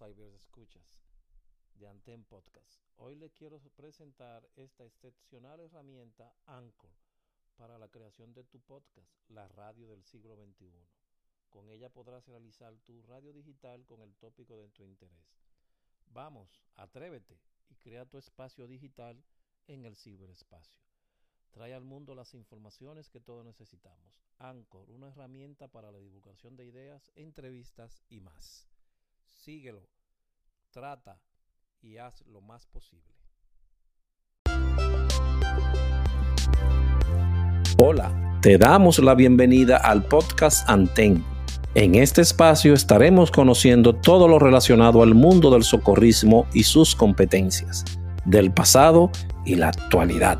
escuchas 0.00 1.02
de 1.74 1.88
Anten 1.88 2.24
Podcast. 2.24 2.84
Hoy 2.98 3.16
les 3.16 3.32
quiero 3.32 3.58
presentar 3.74 4.48
esta 4.54 4.84
excepcional 4.84 5.58
herramienta 5.58 6.32
Anchor 6.46 6.92
para 7.56 7.78
la 7.78 7.88
creación 7.88 8.32
de 8.32 8.44
tu 8.44 8.60
podcast, 8.60 9.12
la 9.28 9.48
radio 9.48 9.88
del 9.88 10.04
siglo 10.04 10.36
XXI. 10.36 10.70
Con 11.50 11.68
ella 11.68 11.88
podrás 11.88 12.28
realizar 12.28 12.78
tu 12.84 13.02
radio 13.02 13.32
digital 13.32 13.84
con 13.86 14.00
el 14.00 14.14
tópico 14.14 14.56
de 14.56 14.68
tu 14.68 14.84
interés. 14.84 15.42
Vamos, 16.06 16.62
atrévete 16.76 17.40
y 17.68 17.74
crea 17.74 18.06
tu 18.06 18.18
espacio 18.18 18.68
digital 18.68 19.24
en 19.66 19.84
el 19.84 19.96
ciberespacio. 19.96 20.80
Trae 21.50 21.74
al 21.74 21.84
mundo 21.84 22.14
las 22.14 22.34
informaciones 22.34 23.10
que 23.10 23.20
todos 23.20 23.44
necesitamos. 23.44 24.22
Anchor, 24.38 24.88
una 24.90 25.08
herramienta 25.08 25.66
para 25.66 25.90
la 25.90 25.98
divulgación 25.98 26.56
de 26.56 26.66
ideas, 26.66 27.10
entrevistas 27.16 28.00
y 28.08 28.20
más. 28.20 28.67
Síguelo, 29.48 29.80
trata 30.70 31.22
y 31.80 31.96
haz 31.96 32.22
lo 32.26 32.42
más 32.42 32.66
posible. 32.66 33.14
Hola, 37.78 38.38
te 38.42 38.58
damos 38.58 38.98
la 38.98 39.14
bienvenida 39.14 39.78
al 39.78 40.04
podcast 40.04 40.68
Anten. 40.68 41.24
En 41.74 41.94
este 41.94 42.20
espacio 42.20 42.74
estaremos 42.74 43.30
conociendo 43.30 43.94
todo 43.94 44.28
lo 44.28 44.38
relacionado 44.38 45.02
al 45.02 45.14
mundo 45.14 45.50
del 45.50 45.62
socorrismo 45.62 46.46
y 46.52 46.64
sus 46.64 46.94
competencias, 46.94 47.86
del 48.26 48.52
pasado 48.52 49.10
y 49.46 49.54
la 49.54 49.68
actualidad. 49.68 50.38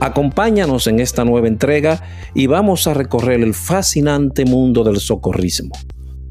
Acompáñanos 0.00 0.88
en 0.88 0.98
esta 0.98 1.24
nueva 1.24 1.46
entrega 1.46 2.02
y 2.34 2.48
vamos 2.48 2.88
a 2.88 2.94
recorrer 2.94 3.40
el 3.40 3.54
fascinante 3.54 4.44
mundo 4.44 4.82
del 4.82 4.98
socorrismo. 4.98 5.76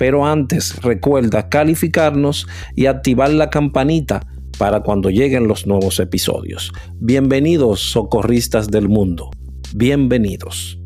Pero 0.01 0.25
antes 0.25 0.81
recuerda 0.81 1.47
calificarnos 1.47 2.47
y 2.75 2.87
activar 2.87 3.29
la 3.29 3.51
campanita 3.51 4.25
para 4.57 4.81
cuando 4.81 5.11
lleguen 5.11 5.47
los 5.47 5.67
nuevos 5.67 5.99
episodios. 5.99 6.71
Bienvenidos 6.95 7.91
socorristas 7.91 8.71
del 8.71 8.89
mundo. 8.89 9.29
Bienvenidos. 9.75 10.79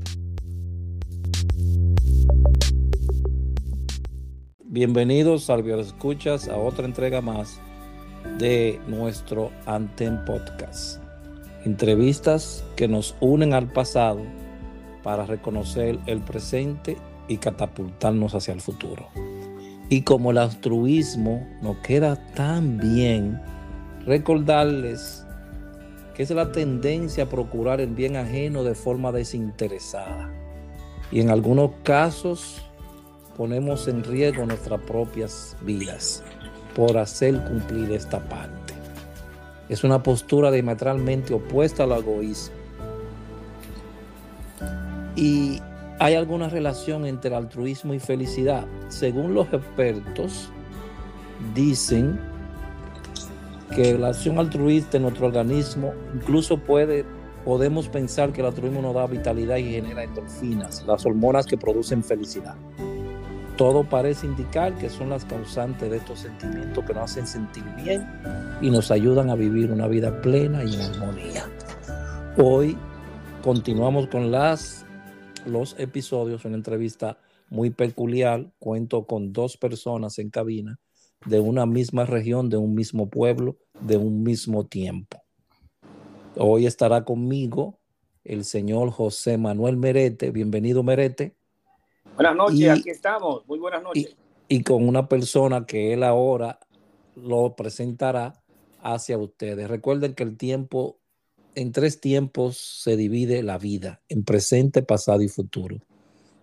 Bienvenidos, 4.65 5.45
Salvio 5.45 5.79
Escuchas, 5.79 6.49
a 6.49 6.57
otra 6.57 6.85
entrega 6.85 7.21
más 7.21 7.61
de 8.37 8.81
nuestro 8.85 9.49
Anten 9.65 10.25
Podcast. 10.25 11.01
Entrevistas 11.63 12.65
que 12.75 12.89
nos 12.89 13.15
unen 13.21 13.53
al 13.53 13.71
pasado 13.71 14.23
para 15.03 15.25
reconocer 15.25 15.99
el 16.05 16.19
presente 16.19 16.97
y 17.27 17.37
catapultarnos 17.37 18.35
hacia 18.35 18.53
el 18.53 18.61
futuro. 18.61 19.07
Y 19.89 20.01
como 20.01 20.31
el 20.31 20.39
altruismo 20.39 21.47
nos 21.61 21.77
queda 21.77 22.15
tan 22.33 22.77
bien, 22.77 23.39
recordarles 24.05 25.25
que 26.15 26.23
es 26.23 26.31
la 26.31 26.51
tendencia 26.51 27.25
a 27.25 27.29
procurar 27.29 27.81
el 27.81 27.93
bien 27.93 28.15
ajeno 28.15 28.63
de 28.63 28.73
forma 28.73 29.11
desinteresada. 29.11 30.31
Y 31.11 31.19
en 31.19 31.29
algunos 31.29 31.71
casos 31.83 32.61
ponemos 33.37 33.87
en 33.87 34.03
riesgo 34.03 34.45
nuestras 34.45 34.79
propias 34.81 35.55
vidas 35.61 36.23
por 36.75 36.97
hacer 36.97 37.43
cumplir 37.43 37.91
esta 37.91 38.19
parte. 38.27 38.73
Es 39.67 39.83
una 39.83 40.01
postura 40.01 40.51
diametralmente 40.51 41.33
opuesta 41.33 41.83
al 41.83 41.91
egoísmo. 41.91 42.55
Y 45.15 45.59
¿Hay 45.97 46.15
alguna 46.15 46.49
relación 46.49 47.05
entre 47.05 47.33
altruismo 47.33 47.93
y 47.93 47.99
felicidad? 47.99 48.65
Según 48.89 49.33
los 49.33 49.47
expertos, 49.53 50.49
dicen 51.53 52.19
que 53.73 53.97
la 53.97 54.09
acción 54.09 54.37
altruista 54.37 54.97
en 54.97 55.03
nuestro 55.03 55.27
organismo 55.27 55.93
incluso 56.13 56.57
puede, 56.57 57.05
podemos 57.45 57.87
pensar 57.87 58.33
que 58.33 58.41
el 58.41 58.47
altruismo 58.47 58.81
nos 58.81 58.93
da 58.93 59.07
vitalidad 59.07 59.55
y 59.55 59.71
genera 59.71 60.03
endorfinas, 60.03 60.83
las 60.85 61.05
hormonas 61.05 61.45
que 61.45 61.57
producen 61.57 62.03
felicidad. 62.03 62.55
Todo 63.55 63.85
parece 63.85 64.27
indicar 64.27 64.73
que 64.77 64.89
son 64.89 65.11
las 65.11 65.23
causantes 65.23 65.89
de 65.89 65.97
estos 65.97 66.19
sentimientos 66.19 66.83
que 66.83 66.93
nos 66.93 67.03
hacen 67.03 67.25
sentir 67.25 67.63
bien 67.81 68.05
y 68.61 68.69
nos 68.69 68.91
ayudan 68.91 69.29
a 69.29 69.35
vivir 69.35 69.71
una 69.71 69.87
vida 69.87 70.21
plena 70.21 70.61
y 70.65 70.75
en 70.75 70.81
armonía. 70.81 71.45
Hoy 72.37 72.77
continuamos 73.41 74.07
con 74.07 74.29
las 74.29 74.84
los 75.45 75.75
episodios, 75.79 76.45
una 76.45 76.55
entrevista 76.55 77.17
muy 77.49 77.69
peculiar. 77.69 78.51
Cuento 78.59 79.05
con 79.05 79.33
dos 79.33 79.57
personas 79.57 80.19
en 80.19 80.29
cabina 80.29 80.79
de 81.25 81.39
una 81.39 81.65
misma 81.65 82.05
región, 82.05 82.49
de 82.49 82.57
un 82.57 82.75
mismo 82.75 83.09
pueblo, 83.09 83.57
de 83.79 83.97
un 83.97 84.23
mismo 84.23 84.65
tiempo. 84.65 85.21
Hoy 86.37 86.65
estará 86.65 87.03
conmigo 87.05 87.79
el 88.23 88.43
señor 88.43 88.91
José 88.91 89.37
Manuel 89.37 89.77
Merete. 89.77 90.31
Bienvenido, 90.31 90.83
Merete. 90.83 91.35
Buenas 92.15 92.35
noches, 92.35 92.69
aquí 92.69 92.89
estamos. 92.89 93.45
Muy 93.47 93.59
buenas 93.59 93.83
noches. 93.83 94.15
Y, 94.47 94.57
y 94.57 94.63
con 94.63 94.87
una 94.87 95.07
persona 95.07 95.65
que 95.65 95.93
él 95.93 96.03
ahora 96.03 96.59
lo 97.15 97.55
presentará 97.55 98.41
hacia 98.81 99.17
ustedes. 99.17 99.67
Recuerden 99.67 100.13
que 100.13 100.23
el 100.23 100.37
tiempo 100.37 100.99
en 101.55 101.71
tres 101.71 101.99
tiempos 101.99 102.57
se 102.57 102.95
divide 102.97 103.41
la 103.43 103.57
vida, 103.57 104.01
en 104.09 104.23
presente, 104.23 104.83
pasado 104.83 105.21
y 105.21 105.29
futuro. 105.29 105.77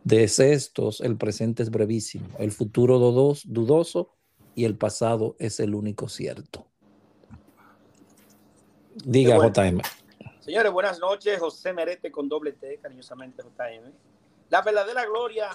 De 0.05 0.25
estos, 0.25 1.01
el 1.01 1.17
presente 1.17 1.63
es 1.63 1.71
brevísimo, 1.71 2.27
el 2.39 2.51
futuro 2.51 2.99
dudoso 2.99 4.15
y 4.55 4.65
el 4.65 4.77
pasado 4.77 5.37
es 5.39 5.61
el 5.61 5.75
único 5.75 6.09
cierto. 6.09 6.67
Diga, 9.05 9.37
JM. 9.37 9.81
Señores, 10.41 10.73
buenas 10.73 10.99
noches. 10.99 11.39
José 11.39 11.73
Merete 11.73 12.11
con 12.11 12.29
doble 12.29 12.53
T, 12.53 12.79
cariñosamente 12.79 13.43
JM. 13.43 13.93
La 14.51 14.61
verdadera 14.61 15.07
gloria 15.07 15.51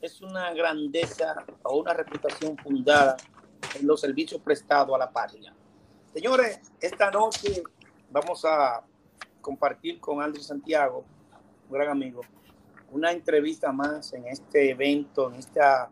es 0.00 0.22
una 0.22 0.54
grandeza 0.54 1.44
o 1.64 1.78
una 1.78 1.92
reputación 1.92 2.56
fundada 2.56 3.16
en 3.78 3.86
los 3.86 4.00
servicios 4.00 4.40
prestados 4.40 4.94
a 4.94 4.98
la 4.98 5.10
patria. 5.10 5.52
Señores, 6.14 6.60
esta 6.80 7.10
noche 7.10 7.62
vamos 8.10 8.44
a 8.44 8.82
compartir 9.40 10.00
con 10.00 10.22
Andrés 10.22 10.46
Santiago, 10.46 11.04
un 11.68 11.74
gran 11.74 11.90
amigo, 11.90 12.20
una 12.90 13.12
entrevista 13.12 13.72
más 13.72 14.12
en 14.12 14.26
este 14.26 14.70
evento, 14.70 15.30
en 15.30 15.36
esta 15.36 15.90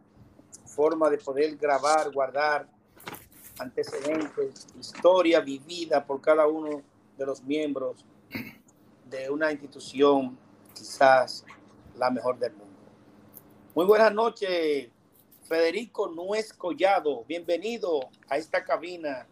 forma 0.64 1.10
de 1.10 1.18
poder 1.18 1.56
grabar, 1.56 2.10
guardar 2.12 2.68
antecedentes, 3.58 4.66
historia 4.78 5.40
vivida 5.40 6.04
por 6.04 6.20
cada 6.20 6.46
uno 6.46 6.82
de 7.16 7.26
los 7.26 7.42
miembros 7.42 8.04
de 9.08 9.30
una 9.30 9.52
institución 9.52 10.38
quizás 10.74 11.44
la 11.96 12.10
mejor 12.10 12.38
del 12.38 12.52
mundo. 12.52 12.66
Muy 13.74 13.86
buenas 13.86 14.12
noches, 14.12 14.88
Federico 15.44 16.08
Nuez 16.08 16.52
Collado. 16.52 17.24
Bienvenido 17.24 18.00
a 18.28 18.36
esta 18.36 18.64
cabina, 18.64 19.26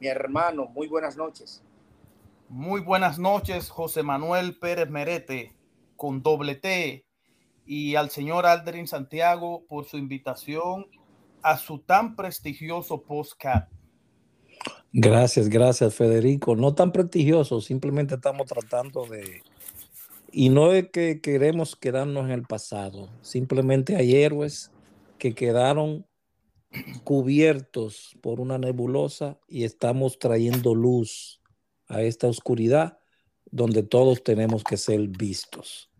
mi 0.00 0.08
hermano. 0.08 0.66
Muy 0.66 0.88
buenas 0.88 1.16
noches. 1.16 1.62
Muy 2.52 2.82
buenas 2.82 3.18
noches, 3.18 3.70
José 3.70 4.02
Manuel 4.02 4.58
Pérez 4.58 4.90
Merete, 4.90 5.54
con 5.96 6.22
doble 6.22 6.54
T, 6.54 7.06
y 7.64 7.94
al 7.94 8.10
señor 8.10 8.44
Aldrin 8.44 8.86
Santiago 8.86 9.64
por 9.66 9.86
su 9.86 9.96
invitación 9.96 10.86
a 11.40 11.56
su 11.56 11.78
tan 11.78 12.14
prestigioso 12.14 13.04
postcat. 13.04 13.70
Gracias, 14.92 15.48
gracias, 15.48 15.94
Federico. 15.94 16.54
No 16.54 16.74
tan 16.74 16.92
prestigioso, 16.92 17.62
simplemente 17.62 18.16
estamos 18.16 18.46
tratando 18.46 19.06
de... 19.06 19.40
Y 20.30 20.50
no 20.50 20.74
es 20.74 20.90
que 20.90 21.22
queremos 21.22 21.74
quedarnos 21.74 22.26
en 22.26 22.32
el 22.32 22.42
pasado, 22.42 23.08
simplemente 23.22 23.96
hay 23.96 24.16
héroes 24.16 24.70
que 25.16 25.34
quedaron 25.34 26.04
cubiertos 27.02 28.14
por 28.20 28.40
una 28.40 28.58
nebulosa 28.58 29.38
y 29.48 29.64
estamos 29.64 30.18
trayendo 30.18 30.74
luz 30.74 31.41
a 31.88 32.02
esta 32.02 32.26
oscuridad 32.26 32.98
donde 33.50 33.82
todos 33.82 34.24
tenemos 34.24 34.64
que 34.64 34.76
ser 34.76 35.00
vistos. 35.08 35.90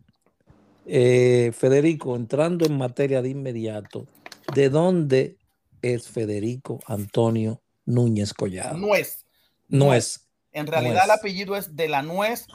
Eh, 0.85 1.51
Federico, 1.53 2.15
entrando 2.15 2.65
en 2.65 2.77
materia 2.77 3.21
de 3.21 3.29
inmediato, 3.29 4.07
¿de 4.53 4.69
dónde 4.69 5.37
es 5.81 6.09
Federico 6.09 6.79
Antonio 6.87 7.61
Núñez 7.85 8.33
Collado? 8.33 8.77
Nuez. 8.77 9.25
Nuez. 9.69 10.27
En 10.51 10.67
realidad 10.67 11.05
el 11.05 11.11
apellido 11.11 11.55
es 11.55 11.75
de 11.75 11.87
la 11.87 12.01
nuez, 12.01 12.47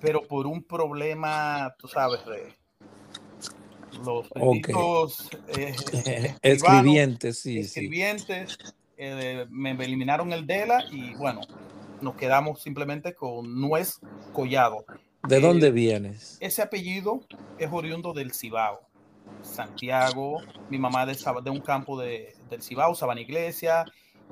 pero 0.00 0.26
por 0.26 0.46
un 0.46 0.62
problema, 0.62 1.74
tú 1.78 1.88
sabes, 1.88 2.20
de 2.26 2.54
los 4.04 5.28
eh, 5.56 6.36
escribientes, 6.42 7.40
sí, 7.40 7.58
escribientes, 7.58 8.56
eh, 8.96 9.46
me 9.50 9.72
eliminaron 9.72 10.32
el 10.32 10.46
DELA 10.46 10.84
y 10.90 11.14
bueno, 11.14 11.42
nos 12.02 12.16
quedamos 12.16 12.60
simplemente 12.60 13.14
con 13.14 13.60
Nuez 13.60 14.00
Collado. 14.32 14.84
¿De 15.26 15.40
dónde 15.40 15.70
vienes? 15.70 16.36
Ese 16.40 16.62
apellido 16.62 17.20
es 17.58 17.70
oriundo 17.72 18.12
del 18.12 18.32
Cibao, 18.32 18.80
Santiago. 19.42 20.40
Mi 20.68 20.78
mamá 20.78 21.06
de, 21.06 21.16
de 21.44 21.50
un 21.50 21.60
campo 21.60 21.98
de, 21.98 22.34
del 22.50 22.60
Cibao, 22.60 22.94
Sabana 22.94 23.20
Iglesia, 23.20 23.84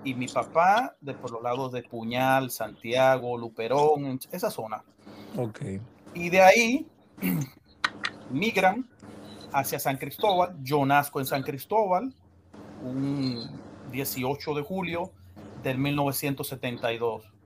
y 0.05 0.15
mi 0.15 0.27
papá 0.27 0.97
de 1.01 1.15
por 1.15 1.31
los 1.31 1.43
lados 1.43 1.73
de 1.73 1.83
Puñal, 1.83 2.51
Santiago, 2.51 3.39
Luperón, 3.39 4.19
esa 4.33 4.51
zona. 4.51 4.83
Ok. 5.37 5.61
Y 6.15 6.29
de 6.29 6.43
ahí 6.43 6.87
migran 8.31 8.89
hacia 9.53 9.79
San 9.79 9.97
Cristóbal. 9.97 10.57
Yo 10.63 10.85
nazco 10.85 11.21
en 11.21 11.27
San 11.27 11.43
Cristóbal 11.43 12.13
un 12.83 13.49
18 13.93 14.55
de 14.55 14.63
julio 14.63 15.13
del 15.63 15.79
1972. 15.79 17.40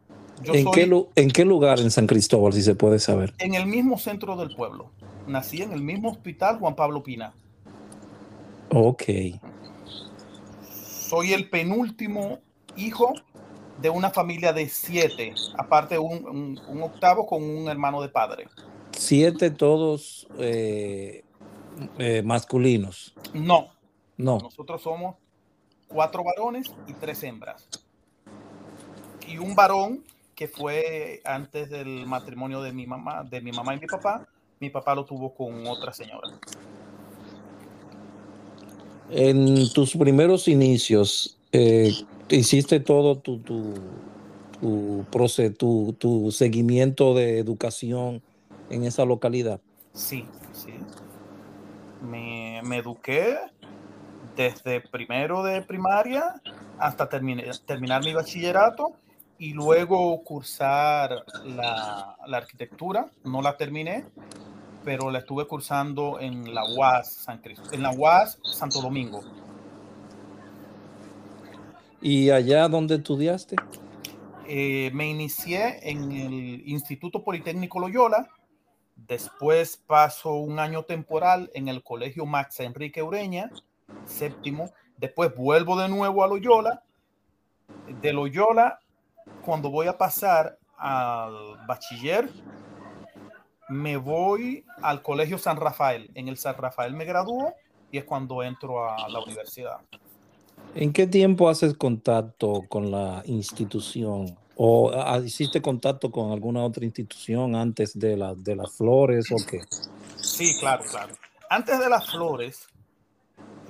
¿En, 0.44 0.70
qué, 0.70 1.06
¿En 1.16 1.30
qué 1.30 1.44
lugar 1.44 1.80
en 1.80 1.90
San 1.90 2.06
Cristóbal, 2.06 2.52
si 2.52 2.62
se 2.62 2.74
puede 2.74 2.98
saber? 2.98 3.34
En 3.38 3.54
el 3.54 3.66
mismo 3.66 3.98
centro 3.98 4.36
del 4.36 4.54
pueblo. 4.54 4.90
Nací 5.26 5.62
en 5.62 5.72
el 5.72 5.82
mismo 5.82 6.10
hospital 6.10 6.58
Juan 6.58 6.74
Pablo 6.74 7.02
Pina. 7.02 7.32
Ok. 8.70 9.04
Soy 11.08 11.32
el 11.32 11.48
penúltimo 11.48 12.40
hijo 12.76 13.14
de 13.80 13.90
una 13.90 14.10
familia 14.10 14.52
de 14.52 14.68
siete, 14.68 15.34
aparte 15.56 15.98
un, 15.98 16.60
un, 16.68 16.82
octavo 16.82 17.26
con 17.26 17.42
un 17.42 17.68
hermano 17.68 18.02
de 18.02 18.08
padre. 18.08 18.48
Siete 18.92 19.50
todos 19.50 20.26
eh, 20.38 21.24
eh, 21.98 22.22
masculinos. 22.22 23.14
No. 23.32 23.68
No. 24.16 24.38
Nosotros 24.38 24.82
somos 24.82 25.16
cuatro 25.88 26.22
varones 26.24 26.72
y 26.86 26.92
tres 26.94 27.22
hembras. 27.22 27.68
Y 29.26 29.38
un 29.38 29.54
varón 29.54 30.04
que 30.34 30.48
fue 30.48 31.20
antes 31.24 31.70
del 31.70 32.06
matrimonio 32.06 32.62
de 32.62 32.72
mi 32.72 32.86
mamá, 32.86 33.24
de 33.24 33.40
mi 33.40 33.52
mamá 33.52 33.74
y 33.74 33.80
mi 33.80 33.86
papá. 33.86 34.26
Mi 34.60 34.70
papá 34.70 34.94
lo 34.94 35.04
tuvo 35.04 35.34
con 35.34 35.66
otra 35.66 35.92
señora. 35.92 36.28
En 39.10 39.70
tus 39.72 39.96
primeros 39.96 40.48
inicios, 40.48 41.36
eh, 41.52 41.92
hiciste 42.30 42.80
todo 42.80 43.18
tu, 43.18 43.38
tu, 43.38 43.74
tu, 44.60 45.92
tu, 45.98 46.30
seguimiento 46.30 47.14
de 47.14 47.38
educación 47.38 48.22
en 48.70 48.84
esa 48.84 49.04
localidad. 49.04 49.60
Sí, 49.92 50.24
sí. 50.52 50.72
Me, 52.02 52.60
me 52.64 52.78
eduqué 52.78 53.36
desde 54.36 54.80
primero 54.80 55.42
de 55.42 55.62
primaria 55.62 56.40
hasta 56.78 57.08
terminar 57.08 58.02
mi 58.04 58.12
bachillerato 58.14 58.94
y 59.44 59.52
luego 59.52 60.24
cursar 60.24 61.22
la, 61.44 62.16
la, 62.26 62.36
arquitectura. 62.38 63.10
No 63.24 63.42
la 63.42 63.58
terminé, 63.58 64.06
pero 64.82 65.10
la 65.10 65.18
estuve 65.18 65.46
cursando 65.46 66.18
en 66.18 66.54
la 66.54 66.64
UAS, 66.64 67.12
San 67.12 67.42
Cristo, 67.42 67.68
en 67.72 67.82
la 67.82 67.90
UAS 67.90 68.38
Santo 68.42 68.80
Domingo. 68.80 69.20
¿Y 72.00 72.30
allá 72.30 72.68
donde 72.68 72.94
estudiaste? 72.94 73.56
Eh, 74.48 74.90
me 74.94 75.10
inicié 75.10 75.90
en 75.90 76.10
el 76.10 76.66
Instituto 76.66 77.22
Politécnico 77.22 77.78
Loyola. 77.78 78.30
Después 78.96 79.76
paso 79.76 80.36
un 80.36 80.58
año 80.58 80.84
temporal 80.84 81.50
en 81.52 81.68
el 81.68 81.82
Colegio 81.82 82.24
Max 82.24 82.60
Enrique 82.60 83.02
Ureña, 83.02 83.50
séptimo. 84.06 84.70
Después 84.96 85.36
vuelvo 85.36 85.78
de 85.78 85.90
nuevo 85.90 86.24
a 86.24 86.28
Loyola. 86.28 86.82
De 88.00 88.14
Loyola, 88.14 88.78
cuando 89.44 89.70
voy 89.70 89.86
a 89.86 89.96
pasar 89.96 90.58
al 90.76 91.66
bachiller, 91.66 92.30
me 93.68 93.96
voy 93.96 94.64
al 94.82 95.02
Colegio 95.02 95.38
San 95.38 95.56
Rafael. 95.56 96.10
En 96.14 96.28
el 96.28 96.36
San 96.36 96.56
Rafael 96.56 96.94
me 96.94 97.04
gradúo 97.04 97.54
y 97.90 97.98
es 97.98 98.04
cuando 98.04 98.42
entro 98.42 98.88
a 98.88 99.08
la 99.08 99.20
universidad. 99.20 99.78
¿En 100.74 100.92
qué 100.92 101.06
tiempo 101.06 101.48
haces 101.48 101.74
contacto 101.74 102.62
con 102.68 102.90
la 102.90 103.22
institución? 103.26 104.36
¿O 104.56 104.92
hiciste 105.24 105.60
contacto 105.60 106.10
con 106.10 106.32
alguna 106.32 106.64
otra 106.64 106.84
institución 106.84 107.56
antes 107.56 107.98
de, 107.98 108.16
la, 108.16 108.34
de 108.34 108.56
las 108.56 108.76
flores 108.76 109.26
o 109.32 109.36
qué? 109.48 109.60
Sí, 110.16 110.56
claro, 110.60 110.84
claro. 110.90 111.14
Antes 111.50 111.78
de 111.78 111.88
las 111.88 112.10
flores, 112.10 112.68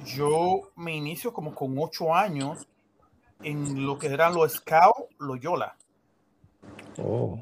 yo 0.05 0.71
me 0.77 0.95
inicio 0.95 1.33
como 1.33 1.55
con 1.55 1.77
ocho 1.79 2.15
años 2.15 2.67
en 3.43 3.87
lo 3.87 3.99
que 3.99 4.07
eran 4.09 4.35
los 4.35 4.53
Scout 4.53 5.11
Loyola. 5.19 5.77
Oh. 6.99 7.39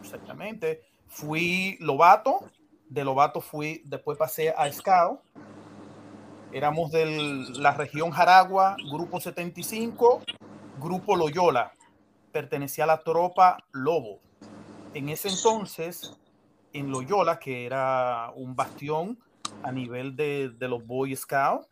Exactamente. 0.00 0.82
Fui 1.08 1.76
Lobato, 1.80 2.50
de 2.88 3.04
Lobato 3.04 3.40
fui, 3.40 3.82
después 3.84 4.18
pasé 4.18 4.50
a 4.50 4.70
Scout 4.72 5.20
Éramos 6.54 6.92
de 6.92 7.04
la 7.58 7.72
región 7.72 8.12
Jaragua, 8.12 8.76
Grupo 8.88 9.18
75, 9.18 10.22
Grupo 10.80 11.16
Loyola. 11.16 11.72
Pertenecía 12.30 12.84
a 12.84 12.86
la 12.86 13.02
tropa 13.02 13.64
Lobo. 13.72 14.20
En 14.94 15.08
ese 15.08 15.30
entonces, 15.30 16.16
en 16.72 16.92
Loyola, 16.92 17.40
que 17.40 17.66
era 17.66 18.30
un 18.36 18.54
bastión 18.54 19.18
a 19.64 19.72
nivel 19.72 20.14
de, 20.14 20.54
los 20.60 20.86
Boy 20.86 21.16
Scouts 21.16 21.66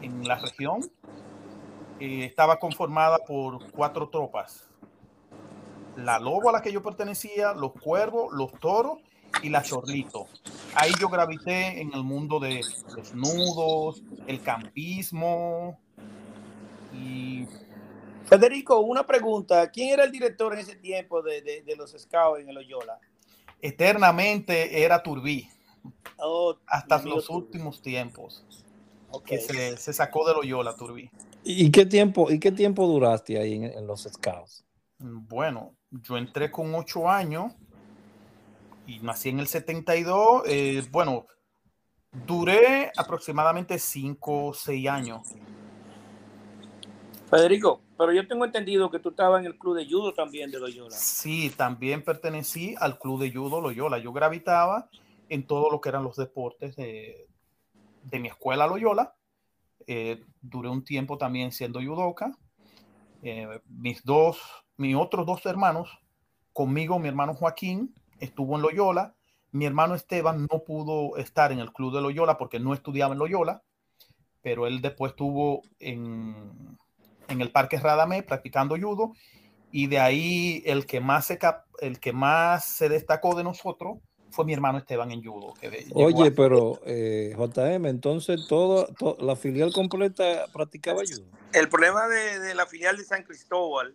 en 0.00 0.26
la 0.26 0.36
región, 0.36 0.80
eh, 2.02 2.24
estaba 2.24 2.58
conformada 2.58 3.18
por 3.18 3.70
cuatro 3.70 4.08
tropas. 4.08 4.68
La 5.94 6.18
Lobo 6.18 6.48
a 6.48 6.52
la 6.52 6.60
que 6.60 6.72
yo 6.72 6.82
pertenecía, 6.82 7.52
los 7.52 7.74
Cuervos, 7.74 8.32
los 8.32 8.52
Toros 8.58 8.98
y 9.40 9.50
la 9.50 9.62
Chorlito. 9.62 10.26
Ahí 10.74 10.90
yo 10.98 11.08
gravité 11.08 11.80
en 11.80 11.94
el 11.94 12.02
mundo 12.02 12.40
de 12.40 12.60
los 12.96 13.14
nudos, 13.14 14.02
el 14.26 14.42
campismo 14.42 15.78
y... 16.92 17.46
Federico, 18.24 18.80
una 18.80 19.06
pregunta. 19.06 19.70
¿Quién 19.70 19.90
era 19.90 20.02
el 20.02 20.10
director 20.10 20.54
en 20.54 20.58
ese 20.58 20.74
tiempo 20.74 21.22
de, 21.22 21.62
de, 21.64 21.76
los 21.76 21.92
Scouts 21.92 22.40
en 22.40 22.48
el 22.48 22.58
Oyola? 22.58 22.98
Eternamente 23.60 24.82
era 24.82 25.04
Turbí. 25.04 25.48
Oh, 26.18 26.56
hasta 26.66 27.00
los 27.02 27.30
últimos 27.30 27.80
tiempos. 27.80 28.44
Que 29.24 29.38
se, 29.38 29.76
se, 29.76 29.92
sacó 29.92 30.26
del 30.26 30.38
Loyola, 30.38 30.74
Turbí. 30.74 31.08
¿Y 31.44 31.70
qué 31.70 31.86
tiempo, 31.86 32.30
y 32.30 32.38
qué 32.38 32.52
tiempo 32.52 32.86
duraste 32.86 33.38
ahí 33.38 33.54
en, 33.54 33.64
en 33.64 33.86
los 33.86 34.02
Scouts? 34.02 34.64
Bueno, 34.98 35.74
yo 35.90 36.16
entré 36.16 36.50
con 36.50 36.74
ocho 36.74 37.10
años 37.10 37.52
y 38.86 39.00
nací 39.00 39.30
en 39.30 39.40
el 39.40 39.46
72. 39.46 40.42
Eh, 40.46 40.82
bueno, 40.90 41.26
duré 42.26 42.92
aproximadamente 42.96 43.78
5 43.78 44.46
o 44.46 44.54
6 44.54 44.88
años. 44.88 45.28
Federico, 47.28 47.80
pero 47.96 48.12
yo 48.12 48.28
tengo 48.28 48.44
entendido 48.44 48.90
que 48.90 48.98
tú 48.98 49.08
estabas 49.08 49.40
en 49.40 49.46
el 49.46 49.58
club 49.58 49.76
de 49.76 49.86
judo 49.86 50.12
también 50.12 50.50
de 50.50 50.60
Loyola. 50.60 50.94
Sí, 50.94 51.50
también 51.56 52.04
pertenecí 52.04 52.74
al 52.78 52.98
club 52.98 53.20
de 53.20 53.32
judo 53.32 53.60
Loyola. 53.60 53.98
Yo 53.98 54.12
gravitaba 54.12 54.90
en 55.28 55.46
todo 55.46 55.70
lo 55.70 55.80
que 55.80 55.88
eran 55.88 56.04
los 56.04 56.16
deportes 56.16 56.76
de, 56.76 57.26
de 58.04 58.18
mi 58.18 58.28
escuela 58.28 58.66
Loyola. 58.66 59.14
Eh, 59.86 60.22
duré 60.40 60.68
un 60.68 60.84
tiempo 60.84 61.18
también 61.18 61.52
siendo 61.52 61.80
judoka. 61.80 62.36
Eh, 63.22 63.60
mis 63.68 64.04
dos, 64.04 64.38
mis 64.76 64.96
otros 64.96 65.26
dos 65.26 65.44
hermanos, 65.46 65.98
conmigo 66.52 66.98
mi 66.98 67.08
hermano 67.08 67.34
Joaquín 67.34 67.94
estuvo 68.18 68.56
en 68.56 68.62
Loyola. 68.62 69.14
Mi 69.50 69.66
hermano 69.66 69.94
Esteban 69.94 70.46
no 70.50 70.64
pudo 70.64 71.16
estar 71.18 71.52
en 71.52 71.58
el 71.58 71.72
club 71.72 71.94
de 71.94 72.00
Loyola 72.00 72.38
porque 72.38 72.58
no 72.58 72.72
estudiaba 72.72 73.12
en 73.12 73.18
Loyola, 73.18 73.62
pero 74.40 74.66
él 74.66 74.80
después 74.80 75.12
estuvo 75.12 75.62
en, 75.78 76.78
en 77.28 77.40
el 77.40 77.50
Parque 77.52 77.78
Radamé 77.78 78.22
practicando 78.22 78.76
judo 78.80 79.12
y 79.70 79.86
de 79.86 79.98
ahí 79.98 80.62
el 80.66 80.86
que 80.86 81.00
más 81.00 81.32
el 81.80 82.00
que 82.00 82.12
más 82.12 82.64
se 82.64 82.88
destacó 82.88 83.34
de 83.34 83.44
nosotros 83.44 83.98
fue 84.32 84.44
mi 84.44 84.52
hermano 84.52 84.78
Esteban 84.78 85.12
en 85.12 85.22
judo. 85.22 85.54
Oye, 85.94 86.32
pero 86.32 86.80
eh, 86.84 87.34
JM, 87.36 87.86
entonces 87.86 88.46
todo, 88.48 88.88
la 89.20 89.36
filial 89.36 89.72
completa 89.72 90.46
practicaba 90.52 91.02
judo. 91.06 91.24
El 91.52 91.68
problema 91.68 92.08
de, 92.08 92.40
de, 92.40 92.54
la 92.54 92.66
filial 92.66 92.96
de 92.96 93.04
San 93.04 93.22
Cristóbal 93.22 93.94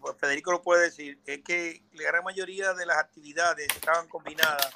pues, 0.00 0.16
Federico 0.18 0.50
lo 0.50 0.62
puede 0.62 0.84
decir, 0.84 1.20
es 1.24 1.42
que 1.42 1.82
la 1.92 2.04
gran 2.04 2.24
mayoría 2.24 2.74
de 2.74 2.86
las 2.86 2.98
actividades 2.98 3.68
estaban 3.68 4.08
combinadas 4.08 4.74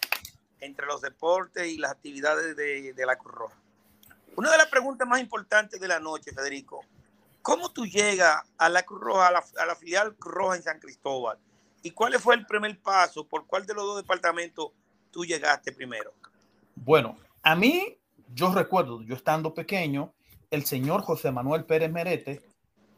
entre 0.61 0.87
los 0.87 1.01
deportes 1.01 1.67
y 1.67 1.79
las 1.79 1.91
actividades 1.91 2.57
de, 2.57 2.95
la 3.05 3.17
Cruz 3.17 3.35
Roja. 3.35 3.57
Una 4.37 4.53
de 4.53 4.59
las 4.59 4.69
preguntas 4.69 5.07
más 5.09 5.21
importantes 5.21 5.81
de 5.81 5.89
la 5.89 5.99
noche, 5.99 6.33
Federico, 6.33 6.85
¿cómo 7.43 7.73
tú 7.73 7.85
llegas 7.85 8.43
a 8.59 8.69
la 8.69 8.85
Cruz 8.85 9.01
Roja, 9.01 9.29
a 9.29 9.67
la, 9.67 9.75
filial 9.75 10.15
Cruz 10.15 10.35
Roja 10.35 10.57
en 10.57 10.63
San 10.63 10.79
Cristóbal? 10.79 11.37
¿Y 11.83 11.91
cuál 11.91 12.15
fue 12.15 12.35
el 12.35 12.47
primer 12.47 12.81
paso? 12.81 13.27
¿Por 13.27 13.47
cuál 13.47 13.67
de 13.67 13.75
los 13.75 13.85
dos 13.85 13.97
departamentos 13.97 14.69
tú 15.11 15.25
llegaste 15.25 15.73
primero? 15.73 16.13
Bueno, 16.75 17.19
a 17.43 17.55
mí, 17.55 17.99
yo 18.35 18.53
recuerdo, 18.53 19.03
yo 19.03 19.15
estando 19.15 19.53
pequeño, 19.53 20.13
el 20.51 20.65
señor 20.65 21.03
José 21.03 21.31
Manuel 21.31 21.65
Pérez 21.65 21.91
Merete 21.91 22.43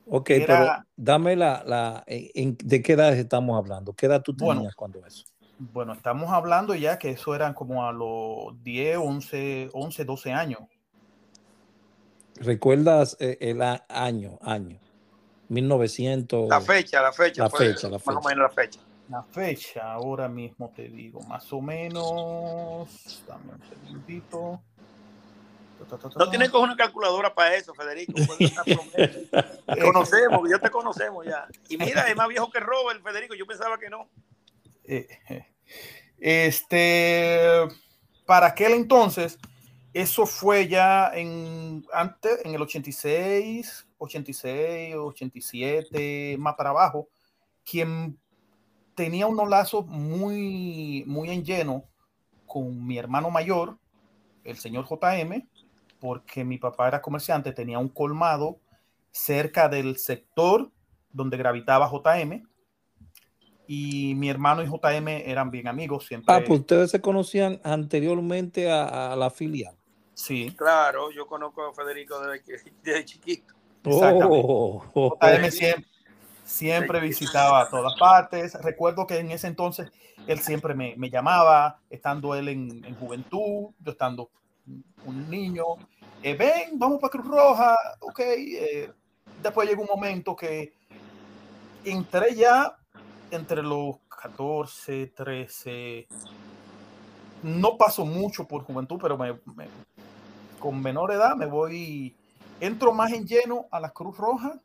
Ok, 0.07 0.31
pero 0.47 0.67
dame 0.97 1.37
la, 1.37 1.63
la 1.65 2.05
de 2.07 2.83
qué 2.83 2.93
edad 2.93 3.15
estamos 3.15 3.57
hablando. 3.57 3.95
¿Qué 3.95 4.07
edad 4.07 4.23
tú 4.23 4.37
tenías 4.37 4.75
cuando 4.75 5.05
eso? 5.07 5.25
Bueno, 5.59 5.95
estamos 5.95 6.31
hablando 6.31 6.75
ya 6.75 6.99
que 6.99 7.11
eso 7.11 7.35
eran 7.35 7.55
como 7.55 7.87
a 7.87 7.93
los 7.93 8.63
10, 8.63 8.99
11, 8.99 9.71
11, 9.73 10.05
12 10.05 10.33
años. 10.33 10.61
¿Recuerdas 12.37 13.17
eh, 13.21 13.39
el 13.41 13.63
año, 13.63 14.39
año? 14.43 14.79
1900. 15.55 16.49
La 16.49 16.61
fecha, 16.61 17.01
la 17.01 17.13
fecha. 17.13 17.43
La 17.45 17.51
fecha, 17.51 17.89
la 17.89 17.99
fecha. 17.99 18.13
Más 18.13 18.25
o 18.25 18.29
menos 18.29 18.43
la 18.43 18.51
fecha. 18.51 18.81
La 19.09 19.23
fecha, 19.23 19.93
ahora 19.93 20.29
mismo 20.29 20.73
te 20.75 20.89
digo, 20.89 21.21
más 21.23 21.53
o 21.53 21.61
menos. 21.61 23.23
Dame 23.27 23.53
un 23.53 23.63
segundito. 23.69 24.61
No 26.17 26.31
tienes 26.31 26.51
que 26.51 26.57
una 26.57 26.77
calculadora 26.77 27.35
para 27.35 27.55
eso, 27.57 27.75
Federico. 27.75 28.15
te 28.39 29.81
conocemos, 29.81 30.49
ya 30.49 30.59
te 30.59 30.71
conocemos 30.71 31.27
ya. 31.27 31.47
Y 31.69 31.77
mira, 31.77 32.09
es 32.09 32.17
más 32.17 32.29
viejo 32.29 32.51
que 32.51 32.61
Robert, 32.61 33.03
Federico. 33.03 33.35
Yo 33.35 33.47
pensaba 33.47 33.79
que 33.79 33.91
no. 33.91 34.09
Eh, 34.85 35.07
eh. 35.29 35.47
Este, 36.19 37.69
para 38.25 38.47
aquel 38.49 38.73
entonces, 38.73 39.39
eso 39.95 40.27
fue 40.27 40.69
ya 40.69 41.11
en 41.15 41.87
antes, 41.93 42.45
en 42.45 42.55
el 42.55 42.61
86, 42.61 43.87
86, 43.97 44.95
87, 44.97 46.37
más 46.39 46.55
para 46.57 46.71
abajo, 46.71 47.09
quien 47.65 48.19
tenía 48.95 49.27
unos 49.27 49.49
lazos 49.49 49.87
muy, 49.87 51.05
muy 51.07 51.31
en 51.31 51.45
lleno 51.45 51.85
con 52.47 52.87
mi 52.87 52.99
hermano 52.99 53.31
mayor, 53.31 53.79
el 54.45 54.57
señor 54.57 54.87
JM, 54.87 55.49
porque 56.01 56.45
mi 56.45 56.59
papá 56.59 56.89
era 56.89 57.01
comerciante, 57.01 57.53
tenía 57.53 57.79
un 57.79 57.89
colmado 57.89 58.61
cerca 59.11 59.69
del 59.69 59.97
sector 59.97 60.71
donde 61.13 61.37
gravitaba 61.37 61.91
JM. 61.91 62.43
Y 63.67 64.15
mi 64.17 64.29
hermano 64.29 64.63
y 64.63 64.67
JM 64.67 65.09
eran 65.09 65.51
bien 65.51 65.69
amigos 65.69 66.07
siempre. 66.07 66.35
Ah, 66.35 66.43
pues 66.47 66.61
ustedes 66.61 66.91
se 66.91 67.01
conocían 67.01 67.61
anteriormente 67.65 68.71
a, 68.71 69.17
la 69.17 69.31
filial. 69.31 69.75
Sí. 70.15 70.55
Claro, 70.57 71.11
yo 71.11 71.27
conozco 71.27 71.63
a 71.67 71.75
Federico 71.75 72.21
desde, 72.21 72.73
desde 72.83 73.05
chiquito. 73.05 73.55
Oh, 73.87 74.83
JM 75.21 75.51
siempre, 75.51 75.91
siempre 76.43 77.01
visitaba 77.01 77.63
a 77.63 77.69
todas 77.69 77.99
partes. 77.99 78.55
Recuerdo 78.63 79.07
que 79.07 79.19
en 79.19 79.31
ese 79.31 79.49
entonces 79.49 79.91
él 80.27 80.41
siempre 80.41 80.75
me, 80.75 80.95
me 80.97 81.11
llamaba, 81.11 81.81
estando 81.91 82.35
él 82.35 82.49
en, 82.49 82.85
en, 82.85 82.95
juventud, 82.95 83.71
yo 83.79 83.93
estando 83.93 84.31
un 85.05 85.29
niño. 85.29 85.65
Eh, 86.23 86.35
ven, 86.35 86.79
vamos 86.79 86.99
para 87.01 87.11
Cruz 87.11 87.27
Roja, 87.27 87.77
ok. 88.01 88.21
Eh, 88.21 88.91
después 89.43 89.69
llegó 89.69 89.83
un 89.83 89.89
momento 89.89 90.35
que 90.35 90.73
entré 91.85 92.35
ya 92.35 92.75
entre 93.31 93.63
los 93.63 93.97
14, 94.09 95.09
13. 95.09 96.09
No 97.43 97.77
paso 97.77 98.07
mucho 98.07 98.47
por 98.47 98.63
juventud, 98.63 98.99
pero 99.01 99.19
me, 99.19 99.39
con 100.65 100.81
menor 100.81 101.13
edad 101.13 101.37
me 101.37 101.45
voy, 101.45 102.17
entro 102.59 102.95
más 102.95 103.13
en 103.13 103.27
lleno 103.27 103.67
a 103.71 103.81
la 103.81 103.91
Cruz 103.91 104.17
Roja 104.17 104.59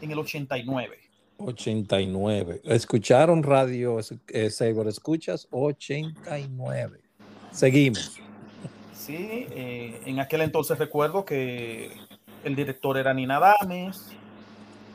en 0.00 0.10
el 0.10 0.18
89. 0.18 0.96
89. 1.36 2.62
¿Escucharon 2.64 3.42
radio 3.42 4.00
eh, 4.00 4.50
¿Escuchas? 4.86 5.46
89. 5.50 7.00
Seguimos. 7.50 8.18
Sí, 8.94 9.46
eh, 9.50 10.00
en 10.06 10.20
aquel 10.20 10.40
entonces 10.40 10.78
recuerdo 10.78 11.26
que 11.26 11.90
el 12.44 12.56
director 12.56 12.96
era 12.96 13.12
Nina 13.12 13.38
Dames 13.38 14.10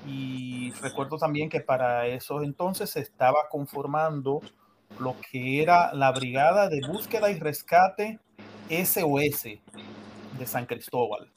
y 0.07 0.71
recuerdo 0.81 1.19
también 1.19 1.49
que 1.49 1.59
para 1.59 2.07
esos 2.07 2.43
entonces 2.43 2.89
se 2.89 3.01
estaba 3.01 3.47
conformando 3.51 4.41
lo 4.99 5.15
que 5.29 5.61
era 5.61 5.93
la 5.93 6.11
Brigada 6.13 6.67
de 6.67 6.81
Búsqueda 6.87 7.29
y 7.29 7.37
Rescate 7.37 8.19
SOS 8.71 9.59
de 10.37 10.45
San 10.45 10.65
Cristóbal, 10.65 11.29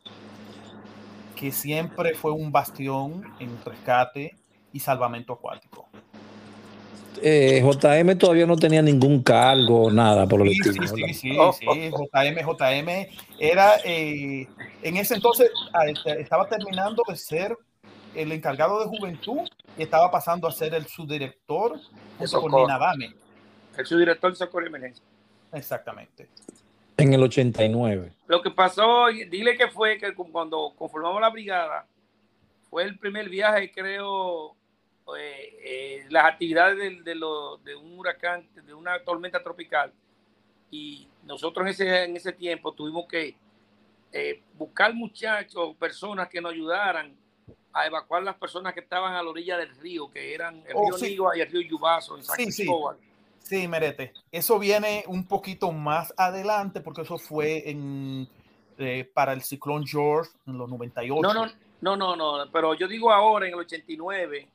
que 1.37 1.53
siempre 1.53 2.15
fue 2.15 2.33
un 2.33 2.53
bastión 2.53 3.25
en 3.39 3.57
rescate 3.65 4.37
y 4.73 4.81
salvamento 4.81 5.33
acuático. 5.33 5.89
Eh, 7.23 7.63
JM 7.63 8.17
todavía 8.17 8.47
no 8.47 8.57
tenía 8.57 8.81
ningún 8.81 9.23
cargo, 9.23 9.91
nada 9.91 10.27
por 10.27 10.41
lo 10.41 10.51
sí, 10.51 10.59
Sí, 10.63 10.73
sí, 10.73 10.89
sí, 10.89 11.15
sí, 11.15 11.31
JM, 11.37 12.39
JM 12.47 13.09
era, 13.39 13.77
eh, 13.85 14.47
en 14.83 14.97
ese 14.97 15.15
entonces 15.17 15.51
ah, 15.73 15.87
este, 15.87 16.21
estaba 16.21 16.49
terminando 16.49 17.03
de 17.07 17.17
ser 17.17 17.57
el 18.15 18.33
encargado 18.33 18.81
de 18.81 18.87
juventud 18.87 19.41
y 19.77 19.83
estaba 19.83 20.11
pasando 20.11 20.49
a 20.49 20.53
ser 20.53 20.75
el 20.75 20.87
subdirector 20.87 21.79
junto 22.19 22.41
con 22.41 22.53
Nina 22.53 22.79
Dame. 22.79 23.15
El 23.77 23.87
subdirector 23.87 24.31
de 24.31 24.37
Socorro 24.37 24.67
Emergencia. 24.67 25.05
Exactamente. 25.53 26.29
En 27.01 27.13
el 27.15 27.23
89. 27.23 28.13
Lo 28.27 28.43
que 28.43 28.51
pasó, 28.51 29.07
dile 29.09 29.57
que 29.57 29.69
fue 29.69 29.99
que 29.99 30.15
cuando 30.15 30.75
conformamos 30.77 31.21
la 31.21 31.31
brigada, 31.31 31.87
fue 32.69 32.85
el 32.85 32.99
primer 32.99 33.29
viaje, 33.29 33.73
creo, 33.73 34.55
eh, 35.19 35.59
eh, 35.65 36.07
las 36.11 36.25
actividades 36.27 36.79
de, 37.05 37.15
de, 37.15 37.77
un 37.77 37.99
huracán, 37.99 38.49
de 38.55 38.75
una 38.75 39.03
tormenta 39.03 39.43
tropical. 39.43 39.93
Y 40.71 41.09
nosotros 41.25 41.67
en 41.67 41.71
ese, 41.71 42.05
en 42.05 42.17
ese 42.17 42.33
tiempo 42.33 42.73
tuvimos 42.73 43.07
que 43.09 43.35
eh, 44.13 44.43
buscar 44.55 44.95
muchachos, 44.95 45.75
personas 45.77 46.29
que 46.29 46.41
nos 46.41 46.53
ayudaran 46.53 47.17
a 47.73 47.87
evacuar 47.87 48.23
las 48.23 48.37
personas 48.37 48.75
que 48.75 48.81
estaban 48.81 49.15
a 49.15 49.23
la 49.23 49.31
orilla 49.31 49.57
del 49.57 49.75
río, 49.77 50.11
que 50.11 50.35
eran 50.35 50.63
el 50.67 50.75
oh, 50.75 50.97
río 50.97 51.35
y 51.35 51.41
el 51.41 51.51
río 51.51 51.61
Yubaso 51.63 52.17
en 52.17 52.25
San 52.25 52.37
sí, 52.37 52.45
Cristóbal. 52.45 52.97
Sí. 53.01 53.10
Merete. 53.69 54.13
Eso 54.31 54.59
viene 54.59 55.05
un 55.09 55.27
poquito 55.27 55.73
más 55.73 56.15
adelante 56.17 56.81
porque 56.81 57.03
eso 57.03 57.19
fue 57.19 57.69
en, 57.69 58.29
para 59.13 59.33
el 59.33 59.43
ciclón 59.43 59.87
George 59.87 60.31
en 60.47 60.59
los 60.59 60.69
98. 60.69 61.21
No, 61.21 61.35
no, 61.35 61.51
no, 61.81 61.97
no, 61.97 62.17
no, 62.17 62.51
pero 62.53 62.75
yo 62.75 62.87
digo 62.87 63.11
ahora 63.11 63.47
en 63.47 63.55
el 63.55 63.61
89 63.61 64.49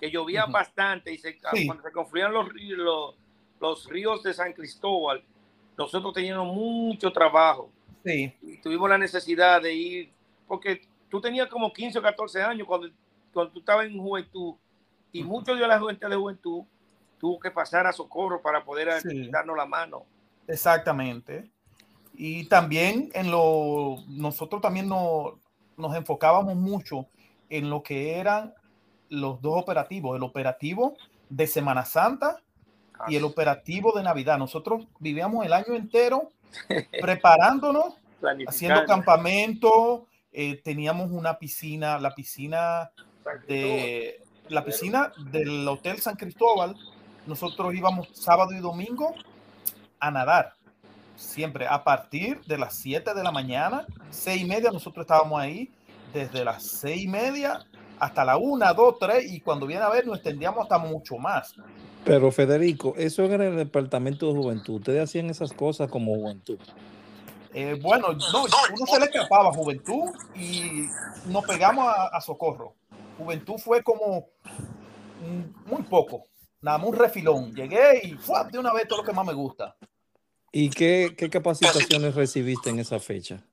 que 0.00 0.10
llovía 0.10 0.46
bastante 0.46 1.12
y 1.12 1.18
se, 1.18 1.38
cuando 1.66 1.82
se 1.82 1.92
confluían 1.92 2.32
los, 2.32 2.48
los, 2.52 3.14
los, 3.60 3.86
ríos 3.86 4.22
de 4.22 4.32
San 4.32 4.52
Cristóbal, 4.52 5.22
nosotros 5.76 6.14
teníamos 6.14 6.54
mucho 6.54 7.12
trabajo. 7.12 7.70
Sí. 8.04 8.32
Y 8.42 8.58
tuvimos 8.58 8.88
la 8.88 8.96
necesidad 8.96 9.60
de 9.60 9.74
ir, 9.74 10.12
porque 10.46 10.82
tú 11.10 11.20
tenías 11.20 11.48
como 11.48 11.72
15 11.72 11.98
o 11.98 12.02
14 12.02 12.42
años 12.42 12.66
cuando, 12.66 12.88
cuando 13.32 13.52
tú 13.52 13.58
estabas 13.58 13.86
en 13.86 13.98
juventud, 13.98 14.54
y 15.10 15.24
muchos 15.24 15.58
de 15.58 15.66
la 15.66 15.80
gente 15.80 16.08
de 16.08 16.16
juventud 16.16 16.62
tuvo 17.18 17.38
que 17.38 17.50
pasar 17.50 17.86
a 17.86 17.92
socorro 17.92 18.40
para 18.40 18.64
poder 18.64 18.88
darnos 19.30 19.56
la 19.56 19.66
mano. 19.66 20.04
Exactamente. 20.46 21.50
Y 22.14 22.46
también 22.46 23.10
en 23.14 23.30
lo, 23.30 23.96
nosotros 24.08 24.60
también 24.60 24.88
no, 24.88 25.38
nos 25.76 25.94
enfocábamos 25.96 26.56
mucho 26.56 27.06
en 27.48 27.70
lo 27.70 27.82
que 27.82 28.18
eran 28.18 28.54
los 29.08 29.40
dos 29.40 29.62
operativos, 29.62 30.16
el 30.16 30.22
operativo 30.22 30.96
de 31.28 31.46
Semana 31.46 31.84
Santa 31.84 32.42
y 33.06 33.16
el 33.16 33.24
operativo 33.24 33.92
de 33.96 34.02
Navidad. 34.02 34.38
Nosotros 34.38 34.86
vivíamos 34.98 35.46
el 35.46 35.52
año 35.52 35.74
entero 35.74 36.30
preparándonos, 37.00 37.94
haciendo 38.46 38.84
campamento, 38.84 40.06
eh, 40.32 40.60
teníamos 40.62 41.10
una 41.10 41.38
piscina, 41.38 41.98
la 41.98 42.14
piscina 42.14 42.90
de 43.46 44.22
la 44.48 44.64
piscina 44.64 45.12
del 45.30 45.66
Hotel 45.68 45.98
San 45.98 46.16
Cristóbal. 46.16 46.74
Nosotros 47.28 47.74
íbamos 47.74 48.08
sábado 48.14 48.52
y 48.52 48.58
domingo 48.58 49.14
a 50.00 50.10
nadar, 50.10 50.54
siempre 51.14 51.66
a 51.68 51.84
partir 51.84 52.40
de 52.46 52.58
las 52.58 52.74
7 52.76 53.14
de 53.14 53.22
la 53.22 53.30
mañana, 53.30 53.86
seis 54.10 54.42
y 54.42 54.44
media, 54.46 54.70
nosotros 54.70 55.04
estábamos 55.04 55.38
ahí 55.38 55.70
desde 56.12 56.44
las 56.44 56.62
seis 56.62 57.04
y 57.04 57.08
media 57.08 57.64
hasta 57.98 58.24
la 58.24 58.36
una, 58.36 58.72
dos, 58.72 58.98
tres, 58.98 59.30
y 59.30 59.40
cuando 59.40 59.66
viene 59.66 59.82
a 59.82 59.88
ver 59.88 60.06
nos 60.06 60.16
extendíamos 60.16 60.62
hasta 60.62 60.78
mucho 60.78 61.16
más. 61.18 61.54
Pero 62.04 62.30
Federico, 62.30 62.94
eso 62.96 63.24
era 63.24 63.46
el 63.46 63.56
departamento 63.56 64.28
de 64.28 64.40
juventud. 64.40 64.76
Ustedes 64.76 65.04
hacían 65.04 65.28
esas 65.30 65.52
cosas 65.52 65.90
como 65.90 66.14
juventud. 66.14 66.58
Eh, 67.52 67.78
bueno, 67.82 68.12
no, 68.12 68.44
uno 68.44 68.86
se 68.86 69.00
le 69.00 69.06
escapaba 69.06 69.52
juventud 69.52 70.10
y 70.34 70.86
nos 71.26 71.44
pegamos 71.44 71.86
a, 71.88 72.20
socorro. 72.20 72.74
Juventud 73.18 73.58
fue 73.58 73.82
como 73.82 74.26
muy 75.66 75.82
poco, 75.82 76.26
nada 76.60 76.78
más 76.78 76.88
un 76.88 76.96
refilón. 76.96 77.54
Llegué 77.54 78.00
y 78.04 78.14
fue 78.14 78.38
de 78.50 78.58
una 78.58 78.72
vez 78.72 78.86
todo 78.88 79.00
lo 79.00 79.04
que 79.04 79.12
más 79.12 79.26
me 79.26 79.34
gusta. 79.34 79.76
¿Y 80.52 80.70
qué, 80.70 81.14
qué 81.16 81.28
capacitaciones 81.28 82.14
recibiste 82.14 82.70
en 82.70 82.78
esa 82.78 82.98
fecha? 82.98 83.44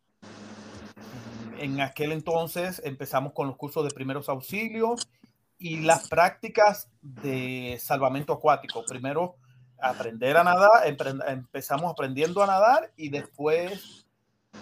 en 1.65 1.81
aquel 1.81 2.12
entonces 2.12 2.81
empezamos 2.85 3.33
con 3.33 3.47
los 3.47 3.57
cursos 3.57 3.83
de 3.83 3.91
primeros 3.93 4.29
auxilios 4.29 5.09
y 5.57 5.81
las 5.81 6.07
prácticas 6.07 6.89
de 7.01 7.77
salvamento 7.81 8.33
acuático. 8.33 8.83
Primero, 8.85 9.38
aprender 9.79 10.38
a 10.38 10.43
nadar, 10.43 10.85
empezamos 11.27 11.91
aprendiendo 11.91 12.43
a 12.43 12.47
nadar 12.47 12.91
y 12.95 13.09
después 13.09 14.05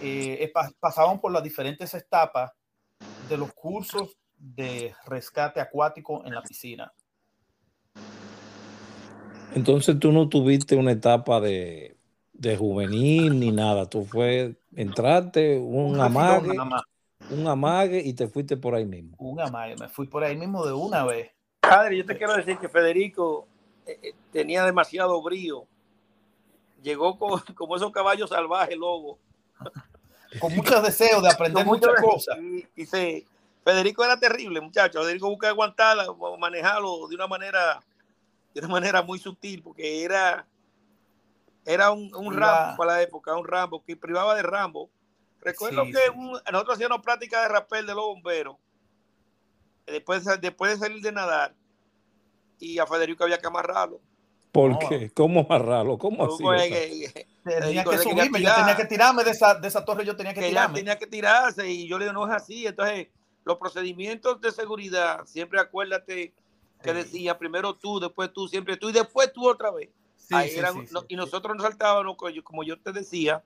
eh, 0.01 0.51
pasamos 0.79 1.19
por 1.19 1.31
las 1.31 1.43
diferentes 1.43 1.93
etapas 1.93 2.51
de 3.27 3.37
los 3.37 3.53
cursos 3.53 4.17
de 4.37 4.93
rescate 5.05 5.59
acuático 5.59 6.23
en 6.25 6.33
la 6.33 6.41
piscina. 6.41 6.91
Entonces 9.55 9.99
tú 9.99 10.11
no 10.11 10.29
tuviste 10.29 10.75
una 10.75 10.91
etapa 10.91 11.39
de, 11.39 11.95
de 12.33 12.57
juvenil 12.57 13.39
ni 13.39 13.51
nada, 13.51 13.89
tú 13.89 14.05
fue, 14.05 14.55
entrarte, 14.75 15.57
un, 15.57 15.91
un 15.91 16.01
amague 16.01 16.51
un 17.29 17.47
amague 17.47 18.01
y 18.03 18.13
te 18.13 18.27
fuiste 18.27 18.57
por 18.57 18.75
ahí 18.75 18.85
mismo. 18.85 19.15
Un 19.19 19.39
amague, 19.39 19.75
me 19.77 19.87
fui 19.87 20.07
por 20.07 20.23
ahí 20.23 20.35
mismo 20.35 20.65
de 20.65 20.73
una 20.73 21.05
vez. 21.05 21.31
Padre, 21.59 21.97
yo 21.97 22.05
te 22.05 22.17
quiero 22.17 22.35
decir 22.35 22.57
que 22.57 22.69
Federico 22.69 23.47
eh, 23.85 23.99
eh, 24.01 24.13
tenía 24.31 24.65
demasiado 24.65 25.21
brío. 25.21 25.65
Llegó 26.81 27.17
con, 27.17 27.39
como 27.55 27.75
esos 27.75 27.91
caballos 27.91 28.29
salvajes, 28.29 28.77
lobo. 28.77 29.17
Con 30.39 30.55
muchos 30.55 30.81
deseos 30.81 31.21
de 31.21 31.29
aprender 31.29 31.63
muchas 31.63 31.91
cosas. 32.01 32.39
Y, 32.75 32.87
se, 32.87 33.23
Federico 33.63 34.03
era 34.03 34.19
terrible, 34.19 34.61
muchacho. 34.61 35.03
Federico 35.03 35.29
busca 35.29 35.49
aguantarla, 35.49 36.07
manejarlo 36.39 37.07
de 37.07 37.13
una 37.13 37.27
manera, 37.27 37.79
de 38.53 38.59
una 38.59 38.69
manera 38.69 39.01
muy 39.01 39.19
sutil, 39.19 39.63
porque 39.63 40.03
era, 40.03 40.47
era 41.65 41.91
un, 41.91 42.13
un 42.15 42.35
Rambo 42.35 42.77
para 42.77 42.93
la 42.93 43.01
época, 43.01 43.35
un 43.35 43.47
Rambo 43.47 43.83
que 43.83 43.95
privaba 43.95 44.35
de 44.35 44.43
Rambo. 44.43 44.89
Recuerdo 45.41 45.83
que 45.85 46.51
nosotros 46.51 46.75
hacíamos 46.75 47.01
práctica 47.01 47.41
de 47.41 47.49
rapel 47.49 47.85
de 47.85 47.93
los 47.93 48.05
bomberos. 48.05 48.55
Después, 49.85 50.23
después 50.39 50.71
de 50.71 50.85
salir 50.85 51.01
de 51.01 51.11
nadar, 51.11 51.53
y 52.59 52.79
a 52.79 52.87
Federico 52.87 53.25
había 53.25 53.39
que 53.39 53.47
amarrarlo. 53.47 53.99
¿Por 54.53 54.77
qué? 54.79 55.11
¿Cómo 55.11 55.41
amarrarlo? 55.41 55.97
¿Cómo 55.97 56.23
así? 56.23 56.43
tenía 57.43 57.83
que 57.83 57.97
subirme, 57.97 58.39
yo 58.39 58.53
tenía 58.55 58.77
que 58.77 58.85
tirarme 58.85 59.23
de 59.23 59.31
esa, 59.31 59.55
de 59.55 59.67
esa 59.67 59.83
torre, 59.83 60.05
yo 60.05 60.15
tenía 60.15 60.33
que, 60.33 60.41
que 60.41 60.49
tirarme. 60.49 60.77
Tenía 60.77 60.97
que 60.97 61.07
tirarse 61.07 61.67
y 61.67 61.87
yo 61.87 61.97
le 61.97 62.05
digo, 62.05 62.13
no 62.13 62.27
es 62.27 62.33
así. 62.33 62.65
Entonces, 62.67 63.07
los 63.43 63.57
procedimientos 63.57 64.39
de 64.39 64.51
seguridad, 64.51 65.25
siempre 65.25 65.59
acuérdate 65.59 66.33
que 66.83 66.93
decía 66.93 67.37
primero 67.37 67.73
tú, 67.75 67.99
después 67.99 68.31
tú, 68.31 68.47
siempre 68.47 68.77
tú 68.77 68.89
y 68.89 68.93
después 68.93 69.33
tú 69.33 69.47
otra 69.47 69.71
vez. 69.71 69.89
y 71.07 71.15
nosotros 71.15 71.55
nos 71.55 71.65
saltábamos, 71.65 72.15
como 72.43 72.63
yo 72.63 72.79
te 72.79 72.91
decía, 72.91 73.43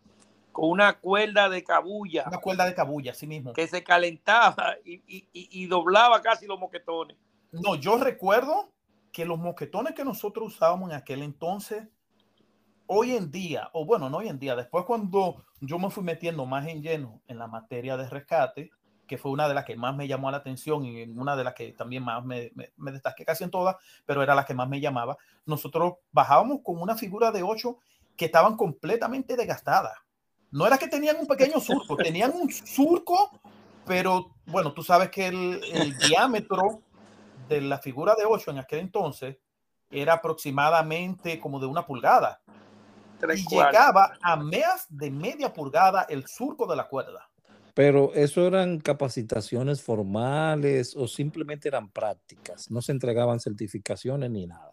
con 0.52 0.70
una 0.70 1.00
cuerda 1.00 1.48
de 1.48 1.64
cabulla. 1.64 2.26
Una 2.28 2.40
cuerda 2.40 2.66
de 2.66 2.74
cabulla, 2.74 3.12
así 3.12 3.28
mismo. 3.28 3.54
Que 3.54 3.68
se 3.68 3.84
calentaba 3.84 4.76
y, 4.84 5.02
y 5.32 5.66
doblaba 5.68 6.22
casi 6.22 6.48
los 6.48 6.60
moquetones. 6.60 7.16
No, 7.52 7.76
yo 7.76 7.98
recuerdo 7.98 8.72
que 9.12 9.26
los 9.26 9.40
moquetones 9.40 9.94
que 9.94 10.04
nosotros 10.04 10.56
usábamos 10.56 10.90
en 10.90 10.96
aquel 10.96 11.24
entonces, 11.24 11.88
hoy 12.88 13.16
en 13.16 13.32
día, 13.32 13.70
o 13.74 13.86
bueno, 13.86 14.10
no 14.10 14.18
hoy 14.18 14.28
en 14.28 14.40
día, 14.40 14.56
después 14.56 14.86
cuando 14.86 15.44
yo 15.60 15.80
me 15.80 15.90
fui 15.90 16.04
metiendo 16.04 16.46
más 16.46 16.68
en 16.68 16.82
lleno 16.82 17.22
en 17.28 17.38
la 17.38 17.48
materia 17.48 17.98
de 17.98 18.10
rescate, 18.10 18.72
que 19.08 19.18
fue 19.18 19.32
una 19.32 19.48
de 19.48 19.54
las 19.54 19.66
que 19.66 19.76
más 19.76 19.96
me 19.96 20.08
llamó 20.08 20.30
la 20.30 20.38
atención 20.38 20.86
y 20.86 21.04
una 21.04 21.36
de 21.36 21.44
las 21.44 21.54
que 21.54 21.72
también 21.74 22.04
más 22.04 22.24
me, 22.24 22.52
me, 22.76 22.92
destaqué 22.92 23.26
casi 23.26 23.44
en 23.44 23.52
todas, 23.52 23.76
pero 24.06 24.22
era 24.22 24.36
la 24.36 24.46
que 24.46 24.54
más 24.54 24.68
me 24.68 24.80
llamaba. 24.80 25.18
Nosotros 25.46 25.94
bajábamos 26.12 26.60
con 26.64 26.82
una 26.82 26.96
figura 26.96 27.32
de 27.32 27.44
ocho 27.44 27.78
que 28.16 28.26
estaban 28.26 28.58
completamente 28.58 29.36
desgastadas. 29.36 29.94
No 30.52 30.68
era 30.68 30.78
que 30.78 30.88
tenían 30.88 31.18
un 31.18 31.28
pequeño 31.28 31.60
surco, 31.60 31.96
tenían 31.98 32.34
un 32.36 32.52
surco, 32.52 33.32
pero 33.86 34.36
bueno, 34.46 34.74
tú 34.74 34.84
sabes 34.84 35.10
que 35.10 35.28
el, 35.28 35.62
el 35.74 35.98
diámetro 35.98 36.82
de 37.48 37.62
la 37.62 37.80
figura 37.80 38.16
de 38.16 38.26
8 38.26 38.52
en 38.52 38.60
aquel 38.60 38.80
entonces 38.80 39.38
era 39.90 40.14
aproximadamente 40.14 41.40
como 41.40 41.60
de 41.60 41.66
una 41.66 41.86
pulgada. 41.86 42.42
y 43.36 43.48
llegaba 43.48 44.14
a 44.22 44.36
más 44.36 44.86
de 44.90 45.10
media 45.10 45.54
pulgada 45.54 46.06
el 46.10 46.28
surco 46.28 46.68
de 46.68 46.76
la 46.76 46.88
cuerda. 46.88 47.30
Pero 47.78 48.12
eso 48.16 48.48
eran 48.48 48.80
capacitaciones 48.80 49.84
formales 49.84 50.96
o 50.96 51.08
simplemente 51.08 51.68
eran 51.68 51.92
prácticas. 51.92 52.72
No 52.72 52.82
se 52.82 52.92
entregaban 52.92 53.40
certificaciones 53.40 54.32
ni 54.32 54.48
nada. 54.48 54.72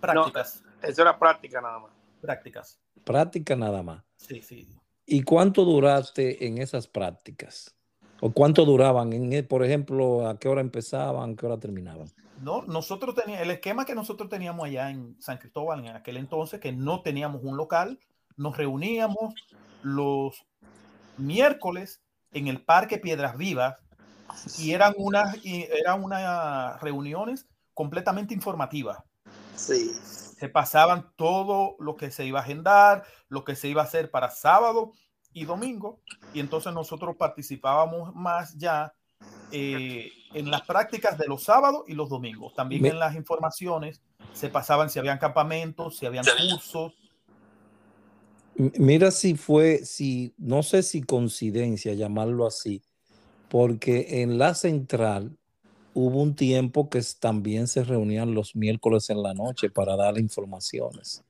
Prácticas. 0.00 0.64
eso 0.82 1.02
era 1.02 1.18
práctica 1.18 1.60
nada 1.60 1.80
más. 1.80 1.92
Prácticas. 2.18 2.80
Práctica 3.04 3.56
nada 3.56 3.82
más. 3.82 4.02
Sí, 4.16 4.40
sí. 4.40 4.66
¿Y 5.04 5.22
cuánto 5.22 5.66
duraste 5.66 6.46
en 6.46 6.56
esas 6.56 6.88
prácticas? 6.88 7.76
¿O 8.22 8.32
cuánto 8.32 8.64
duraban? 8.64 9.12
En, 9.12 9.46
por 9.46 9.62
ejemplo, 9.62 10.26
¿a 10.26 10.38
qué 10.38 10.48
hora 10.48 10.62
empezaban? 10.62 11.32
¿A 11.32 11.36
qué 11.36 11.44
hora 11.44 11.58
terminaban? 11.58 12.08
No, 12.40 12.62
nosotros 12.62 13.14
teníamos, 13.14 13.42
el 13.42 13.50
esquema 13.50 13.84
que 13.84 13.94
nosotros 13.94 14.30
teníamos 14.30 14.64
allá 14.64 14.88
en 14.88 15.14
San 15.20 15.36
Cristóbal 15.36 15.84
en 15.84 15.94
aquel 15.94 16.16
entonces, 16.16 16.58
que 16.58 16.72
no 16.72 17.02
teníamos 17.02 17.42
un 17.44 17.58
local, 17.58 18.00
nos 18.38 18.56
reuníamos 18.56 19.34
los 19.82 20.46
miércoles 21.18 22.00
en 22.32 22.48
el 22.48 22.62
Parque 22.62 22.98
Piedras 22.98 23.36
Vivas 23.36 23.76
y 24.58 24.72
eran 24.72 24.94
unas, 24.96 25.36
eran 25.44 26.02
unas 26.02 26.80
reuniones 26.80 27.46
completamente 27.74 28.34
informativas. 28.34 28.98
Sí. 29.54 29.92
Se 30.38 30.48
pasaban 30.48 31.12
todo 31.16 31.76
lo 31.78 31.96
que 31.96 32.10
se 32.10 32.26
iba 32.26 32.40
a 32.40 32.42
agendar, 32.42 33.04
lo 33.28 33.44
que 33.44 33.56
se 33.56 33.68
iba 33.68 33.82
a 33.82 33.86
hacer 33.86 34.10
para 34.10 34.30
sábado 34.30 34.92
y 35.32 35.44
domingo, 35.44 36.00
y 36.32 36.40
entonces 36.40 36.72
nosotros 36.72 37.16
participábamos 37.16 38.14
más 38.14 38.54
ya 38.56 38.94
eh, 39.52 40.10
en 40.34 40.50
las 40.50 40.62
prácticas 40.62 41.16
de 41.18 41.26
los 41.26 41.44
sábados 41.44 41.84
y 41.86 41.94
los 41.94 42.08
domingos. 42.08 42.54
También 42.54 42.86
en 42.86 42.98
las 42.98 43.14
informaciones 43.14 44.02
se 44.32 44.48
pasaban 44.48 44.90
si 44.90 44.98
habían 44.98 45.18
campamentos, 45.18 45.98
si 45.98 46.06
habían 46.06 46.24
cursos. 46.24 46.94
Mira 48.58 49.10
si 49.10 49.34
fue, 49.34 49.84
si 49.84 50.34
no 50.38 50.62
sé 50.62 50.82
si 50.82 51.02
coincidencia 51.02 51.92
llamarlo 51.92 52.46
así, 52.46 52.82
porque 53.48 54.22
en 54.22 54.38
la 54.38 54.54
central 54.54 55.36
hubo 55.92 56.22
un 56.22 56.34
tiempo 56.34 56.88
que 56.88 57.02
también 57.18 57.68
se 57.68 57.84
reunían 57.84 58.34
los 58.34 58.56
miércoles 58.56 59.10
en 59.10 59.22
la 59.22 59.34
noche 59.34 59.70
para 59.70 59.96
dar 59.96 60.18
informaciones. 60.18 61.22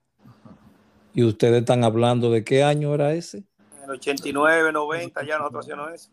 Y 1.15 1.25
ustedes 1.25 1.61
están 1.61 1.83
hablando 1.83 2.31
de 2.31 2.45
qué 2.45 2.62
año 2.62 2.95
era 2.95 3.15
ese? 3.15 3.45
89, 3.89 4.73
90, 4.73 5.25
ya 5.25 5.39
nosotros 5.39 5.65
hacíamos 5.65 5.93
eso. 5.93 6.11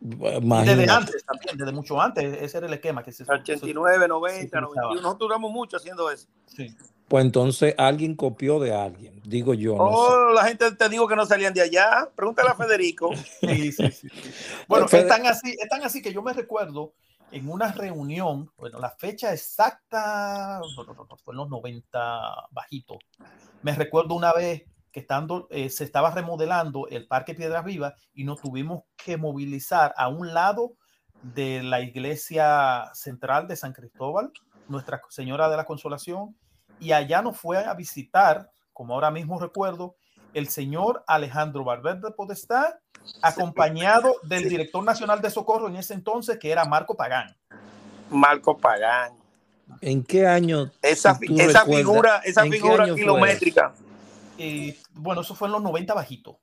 Desde 0.00 0.88
antes 0.88 1.24
también, 1.24 1.56
desde 1.56 1.72
mucho 1.72 2.00
antes, 2.00 2.40
ese 2.40 2.58
era 2.58 2.66
el 2.68 2.74
esquema 2.74 3.02
que 3.02 3.12
se 3.12 3.24
89, 3.24 4.06
90, 4.06 4.60
91, 4.60 5.02
nosotros 5.02 5.18
duramos 5.18 5.50
mucho 5.50 5.76
haciendo 5.76 6.10
eso. 6.10 6.28
Sí. 6.46 6.74
Pues 7.08 7.24
entonces 7.24 7.74
alguien 7.78 8.14
copió 8.14 8.60
de 8.60 8.74
alguien, 8.74 9.22
digo 9.24 9.54
yo. 9.54 9.76
oh, 9.76 10.30
la 10.34 10.44
gente 10.44 10.70
te 10.72 10.88
digo 10.90 11.08
que 11.08 11.16
no 11.16 11.24
salían 11.24 11.54
de 11.54 11.62
allá. 11.62 12.10
Pregúntale 12.14 12.50
a 12.50 12.54
Federico. 12.54 13.10
sí, 13.40 13.72
sí, 13.72 13.90
sí, 13.90 14.08
Bueno, 14.68 14.86
están 14.86 15.26
así, 15.26 15.56
están 15.58 15.82
así 15.82 16.02
que 16.02 16.12
yo 16.12 16.22
me 16.22 16.34
recuerdo 16.34 16.92
en 17.30 17.48
una 17.48 17.72
reunión, 17.72 18.50
bueno, 18.56 18.78
la 18.78 18.90
fecha 18.90 19.32
exacta 19.32 20.60
fue 21.24 21.32
en 21.32 21.38
los 21.38 21.48
90 21.48 22.48
bajito. 22.50 22.98
Me 23.62 23.72
recuerdo 23.72 24.14
una 24.14 24.32
vez 24.32 24.64
que 24.92 25.00
estando, 25.00 25.46
eh, 25.50 25.68
se 25.70 25.84
estaba 25.84 26.10
remodelando 26.10 26.88
el 26.88 27.06
Parque 27.06 27.34
Piedras 27.34 27.64
Vivas 27.64 27.94
y 28.14 28.24
nos 28.24 28.40
tuvimos 28.40 28.84
que 28.96 29.16
movilizar 29.16 29.94
a 29.96 30.08
un 30.08 30.32
lado 30.32 30.74
de 31.22 31.62
la 31.62 31.80
iglesia 31.80 32.90
central 32.94 33.48
de 33.48 33.56
San 33.56 33.72
Cristóbal, 33.72 34.30
Nuestra 34.68 35.00
Señora 35.08 35.48
de 35.48 35.56
la 35.56 35.64
Consolación, 35.64 36.36
y 36.80 36.92
allá 36.92 37.22
nos 37.22 37.36
fue 37.36 37.58
a 37.58 37.74
visitar, 37.74 38.50
como 38.72 38.94
ahora 38.94 39.10
mismo 39.10 39.38
recuerdo, 39.38 39.96
el 40.34 40.48
señor 40.48 41.04
Alejandro 41.06 41.64
Barber 41.64 42.00
de 42.00 42.10
Podestá, 42.10 42.78
acompañado 43.22 44.16
del 44.22 44.48
director 44.48 44.84
nacional 44.84 45.20
de 45.20 45.30
socorro 45.30 45.68
en 45.68 45.76
ese 45.76 45.94
entonces, 45.94 46.38
que 46.38 46.50
era 46.50 46.64
Marco 46.64 46.94
Pagán. 46.94 47.36
Marco 48.10 48.56
Pagán. 48.56 49.14
¿En 49.80 50.02
qué 50.02 50.26
año? 50.26 50.70
Esa, 50.82 51.18
esa 51.36 51.64
figura, 51.64 52.22
esa 52.24 52.42
figura 52.44 52.94
kilométrica 52.94 53.74
bueno, 54.94 55.22
eso 55.22 55.34
fue 55.34 55.48
en 55.48 55.52
los 55.52 55.62
90 55.62 55.94
bajito. 55.94 56.40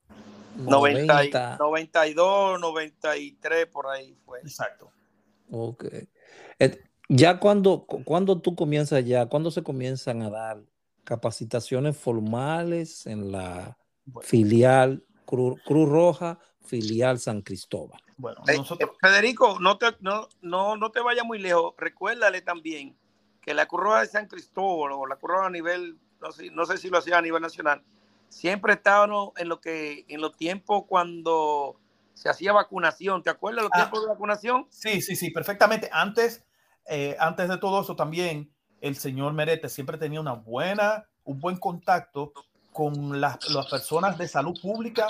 90. 0.57 1.57
92, 1.57 2.59
93, 2.59 3.67
por 3.67 3.87
ahí 3.87 4.15
fue. 4.25 4.39
Exacto. 4.39 4.91
Ok. 5.51 5.85
Ya 7.07 7.39
cuando, 7.39 7.85
cuando 7.85 8.41
tú 8.41 8.55
comienzas 8.55 9.05
ya, 9.05 9.27
cuando 9.27 9.51
se 9.51 9.63
comienzan 9.63 10.21
a 10.21 10.29
dar 10.29 10.61
capacitaciones 11.03 11.97
formales 11.97 13.05
en 13.05 13.31
la 13.31 13.77
filial 14.21 15.05
Cruz, 15.25 15.59
Roja, 15.65 16.39
filial 16.61 17.19
San 17.19 17.41
Cristóbal. 17.41 17.99
Bueno, 18.17 18.41
eh, 18.47 18.57
nosotros... 18.57 18.89
Eh, 18.89 18.93
Federico, 18.99 19.59
no 19.59 19.77
te, 19.77 19.87
no, 19.99 20.27
no, 20.41 20.77
no 20.77 20.91
te 20.91 21.01
vayas 21.01 21.25
muy 21.25 21.39
lejos. 21.39 21.73
Recuérdale 21.77 22.41
también 22.41 22.97
que 23.41 23.53
la 23.53 23.67
Cruz 23.67 23.83
Roja 23.83 23.99
de 24.01 24.07
San 24.07 24.27
Cristóbal 24.27 24.93
o 24.93 25.05
la 25.05 25.17
Cruz 25.17 25.31
Roja 25.31 25.47
a 25.47 25.51
nivel 25.51 25.99
no 26.51 26.65
sé, 26.65 26.77
si 26.77 26.89
lo 26.89 26.97
hacía 26.97 27.17
a 27.17 27.21
nivel 27.21 27.41
nacional, 27.41 27.83
siempre 28.29 28.73
estábamos 28.73 29.31
en 29.37 29.49
lo 29.49 29.61
que 29.61 30.05
en 30.07 30.21
los 30.21 30.35
tiempos 30.35 30.85
cuando 30.87 31.79
se 32.13 32.29
hacía 32.29 32.53
vacunación. 32.53 33.23
¿Te 33.23 33.29
acuerdas 33.29 33.63
los 33.63 33.71
ah. 33.73 33.77
tiempos 33.77 34.01
de 34.01 34.07
vacunación? 34.07 34.67
Sí, 34.69 35.01
sí, 35.01 35.15
sí, 35.15 35.31
perfectamente. 35.31 35.89
Antes, 35.91 36.43
eh, 36.87 37.15
antes 37.19 37.49
de 37.49 37.57
todo 37.57 37.81
eso 37.81 37.95
también, 37.95 38.53
el 38.81 38.95
señor 38.95 39.33
Merete 39.33 39.69
siempre 39.69 39.97
tenía 39.97 40.21
una 40.21 40.33
buena, 40.33 41.05
un 41.23 41.39
buen 41.39 41.57
contacto 41.57 42.33
con 42.71 43.21
las, 43.21 43.49
las 43.49 43.67
personas 43.67 44.17
de 44.17 44.27
salud 44.27 44.59
pública 44.61 45.07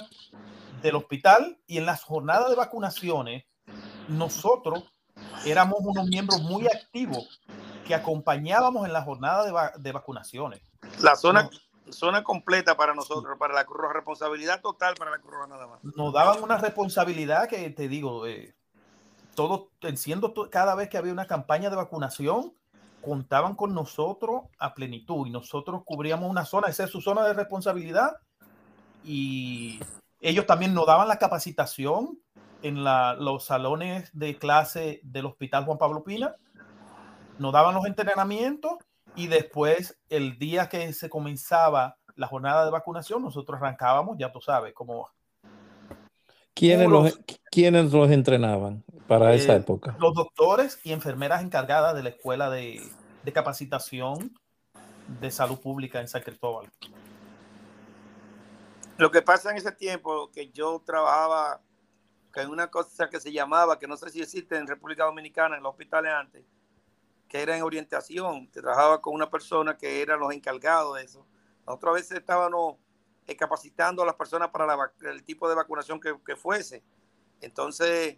del 0.81 0.95
hospital 0.95 1.57
y 1.65 1.77
en 1.77 1.85
las 1.85 2.03
jornadas 2.03 2.49
de 2.49 2.55
vacunaciones, 2.55 3.45
nosotros 4.07 4.83
éramos 5.45 5.79
unos 5.81 6.07
miembros 6.07 6.41
muy 6.41 6.67
activos 6.67 7.41
que 7.85 7.95
acompañábamos 7.95 8.85
en 8.85 8.93
la 8.93 9.01
jornada 9.01 9.45
de, 9.45 9.81
de 9.81 9.91
vacunaciones. 9.91 10.61
La 11.01 11.15
zona, 11.15 11.49
zona 11.89 12.23
completa 12.23 12.77
para 12.77 12.93
nosotros, 12.93 13.37
para 13.37 13.53
la 13.53 13.65
Cruz 13.65 13.81
responsabilidad 13.93 14.61
total 14.61 14.95
para 14.95 15.11
la 15.11 15.19
Cruz 15.19 15.33
nada 15.47 15.67
más. 15.67 15.83
Nos 15.83 16.13
daban 16.13 16.43
una 16.43 16.57
responsabilidad 16.57 17.47
que 17.47 17.69
te 17.71 17.87
digo, 17.87 18.27
eh, 18.27 18.55
todo, 19.35 19.71
siendo 19.95 20.33
cada 20.49 20.75
vez 20.75 20.89
que 20.89 20.97
había 20.97 21.13
una 21.13 21.27
campaña 21.27 21.69
de 21.69 21.75
vacunación, 21.75 22.53
contaban 23.01 23.55
con 23.55 23.75
nosotros 23.75 24.43
a 24.57 24.73
plenitud 24.73 25.27
y 25.27 25.29
nosotros 25.29 25.83
cubríamos 25.85 26.29
una 26.29 26.45
zona, 26.45 26.69
esa 26.69 26.85
es 26.85 26.89
su 26.89 27.01
zona 27.01 27.23
de 27.23 27.33
responsabilidad 27.33 28.17
y 29.03 29.79
ellos 30.21 30.47
también 30.47 30.73
nos 30.73 30.87
daban 30.87 31.07
la 31.07 31.19
capacitación 31.19 32.19
en 32.63 32.83
los 32.83 33.45
salones 33.45 34.09
de 34.13 34.37
clase 34.39 35.01
del 35.03 35.27
Hospital 35.27 35.65
Juan 35.65 35.77
Pablo 35.77 36.03
Pina, 36.03 36.35
nos 37.37 37.53
daban 37.53 37.75
los 37.75 37.85
entrenamientos 37.85 38.73
y 39.15 39.27
después 39.27 39.99
el 40.09 40.39
día 40.39 40.67
que 40.67 40.91
se 40.93 41.09
comenzaba 41.09 41.97
la 42.15 42.25
jornada 42.25 42.65
de 42.65 42.71
vacunación, 42.71 43.21
nosotros 43.21 43.61
arrancábamos, 43.61 44.17
ya 44.17 44.31
tú 44.31 44.41
sabes, 44.41 44.73
como... 44.73 45.09
¿Quiénes, 46.55 46.89
los, 46.89 47.19
¿quiénes 47.51 47.91
los 47.91 48.09
entrenaban 48.09 48.83
para 49.07 49.33
esa 49.33 49.53
eh, 49.53 49.57
época? 49.57 49.95
Los 49.99 50.13
doctores 50.13 50.79
y 50.83 50.91
enfermeras 50.91 51.43
encargadas 51.43 51.95
de 51.95 52.03
la 52.03 52.09
escuela 52.09 52.49
de, 52.49 52.81
de 53.23 53.33
capacitación 53.33 54.37
de 55.19 55.31
salud 55.31 55.59
pública 55.59 56.01
en 56.01 56.07
San 56.07 56.21
Cristóbal. 56.21 56.69
Lo 58.97 59.11
que 59.11 59.21
pasa 59.21 59.51
en 59.51 59.57
ese 59.57 59.71
tiempo 59.71 60.31
que 60.31 60.49
yo 60.51 60.81
trabajaba 60.85 61.61
en 62.41 62.49
una 62.49 62.67
cosa 62.67 63.09
que 63.09 63.19
se 63.19 63.31
llamaba, 63.31 63.79
que 63.79 63.87
no 63.87 63.97
sé 63.97 64.09
si 64.09 64.21
existe 64.21 64.57
en 64.57 64.67
República 64.67 65.05
Dominicana, 65.05 65.57
en 65.57 65.63
los 65.63 65.71
hospitales 65.71 66.11
antes, 66.13 66.45
que 67.27 67.41
era 67.41 67.55
en 67.55 67.63
orientación. 67.63 68.49
Te 68.51 68.61
trabajaba 68.61 69.01
con 69.01 69.13
una 69.13 69.29
persona 69.29 69.77
que 69.77 70.01
eran 70.01 70.19
los 70.19 70.33
encargados 70.33 70.97
de 70.97 71.03
eso. 71.03 71.25
Otra 71.65 71.91
vez 71.91 72.11
estábamos 72.11 72.77
eh, 73.25 73.35
capacitando 73.35 74.03
a 74.03 74.05
las 74.05 74.15
personas 74.15 74.49
para 74.49 74.75
el 75.11 75.23
tipo 75.23 75.49
de 75.49 75.55
vacunación 75.55 75.99
que, 75.99 76.15
que, 76.25 76.35
fuese. 76.35 76.83
Entonces, 77.41 78.17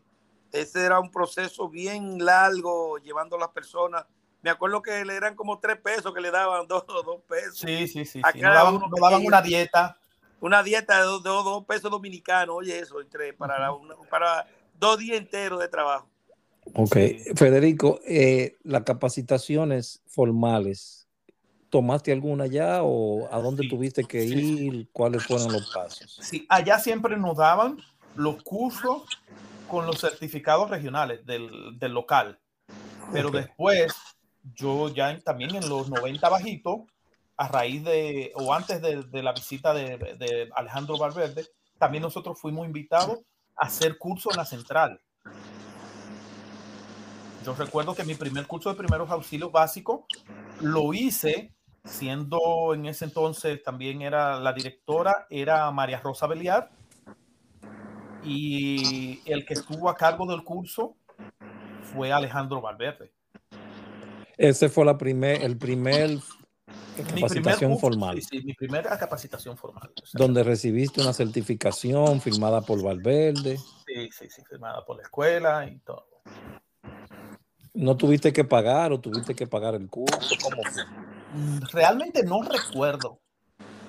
ese 0.51 0.86
era 0.86 0.99
un 0.99 1.12
proceso 1.12 1.69
bien 1.69 2.23
largo, 2.23 2.97
llevando 2.97 3.36
a 3.36 3.39
las 3.39 3.49
personas. 3.49 4.05
Me 4.41 4.49
acuerdo 4.49 4.81
que 4.81 5.03
le 5.03 5.15
eran 5.15 5.36
como 5.36 5.60
tres 5.60 5.77
pesos 5.77 6.13
que 6.13 6.21
le 6.21 6.31
daban, 6.31 6.67
dos, 6.69 6.86
dos 6.88 7.21
pesos. 7.27 7.57
Sí, 7.57 7.88
sí, 7.88 8.05
sí. 8.05 8.21
sí. 8.33 8.39
daban, 8.41 8.79
daban 8.99 9.25
una 9.25 9.41
dieta 9.41 9.97
una 10.39 10.63
dieta 10.63 10.99
de 10.99 11.05
dos, 11.05 11.65
pesos 11.65 11.89
dominicanos, 11.89 12.55
oye 12.57 12.79
eso, 12.79 13.01
entre, 13.01 13.33
para, 13.33 13.71
para 14.10 14.47
dos 14.79 14.99
días 14.99 15.17
enteros 15.17 15.60
de 15.60 15.67
trabajo. 15.67 16.07
Ok, 16.73 16.97
Federico, 17.36 17.99
eh, 18.05 18.57
las 18.63 18.83
capacitaciones 18.83 20.01
formales, 20.05 21.07
¿tomaste 21.69 22.12
alguna 22.12 22.45
ya 22.45 22.83
o 22.83 23.33
a 23.33 23.39
dónde 23.39 23.67
tuviste 23.67 24.03
que 24.03 24.25
ir? 24.25 24.89
¿Cuáles 24.91 25.25
fueron 25.25 25.53
los 25.53 25.71
pasos? 25.73 26.19
Sí, 26.21 26.45
allá 26.49 26.77
siempre 26.79 27.17
nos 27.17 27.38
daban 27.38 27.77
los 28.15 28.43
cursos 28.43 29.03
con 29.67 29.86
los 29.86 29.99
certificados 29.99 30.69
regionales 30.69 31.25
del, 31.25 31.77
del 31.77 31.93
local, 31.93 32.39
pero 33.12 33.30
después 33.32 33.93
yo 34.56 34.89
ya 34.89 35.19
también 35.19 35.56
en 35.56 35.67
los 35.69 35.89
90 35.89 36.30
bajitos 36.30 36.82
a 37.38 37.47
raíz 37.47 37.84
de, 37.84 38.32
o 38.36 38.53
antes 38.53 38.82
de, 38.82 39.23
la 39.23 39.32
visita 39.32 39.73
de, 39.73 40.49
Alejandro 40.56 40.97
Valverde, 40.97 41.45
también 41.77 42.01
nosotros 42.01 42.39
fuimos 42.39 42.65
invitados 42.65 43.19
a 43.56 43.67
hacer 43.67 43.97
curso 43.97 44.32
en 44.32 44.38
la 44.38 44.45
central. 44.45 44.99
Yo 47.45 47.53
recuerdo 47.53 47.95
que 47.95 48.03
mi 48.03 48.15
primer 48.15 48.47
curso 48.47 48.69
de 48.69 48.75
primeros 48.75 49.10
auxilios 49.12 49.51
básicos 49.51 50.01
lo 50.60 50.93
hice 50.93 51.53
siendo 51.86 52.73
en 52.73 52.88
ese 52.88 53.06
entonces 53.06 53.63
también 53.63 54.01
era 54.01 54.39
la 54.39 54.51
directora, 54.51 55.25
era 55.30 55.71
María 55.71 56.01
Rosa 56.01 56.27
Beliar, 56.27 56.69
y 58.27 59.21
el 59.25 59.45
que 59.45 59.53
estuvo 59.53 59.89
a 59.89 59.95
cargo 59.95 60.25
del 60.25 60.43
curso 60.43 60.95
fue 61.93 62.11
Alejandro 62.11 62.61
Valverde. 62.61 63.11
Ese 64.37 64.69
fue 64.69 64.85
la 64.85 64.97
primer, 64.97 65.41
el 65.41 65.57
primer 65.57 66.19
Capacitación 66.97 67.77
formal. 67.77 68.21
Sí, 68.21 68.41
mi 68.43 68.53
primera 68.53 68.97
capacitación 68.97 69.57
formal. 69.57 69.91
Donde 70.13 70.43
recibiste 70.43 71.01
una 71.01 71.13
certificación 71.13 72.19
firmada 72.21 72.61
por 72.61 72.81
Valverde. 72.81 73.57
Sí, 73.85 74.09
sí, 74.11 74.29
sí, 74.29 74.41
firmada 74.49 74.83
por 74.83 74.97
la 74.97 75.03
escuela 75.03 75.65
y 75.65 75.77
todo. 75.79 76.07
¿No 77.73 77.95
tuviste 77.95 78.33
que 78.33 78.43
pagar 78.43 78.91
o 78.91 78.99
tuviste 78.99 79.35
que 79.35 79.45
pagar 79.45 79.75
el 79.75 79.87
curso? 79.89 80.35
¿Cómo 80.41 80.61
fue? 80.63 80.83
Realmente 81.71 82.23
no 82.23 82.41
recuerdo. 82.41 83.19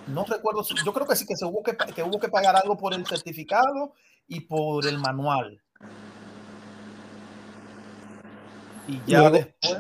No 0.09 0.25
recuerdo. 0.25 0.63
Yo 0.85 0.93
creo 0.93 1.07
que 1.07 1.17
sí 1.17 1.27
que, 1.27 1.37
se 1.37 1.47
hubo 1.47 1.63
que, 1.63 1.77
que 1.77 2.03
hubo 2.03 2.19
que 2.21 2.29
pagar 2.29 2.57
algo 2.57 2.77
por 2.77 2.93
el 2.93 3.07
certificado 3.07 3.95
y 4.29 4.41
por 4.41 4.87
el 4.87 4.99
manual. 4.99 5.61
Y 8.87 9.03
ya 9.07 9.31
después. 9.31 9.79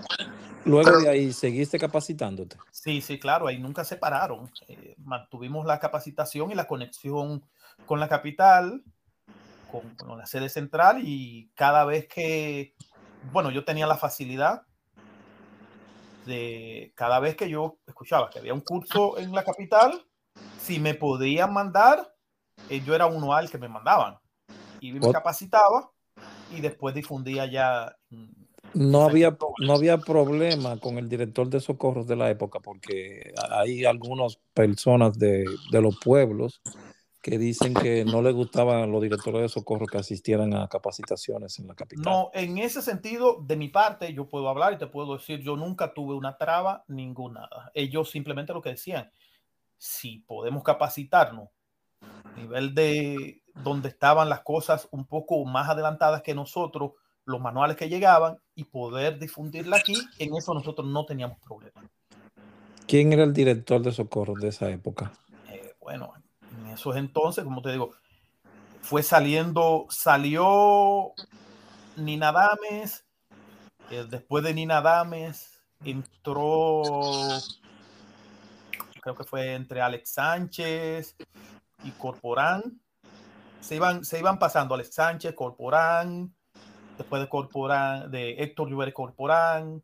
Luego 0.65 0.99
de 0.99 1.09
ahí, 1.09 1.33
¿seguiste 1.33 1.79
capacitándote? 1.79 2.57
Sí, 2.71 3.01
sí, 3.01 3.19
claro, 3.19 3.47
ahí 3.47 3.59
nunca 3.59 3.85
se 3.85 3.97
pararon. 3.97 4.51
Eh, 4.67 4.95
mantuvimos 4.99 5.65
la 5.65 5.79
capacitación 5.79 6.51
y 6.51 6.55
la 6.55 6.67
conexión 6.67 7.43
con 7.87 8.01
la 8.01 8.09
capital, 8.09 8.83
con, 9.71 10.19
la 10.19 10.27
sede 10.27 10.49
central 10.49 11.01
y 11.03 11.51
cada 11.55 11.85
vez 11.85 12.07
que, 12.07 12.75
bueno, 13.33 13.51
yo 13.51 13.65
tenía 13.65 13.87
la 13.87 13.97
facilidad 13.97 14.63
de, 16.27 16.93
cada 16.95 17.19
vez 17.21 17.35
que 17.35 17.49
yo 17.49 17.79
escuchaba 17.87 18.29
que 18.29 18.39
había 18.39 18.53
un 18.53 18.61
curso 18.61 19.19
en 19.19 19.33
la 19.33 19.45
capital, 19.45 20.05
si 20.61 20.79
me 20.79 20.95
podían 20.95 21.53
mandar, 21.53 22.15
eh, 22.69 22.83
yo 22.85 22.95
era 22.95 23.07
uno 23.07 23.33
al 23.33 23.51
que 23.51 23.57
me 23.57 23.69
mandaban. 23.69 24.19
Y 24.81 24.93
me 24.93 25.13
capacitaba 25.13 25.91
y 26.57 26.61
después 26.61 26.95
difundía 26.95 27.47
ya 27.47 27.97
no 28.75 29.03
había, 29.03 29.37
no 29.61 29.73
había 29.73 29.99
problema 29.99 30.79
con 30.79 30.99
el 30.99 31.09
director 31.09 31.49
de 31.49 31.61
socorros 31.61 32.07
de 32.07 32.17
la 32.17 32.31
época 32.31 32.61
porque 32.61 33.33
hay 33.51 33.85
algunas 33.85 34.39
personas 34.55 35.19
de, 35.19 35.45
los 35.73 35.99
pueblos 35.99 36.61
que 37.23 37.39
dicen 37.39 37.75
que 37.75 38.05
no 38.05 38.23
les 38.23 38.35
gustaban 38.35 38.91
los 38.93 39.03
directores 39.03 39.43
de 39.43 39.49
socorro 39.49 39.87
que 39.87 39.99
asistieran 39.99 40.55
a 40.55 40.69
capacitaciones 40.69 41.59
en 41.59 41.67
la 41.67 41.75
capital. 41.75 42.05
No, 42.05 42.31
en 42.33 42.59
ese 42.59 42.81
sentido, 42.81 43.43
de 43.43 43.57
mi 43.57 43.69
parte, 43.69 44.15
yo 44.15 44.29
puedo 44.29 44.49
hablar 44.49 44.75
y 44.75 44.79
te 44.79 44.87
puedo 44.87 45.17
decir, 45.17 45.41
yo 45.41 45.57
nunca 45.57 45.93
tuve 45.93 46.15
una 46.15 46.37
traba, 46.37 46.85
ninguna. 46.87 47.49
Ellos 47.75 48.11
simplemente 48.11 48.53
lo 48.53 48.63
que 48.63 48.71
decían, 48.71 49.11
si 49.77 50.19
podemos 50.21 50.63
capacitarnos 50.63 51.49
a 52.01 52.33
nivel 52.37 52.75
de 52.75 53.43
donde 53.63 53.89
estaban 53.89 54.29
las 54.29 54.41
cosas 54.41 54.89
un 54.91 55.07
poco 55.07 55.45
más 55.45 55.69
adelantadas 55.69 56.23
que 56.23 56.35
nosotros, 56.35 56.93
los 57.25 57.41
manuales 57.41 57.77
que 57.77 57.89
llegaban 57.89 58.39
y 58.55 58.65
poder 58.65 59.19
difundirla 59.19 59.77
aquí, 59.77 59.97
en 60.19 60.35
eso 60.35 60.55
nosotros 60.55 60.87
no 60.87 61.05
teníamos 61.05 61.39
problema. 61.41 61.83
¿Quién 62.87 63.13
era 63.13 63.25
el 63.25 63.35
director 63.35 63.83
de 63.83 63.93
socorro 63.93 64.35
de 64.35 64.49
esa 64.49 64.71
época? 64.71 65.13
Eh, 65.51 65.75
bueno, 65.81 66.15
en 66.59 66.69
esos 66.69 66.97
entonces, 66.97 67.45
como 67.45 67.61
te 67.61 67.73
digo, 67.73 67.91
fue 68.81 69.03
saliendo, 69.03 69.87
salió 69.91 71.13
Nina 71.97 72.33
Dames, 72.33 73.05
eh, 73.91 74.07
después 74.09 74.45
de 74.45 74.55
Nina 74.55 74.81
Dames 74.81 75.61
entró, 75.85 76.83
creo 79.03 79.15
que 79.15 79.25
fue 79.25 79.55
entre 79.55 79.81
Alex 79.81 80.11
Sánchez 80.11 81.17
y 81.85 81.91
Corporán. 81.93 82.81
Se 83.61 83.77
iban, 83.77 84.05
se 84.05 84.19
iban 84.19 84.39
pasando 84.39 84.75
Alex 84.75 84.95
Sánchez, 84.95 85.35
Corporán, 85.35 86.33
después 86.97 87.23
de 87.23 87.29
Corporán, 87.29 88.11
de 88.11 88.33
Héctor 88.43 88.69
Lluver 88.69 88.93
Corporán, 88.93 89.83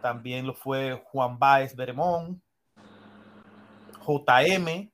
también 0.00 0.46
lo 0.46 0.54
fue 0.54 1.02
Juan 1.04 1.38
Báez 1.38 1.74
Beremón, 1.76 2.40
JM. 4.06 4.90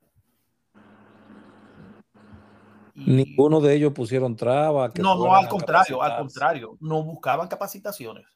Ninguno 2.95 3.61
de 3.61 3.75
ellos 3.75 3.93
pusieron 3.93 4.35
traba. 4.35 4.91
no, 4.97 5.17
no, 5.17 5.35
al 5.35 5.49
contrario, 5.49 6.03
al 6.03 6.17
contrario, 6.19 6.77
no 6.81 7.03
buscaban 7.03 7.47
capacitaciones. 7.47 8.27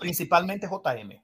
Principalmente 0.00 0.68
JM. 0.68 1.20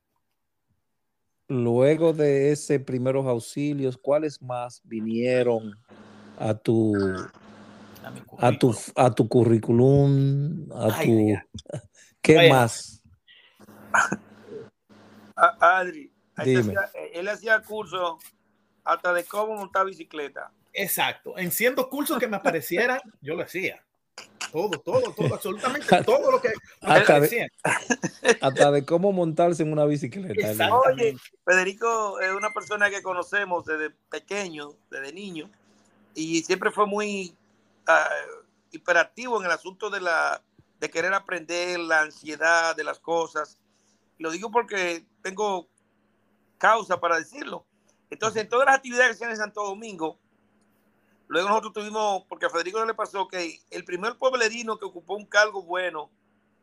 Luego 1.48 2.12
de 2.12 2.50
ese 2.50 2.80
primeros 2.80 3.26
auxilios, 3.26 3.96
¿cuáles 3.96 4.40
más 4.42 4.80
vinieron 4.84 5.76
a 6.48 6.54
tu 6.54 6.94
a, 8.38 8.52
tu, 8.58 8.76
a 8.96 9.10
tu 9.10 9.28
currículum, 9.28 10.68
a 10.72 10.88
tu... 11.02 11.34
¿Qué 12.22 12.48
más? 12.48 13.02
Adri, 15.36 16.12
él 17.14 17.28
hacía 17.28 17.60
curso 17.62 18.18
hasta 18.84 19.12
de 19.12 19.24
cómo 19.24 19.56
montar 19.56 19.86
bicicleta. 19.86 20.52
Exacto. 20.72 21.36
En 21.36 21.50
siendo 21.50 21.88
cursos 21.88 22.18
que 22.18 22.28
me 22.28 22.36
aparecieran, 22.36 23.00
yo 23.20 23.34
lo 23.34 23.42
hacía. 23.42 23.82
Todo, 24.50 24.70
todo, 24.80 25.14
todo, 25.14 25.34
absolutamente 25.34 26.02
todo 26.04 26.30
lo 26.30 26.40
que 26.40 26.50
hasta 26.82 27.20
de, 27.20 27.48
hasta 28.40 28.70
de 28.70 28.84
cómo 28.84 29.10
montarse 29.12 29.62
en 29.62 29.72
una 29.72 29.84
bicicleta. 29.86 30.76
Oye, 30.76 31.16
Federico 31.44 32.20
es 32.20 32.32
una 32.32 32.52
persona 32.52 32.90
que 32.90 33.02
conocemos 33.02 33.64
desde 33.64 33.90
pequeño, 34.10 34.74
desde 34.90 35.12
niño, 35.12 35.50
y 36.14 36.42
siempre 36.42 36.70
fue 36.70 36.86
muy 36.86 37.36
hiperactivo 38.70 39.38
en 39.40 39.46
el 39.46 39.52
asunto 39.52 39.90
de 39.90 40.00
la 40.00 40.42
de 40.82 40.90
querer 40.90 41.14
aprender, 41.14 41.78
la 41.78 42.00
ansiedad 42.00 42.74
de 42.74 42.82
las 42.82 42.98
cosas. 42.98 43.56
Lo 44.18 44.32
digo 44.32 44.50
porque 44.50 45.06
tengo 45.22 45.68
causa 46.58 46.98
para 46.98 47.18
decirlo. 47.18 47.64
Entonces, 48.10 48.42
en 48.42 48.48
todas 48.48 48.66
las 48.66 48.76
actividades 48.78 49.12
que 49.12 49.14
se 49.14 49.24
hacen 49.24 49.30
en 49.30 49.36
Santo 49.36 49.64
Domingo, 49.64 50.18
luego 51.28 51.48
nosotros 51.48 51.72
tuvimos, 51.72 52.24
porque 52.28 52.46
a 52.46 52.50
Federico 52.50 52.80
no 52.80 52.86
le 52.86 52.94
pasó 52.94 53.28
que 53.28 53.60
el 53.70 53.84
primer 53.84 54.18
pueblerino 54.18 54.76
que 54.76 54.84
ocupó 54.84 55.14
un 55.14 55.24
cargo 55.24 55.62
bueno 55.62 56.10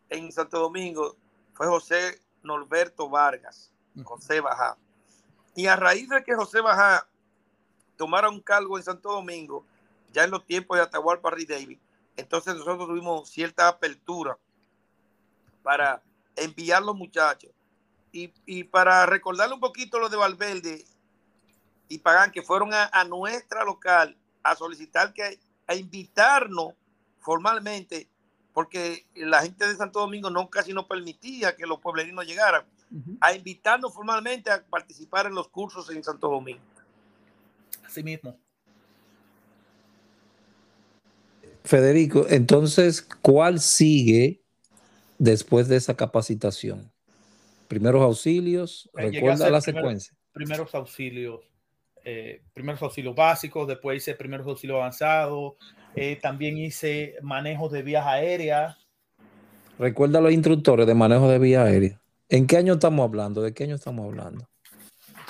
en 0.10 0.30
Santo 0.34 0.60
Domingo 0.60 1.16
fue 1.54 1.68
José 1.68 2.22
Norberto 2.44 3.10
Vargas, 3.10 3.72
José 4.04 4.42
Bajá. 4.42 4.78
Y 5.56 5.68
a 5.68 5.78
raíz 5.78 6.10
de 6.10 6.24
que 6.26 6.36
José 6.36 6.60
Bajá 6.60 7.08
tomara 8.00 8.30
un 8.30 8.40
cargo 8.40 8.78
en 8.78 8.84
Santo 8.86 9.12
Domingo, 9.12 9.66
ya 10.14 10.24
en 10.24 10.32
los 10.32 10.46
tiempos 10.46 10.78
de 10.78 10.84
Atahualpa 10.84 11.32
Rey 11.32 11.46
David, 11.46 11.78
entonces 12.16 12.56
nosotros 12.56 12.88
tuvimos 12.88 13.30
cierta 13.30 13.68
apertura 13.68 14.38
para 15.62 16.02
enviar 16.38 16.82
los 16.82 16.96
muchachos. 16.96 17.52
Y, 18.14 18.34
y 18.46 18.64
para 18.64 19.06
recordarle 19.06 19.54
un 19.54 19.60
poquito 19.60 20.00
lo 20.00 20.08
de 20.08 20.16
Valverde 20.16 20.86
y 21.90 21.98
Pagán, 21.98 22.32
que 22.32 22.42
fueron 22.42 22.74
a, 22.74 22.90
a 22.94 23.04
nuestra 23.04 23.66
local 23.66 24.16
a 24.44 24.56
solicitar 24.56 25.14
que, 25.14 25.38
a 25.68 25.76
invitarnos 25.76 26.76
formalmente, 27.20 28.08
porque 28.54 29.06
la 29.14 29.42
gente 29.42 29.68
de 29.68 29.76
Santo 29.76 30.00
Domingo 30.00 30.30
no 30.30 30.50
casi 30.50 30.72
no 30.72 30.88
permitía 30.88 31.54
que 31.58 31.68
los 31.68 31.82
pueblerinos 31.82 32.26
llegaran, 32.26 32.64
uh 32.92 32.96
-huh. 32.96 33.18
a 33.20 33.34
invitarnos 33.34 33.94
formalmente 33.94 34.50
a 34.50 34.64
participar 34.64 35.26
en 35.26 35.36
los 35.36 35.50
cursos 35.50 35.90
en 35.90 36.02
Santo 36.02 36.30
Domingo. 36.30 36.64
Así 37.90 38.04
mismo. 38.04 38.40
Federico, 41.64 42.28
entonces, 42.30 43.02
¿cuál 43.02 43.60
sigue 43.60 44.44
después 45.18 45.68
de 45.68 45.78
esa 45.78 45.98
capacitación? 45.98 46.92
Primeros 47.68 48.04
auxilios, 48.04 48.90
recuerda 48.94 49.50
la 49.50 49.60
primer, 49.60 49.82
secuencia. 49.82 50.14
Primeros 50.32 50.76
auxilios, 50.76 51.42
eh, 52.06 52.44
primeros 52.54 52.80
auxilios 52.84 53.16
básicos, 53.16 53.68
después 53.68 53.98
hice 53.98 54.14
primeros 54.14 54.46
auxilios 54.46 54.78
avanzados, 54.78 55.54
eh, 55.96 56.16
también 56.22 56.60
hice 56.60 57.16
manejo 57.24 57.70
de 57.70 57.82
vías 57.82 58.06
aéreas. 58.06 58.78
Recuerda 59.80 60.22
los 60.22 60.32
instructores 60.32 60.86
de 60.86 60.94
manejo 60.94 61.28
de 61.28 61.40
vía 61.40 61.64
aérea. 61.64 62.00
¿En 62.30 62.46
qué 62.46 62.58
año 62.58 62.74
estamos 62.74 63.04
hablando? 63.04 63.42
¿De 63.42 63.52
qué 63.52 63.64
año 63.64 63.76
estamos 63.76 64.06
hablando? 64.06 64.48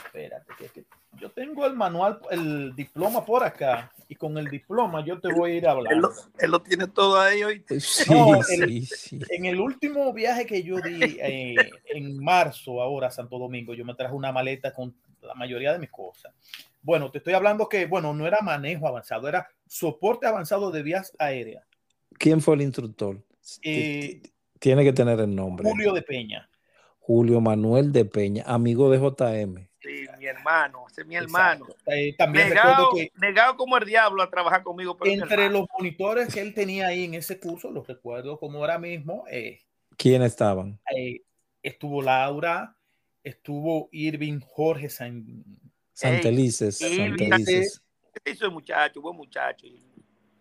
Espérate, 0.05 0.53
que, 0.57 0.67
que 0.67 0.88
yo 1.19 1.31
tengo 1.31 1.65
el 1.65 1.75
manual, 1.75 2.19
el 2.31 2.75
diploma 2.75 3.25
por 3.25 3.43
acá, 3.43 3.91
y 4.07 4.15
con 4.15 4.37
el 4.37 4.49
diploma 4.49 5.03
yo 5.05 5.19
te 5.19 5.27
voy 5.29 5.51
a 5.51 5.55
ir 5.55 5.67
a 5.67 5.71
hablar. 5.71 5.93
Él 5.93 5.99
lo, 6.01 6.11
él 6.39 6.51
lo 6.51 6.61
tiene 6.61 6.87
todo 6.87 7.19
ahí 7.19 7.43
hoy. 7.43 7.63
Sí, 7.79 8.09
No, 8.13 8.41
sí, 8.43 8.53
el- 8.53 8.85
sí. 8.87 9.19
En 9.29 9.45
el 9.45 9.59
último 9.59 10.11
viaje 10.13 10.45
que 10.45 10.63
yo 10.63 10.77
di 10.77 11.17
eh, 11.21 11.69
en 11.93 12.17
marzo, 12.23 12.81
ahora 12.81 13.07
a 13.07 13.11
Santo 13.11 13.37
Domingo, 13.37 13.73
yo 13.73 13.85
me 13.85 13.95
traje 13.95 14.13
una 14.15 14.31
maleta 14.31 14.73
con 14.73 14.95
la 15.21 15.33
mayoría 15.35 15.73
de 15.73 15.79
mis 15.79 15.91
cosas. 15.91 16.33
Bueno, 16.81 17.11
te 17.11 17.17
estoy 17.17 17.33
hablando 17.33 17.67
que, 17.67 17.85
bueno, 17.85 18.13
no 18.13 18.25
era 18.25 18.39
manejo 18.41 18.87
avanzado, 18.87 19.27
era 19.27 19.47
soporte 19.67 20.25
avanzado 20.27 20.71
de 20.71 20.81
vías 20.81 21.13
aéreas. 21.19 21.65
¿Quién 22.17 22.41
fue 22.41 22.55
el 22.55 22.61
instructor? 22.61 23.21
Eh, 23.61 24.21
Tiene 24.59 24.83
que 24.83 24.93
tener 24.93 25.19
el 25.19 25.35
nombre. 25.35 25.69
Julio 25.69 25.93
de 25.93 26.01
Peña. 26.01 26.49
Julio 26.99 27.41
Manuel 27.41 27.91
de 27.91 28.05
Peña, 28.05 28.43
amigo 28.45 28.89
de 28.91 28.97
JM. 28.99 29.68
Sí, 29.81 30.05
mi 30.17 30.25
hermano, 30.25 30.85
ese 30.89 31.01
es 31.01 31.07
mi 31.07 31.15
hermano. 31.15 31.65
Eh, 31.85 32.13
también 32.17 32.49
Negado, 32.49 32.89
recuerdo 32.89 32.95
que 32.95 33.11
negado 33.25 33.55
como 33.55 33.77
el 33.77 33.85
diablo 33.85 34.21
a 34.21 34.29
trabajar 34.29 34.61
conmigo. 34.61 34.97
Pero 34.97 35.11
entre 35.11 35.49
los 35.49 35.67
monitores 35.77 36.33
que 36.33 36.41
él 36.41 36.53
tenía 36.53 36.87
ahí 36.87 37.05
en 37.05 37.13
ese 37.13 37.39
curso, 37.39 37.71
los 37.71 37.87
recuerdo 37.87 38.37
como 38.37 38.59
ahora 38.59 38.77
mismo, 38.77 39.23
eh, 39.31 39.61
¿Quiénes 39.95 40.33
estaban? 40.33 40.79
eh, 40.95 41.21
estuvo 41.63 42.01
Laura, 42.01 42.75
estuvo 43.23 43.87
Irving 43.91 44.39
Jorge 44.41 44.89
San, 44.89 45.45
Santelices, 45.93 46.77
Santelices. 46.77 47.81
Ese 48.25 48.45
es 48.45 48.51
muchacho, 48.51 49.01
buen 49.01 49.15
muchacho. 49.15 49.67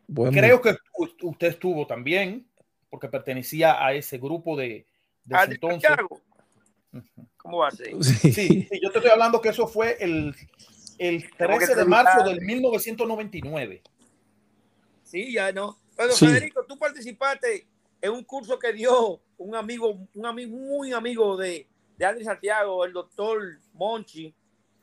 Buen 0.08 0.32
Creo 0.32 0.60
que 0.60 0.76
usted 1.20 1.48
estuvo 1.48 1.86
también, 1.86 2.48
porque 2.90 3.08
pertenecía 3.08 3.84
a 3.84 3.92
ese 3.92 4.18
grupo 4.18 4.56
de, 4.56 4.86
de 5.24 5.36
Ah, 5.36 5.44
ese 5.44 5.52
entonces. 5.52 5.90
¿Cómo 7.48 7.58
va 7.58 7.68
a 7.68 7.70
ser? 7.72 8.04
Sí. 8.04 8.68
Yo 8.82 8.90
te 8.90 8.98
estoy 8.98 9.10
hablando 9.10 9.40
que 9.40 9.48
eso 9.48 9.66
fue 9.66 9.96
el, 10.00 10.34
el 10.98 11.30
13 11.36 11.74
de 11.74 11.84
marzo 11.86 12.22
del 12.24 12.40
1999. 12.42 13.82
Sí, 15.02 15.32
ya 15.32 15.50
no. 15.52 15.78
Pero 15.96 16.12
Sí. 16.12 16.26
Federico, 16.26 16.64
tú 16.66 16.78
participaste 16.78 17.66
en 18.02 18.12
un 18.12 18.22
curso 18.24 18.58
que 18.58 18.72
dio 18.72 19.20
un 19.38 19.54
amigo, 19.54 19.98
un 20.14 20.26
amigo 20.26 20.56
muy 20.56 20.92
amigo 20.92 21.36
de, 21.36 21.66
de 21.96 22.04
Andrés 22.04 22.26
Santiago, 22.26 22.84
el 22.84 22.92
doctor 22.92 23.58
Monchi. 23.72 24.34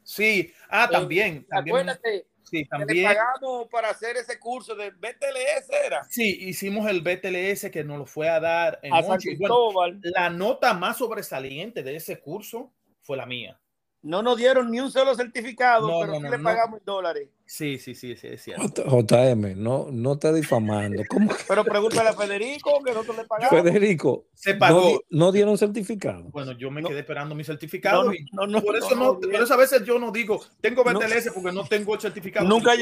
Sí, 0.03 0.51
ah, 0.69 0.87
también, 0.91 1.37
Eh, 1.37 1.45
también, 1.49 1.75
Acuérdate 1.77 2.27
sí, 2.45 2.65
que 2.65 2.77
le 2.77 2.85
también. 2.85 3.07
pagamos 3.07 3.67
para 3.69 3.89
hacer 3.89 4.17
ese 4.17 4.39
curso 4.39 4.75
de 4.75 4.91
BTLS, 4.91 5.69
era. 5.85 6.03
Sí, 6.09 6.37
hicimos 6.41 6.89
el 6.89 7.01
BTLS 7.01 7.69
que 7.71 7.83
nos 7.83 7.97
lo 7.99 8.05
fue 8.05 8.29
a 8.29 8.39
dar 8.39 8.79
en 8.81 8.93
A 8.93 9.03
San. 9.03 9.19
Bueno, 9.37 9.99
la 10.03 10.29
nota 10.29 10.73
más 10.73 10.97
sobresaliente 10.97 11.83
de 11.83 11.95
ese 11.95 12.19
curso 12.19 12.73
fue 13.01 13.17
la 13.17 13.25
mía. 13.25 13.59
No 14.05 14.21
nos 14.21 14.37
dieron 14.37 14.69
ni 14.69 14.79
un 14.79 14.91
solo 14.91 15.15
certificado, 15.15 15.87
No, 15.89 15.99
pero 16.01 16.19
no, 16.19 16.29
le 16.29 16.37
pagamos 16.37 16.79
dólares. 16.85 17.27
Sí, 17.43 17.79
sí, 17.79 17.95
sí, 17.95 18.15
sí, 18.15 18.27
es 18.27 18.43
cierto. 18.43 18.83
J- 18.87 19.33
JM, 19.33 19.55
no, 19.55 19.87
no 19.91 20.19
te 20.19 20.31
difamando. 20.31 21.01
¿Cómo 21.09 21.29
que- 21.35 21.43
Pero 21.47 21.63
pregúntale 21.63 22.09
a 22.09 22.13
Federico 22.13 22.83
que 22.83 22.91
nosotros 22.91 23.17
le 23.17 23.25
pagamos. 23.25 23.49
Federico? 23.63 24.27
Se 24.35 24.53
No, 24.53 24.59
pagó. 24.59 25.01
no 25.09 25.31
dieron 25.31 25.57
certificado. 25.57 26.21
Bueno, 26.25 26.51
yo 26.51 26.69
me 26.69 26.83
No. 26.83 26.89
quedé 26.89 26.99
esperando 26.99 27.33
mi 27.33 27.43
certificado 27.43 28.03
No, 28.03 28.13
y 28.13 28.25
no, 28.31 28.45
no, 28.45 28.61
por 28.61 28.75
eso 28.75 28.95
no, 28.95 29.19
por 29.19 29.33
eso 29.33 29.53
a 29.55 29.57
veces 29.57 29.83
yo 29.83 29.97
no 29.97 30.11
digo 30.11 30.39
tengo 30.61 30.83
No. 30.83 30.99
BTLS 30.99 31.31
porque 31.33 31.51
no 31.51 31.65
tengo 31.65 31.95
el 31.95 31.99
certificado. 32.01 32.47
Nunca 32.47 32.75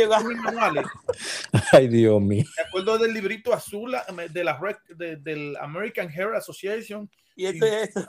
manuales. 0.43 0.85
Ay, 1.71 1.87
Dios 1.87 2.21
mío. 2.21 2.43
Me 2.57 2.63
acuerdo 2.63 2.97
del 2.97 3.13
librito 3.13 3.53
azul 3.53 3.95
de 4.29 4.43
la 4.43 4.59
rec- 4.59 4.85
de- 4.95 5.15
del 5.15 5.55
American 5.61 6.09
Hair 6.09 6.35
Association. 6.35 7.09
Y 7.35 7.45
este 7.47 7.83
es 7.83 7.95
la- 7.95 8.07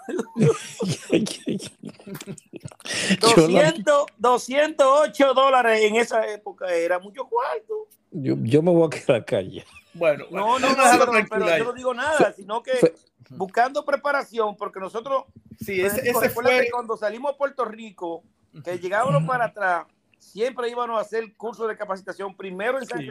200, 3.21 4.07
208 4.19 5.35
dólares 5.35 5.81
en 5.83 5.97
esa 5.97 6.27
época, 6.29 6.73
era 6.75 6.99
mucho 6.99 7.25
cuarto. 7.27 7.89
yo- 8.11 8.37
yo 8.41 8.63
me 8.63 8.71
voy 8.71 8.87
a 8.87 8.91
quedar 8.91 9.25
callado. 9.25 9.67
Bueno, 9.95 10.25
No, 10.31 10.59
no, 10.59 10.69
no, 10.71 10.85
pero, 11.31 11.57
yo 11.57 11.65
no 11.65 11.73
digo 11.73 11.95
nada, 11.95 12.33
sino 12.33 12.63
que 12.63 12.73
buscando 13.31 13.85
preparación, 13.85 14.57
porque 14.57 14.81
nosotros, 14.81 15.25
Sí, 15.61 15.81
ese, 15.81 16.01
ese 16.09 16.31
fue. 16.31 16.69
cuando 16.71 16.97
salimos 16.97 17.33
a 17.33 17.37
Puerto 17.37 17.65
Rico, 17.65 18.23
que 18.65 18.79
llegábamos 18.79 19.25
para 19.25 19.47
atrás, 19.47 19.87
siempre 20.19 20.69
íbamos 20.69 20.99
a 20.99 21.01
hacer 21.03 21.35
cursos 21.37 21.69
de 21.69 21.77
capacitación, 21.77 22.37
primero 22.37 22.79
en 22.79 22.87
San 22.87 22.99
Sí. 23.01 23.07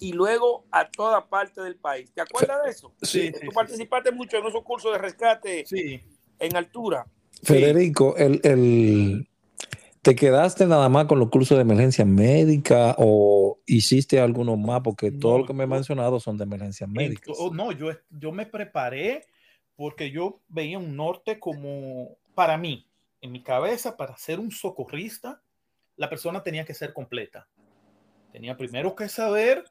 Y 0.00 0.12
luego 0.12 0.64
a 0.70 0.90
toda 0.90 1.28
parte 1.28 1.62
del 1.62 1.76
país. 1.76 2.10
¿Te 2.12 2.20
acuerdas 2.20 2.62
de 2.64 2.70
eso? 2.70 2.92
Sí, 3.02 3.30
Tú 3.32 3.38
sí, 3.38 3.46
sí, 3.46 3.54
participaste 3.54 4.12
mucho 4.12 4.36
en 4.36 4.46
esos 4.46 4.62
cursos 4.62 4.92
de 4.92 4.98
rescate 4.98 5.64
sí. 5.66 6.02
en 6.38 6.56
altura. 6.56 7.06
Federico, 7.42 8.16
el, 8.16 8.40
el- 8.44 9.28
¿te 10.02 10.14
quedaste 10.14 10.66
nada 10.66 10.88
más 10.88 11.06
con 11.06 11.18
los 11.18 11.30
cursos 11.30 11.56
de 11.56 11.62
emergencia 11.62 12.04
médica 12.04 12.94
o 12.98 13.58
hiciste 13.66 14.20
algunos 14.20 14.58
más? 14.58 14.80
Porque 14.82 15.10
No, 15.10 15.18
todo 15.18 15.38
lo 15.38 15.46
que 15.46 15.54
me 15.54 15.64
he 15.64 15.66
mencionado 15.66 16.20
son 16.20 16.36
de 16.36 16.44
emergencias 16.44 16.88
médicas. 16.88 17.36
Oh, 17.38 17.52
no, 17.52 17.72
yo, 17.72 17.90
yo 18.10 18.32
me 18.32 18.46
preparé 18.46 19.26
porque 19.76 20.10
yo 20.10 20.40
veía 20.48 20.78
un 20.78 20.96
norte 20.96 21.38
como, 21.40 22.16
para 22.34 22.56
mí, 22.56 22.88
en 23.20 23.32
mi 23.32 23.42
cabeza, 23.42 23.96
para 23.96 24.16
ser 24.16 24.38
un 24.38 24.50
socorrista, 24.50 25.40
la 25.96 26.08
persona 26.08 26.42
tenía 26.42 26.64
que 26.64 26.74
ser 26.74 26.92
completa. 26.92 27.48
Tenía 28.32 28.56
primero 28.56 28.94
que 28.94 29.08
saber 29.08 29.64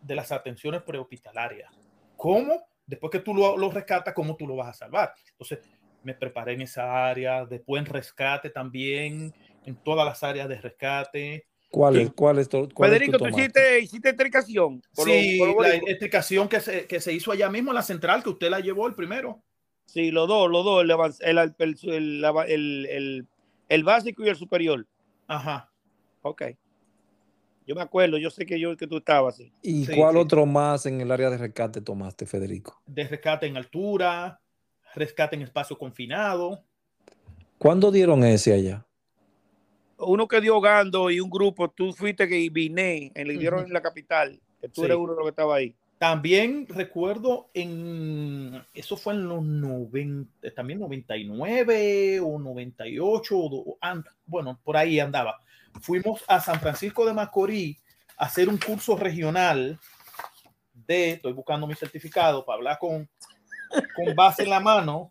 de 0.00 0.14
las 0.14 0.32
atenciones 0.32 0.82
prehospitalarias. 0.82 1.70
¿Cómo? 2.16 2.64
Después 2.86 3.10
que 3.10 3.20
tú 3.20 3.34
lo, 3.34 3.56
lo 3.56 3.70
rescatas, 3.70 4.14
¿cómo 4.14 4.36
tú 4.36 4.46
lo 4.46 4.56
vas 4.56 4.68
a 4.68 4.72
salvar? 4.72 5.12
Entonces, 5.32 5.58
me 6.02 6.14
preparé 6.14 6.54
en 6.54 6.62
esa 6.62 7.06
área, 7.08 7.44
después 7.44 7.80
en 7.80 7.86
rescate 7.86 8.50
también, 8.50 9.34
en 9.64 9.76
todas 9.76 10.06
las 10.06 10.22
áreas 10.22 10.48
de 10.48 10.60
rescate. 10.60 11.46
¿Cuál 11.70 11.96
es, 11.96 12.10
cuál 12.12 12.38
es, 12.38 12.48
cuál 12.48 12.92
es 12.92 12.98
Federico, 12.98 13.18
tu 13.18 13.24
tú 13.24 13.30
hiciste, 13.38 13.80
hiciste 13.80 14.12
tricación. 14.14 14.80
por 14.94 15.06
lo- 15.06 15.12
Sí, 15.12 15.38
lo 15.38 15.60
la 15.60 15.74
explicación 15.74 16.48
que 16.48 16.60
se, 16.60 16.86
que 16.86 16.98
se 17.00 17.12
hizo 17.12 17.30
allá 17.30 17.50
mismo 17.50 17.72
en 17.72 17.74
la 17.74 17.82
central, 17.82 18.22
que 18.22 18.30
usted 18.30 18.48
la 18.48 18.60
llevó 18.60 18.86
el 18.86 18.94
primero. 18.94 19.42
Sí, 19.84 20.10
los 20.10 20.26
dos, 20.28 20.50
los 20.50 20.64
dos, 20.64 20.82
el, 20.82 20.90
avanz- 20.90 21.20
el, 21.20 21.38
el, 21.38 21.76
el, 21.92 22.24
el- 22.48 22.86
el- 22.86 23.26
el 23.68 23.84
básico 23.84 24.24
y 24.24 24.28
el 24.30 24.36
superior. 24.36 24.86
Ajá. 25.26 25.70
Ok. 26.22 26.42
Yo 27.68 27.74
me 27.74 27.82
acuerdo, 27.82 28.16
yo 28.16 28.30
sé 28.30 28.46
que 28.46 28.58
yo 28.58 28.74
que 28.78 28.86
tú 28.86 28.96
estabas. 28.96 29.38
¿Y 29.60 29.84
Sí, 29.84 29.94
cuál 29.94 30.14
sí. 30.14 30.20
otro 30.20 30.46
más 30.46 30.86
en 30.86 31.02
el 31.02 31.10
área 31.10 31.28
de 31.28 31.36
rescate 31.36 31.82
tomaste, 31.82 32.24
Federico? 32.24 32.80
de 32.86 33.06
rescate 33.06 33.46
en 33.46 33.58
altura, 33.58 34.40
rescate 34.94 35.36
en 35.36 35.42
espacio 35.42 35.76
confinado. 35.76 36.64
¿Cuándo 37.58 37.92
dieron 37.92 38.24
ese 38.24 38.54
allá? 38.54 38.86
Uno 39.98 40.26
que 40.26 40.40
dio 40.40 40.58
Gando 40.62 41.10
y 41.10 41.20
un 41.20 41.28
grupo, 41.28 41.68
tú 41.68 41.92
fuiste 41.92 42.26
que 42.26 42.48
vine, 42.48 43.12
le 43.14 43.36
dieron 43.36 43.66
en 43.66 43.72
la 43.74 43.82
capital. 43.82 44.40
que 44.62 44.70
tú 44.70 44.86
eres 44.86 44.96
uno 44.96 45.12
de 45.12 45.16
los 45.18 45.26
que 45.26 45.30
estaba 45.30 45.56
ahí. 45.56 45.76
También 45.98 46.66
recuerdo 46.68 47.50
en, 47.52 48.62
eso 48.72 48.96
fue 48.96 49.12
en 49.12 49.28
los 49.28 49.42
90, 49.44 50.54
también 50.54 50.78
99 50.78 52.20
o 52.20 52.38
98, 52.38 53.36
bueno, 54.24 54.58
por 54.64 54.76
ahí 54.78 55.00
andaba. 55.00 55.38
Fuimos 55.80 56.24
a 56.28 56.40
San 56.40 56.60
Francisco 56.60 57.06
de 57.06 57.14
Macorís 57.14 57.78
a 58.16 58.26
hacer 58.26 58.48
un 58.48 58.58
curso 58.58 58.96
regional 58.96 59.78
de, 60.72 61.12
estoy 61.12 61.32
buscando 61.32 61.66
mi 61.66 61.74
certificado 61.74 62.44
para 62.44 62.56
hablar 62.56 62.78
con, 62.78 63.08
con 63.94 64.14
base 64.14 64.44
en 64.44 64.50
la 64.50 64.60
mano. 64.60 65.10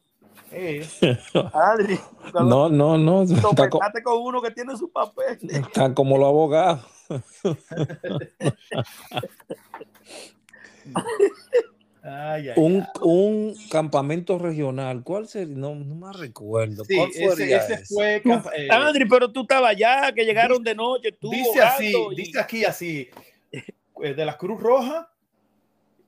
Eh. 0.51 0.87
Adri, 1.53 1.99
no, 2.33 2.69
no, 2.69 2.97
no. 2.97 3.23
Está 3.23 3.69
con, 3.69 3.81
con 4.03 4.21
uno 4.21 4.41
que 4.41 4.51
tiene 4.51 4.77
su 4.77 4.89
papel. 4.91 5.37
Están 5.49 5.93
como 5.93 6.17
los 6.17 6.27
abogados. 6.27 6.85
Un, 12.55 12.85
un, 13.01 13.55
campamento 13.69 14.37
regional, 14.37 15.03
¿cuál 15.03 15.27
sería? 15.27 15.55
No, 15.55 15.75
no 15.75 15.95
me 15.95 16.13
recuerdo. 16.13 16.85
Sí, 16.85 16.97
ese, 17.15 17.55
ese 17.55 17.85
fue. 17.85 18.21
Eh, 18.55 18.67
Andri, 18.69 19.05
pero 19.05 19.31
tú 19.31 19.41
estabas 19.41 19.71
allá, 19.71 20.11
que 20.13 20.23
llegaron 20.23 20.63
de 20.63 20.75
noche. 20.75 21.11
Tú 21.11 21.29
dice 21.29 21.61
así, 21.61 21.93
dice 22.15 22.39
aquí 22.39 22.63
así: 22.63 23.09
eh, 23.51 24.13
de 24.13 24.25
la 24.25 24.37
Cruz 24.37 24.61
Roja, 24.61 25.11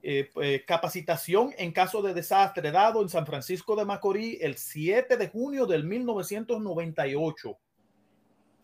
eh, 0.02 0.30
capacitación 0.66 1.54
en 1.58 1.72
caso 1.72 2.02
de 2.02 2.14
desastre 2.14 2.72
dado 2.72 3.02
en 3.02 3.10
San 3.10 3.26
Francisco 3.26 3.76
de 3.76 3.86
Macorís 3.86 4.38
el 4.42 4.56
7 4.56 5.18
de 5.18 5.28
junio 5.28 5.66
del 5.66 5.84
1998. 5.84 7.58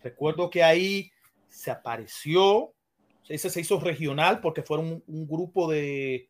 Recuerdo 0.03 0.49
que 0.49 0.63
ahí 0.63 1.11
se 1.49 1.71
apareció 1.71 2.75
ese 3.27 3.49
se 3.49 3.61
hizo 3.61 3.79
regional 3.79 4.39
porque 4.39 4.61
fueron 4.61 5.03
un, 5.07 5.27
grupo 5.27 5.69
de, 5.71 6.29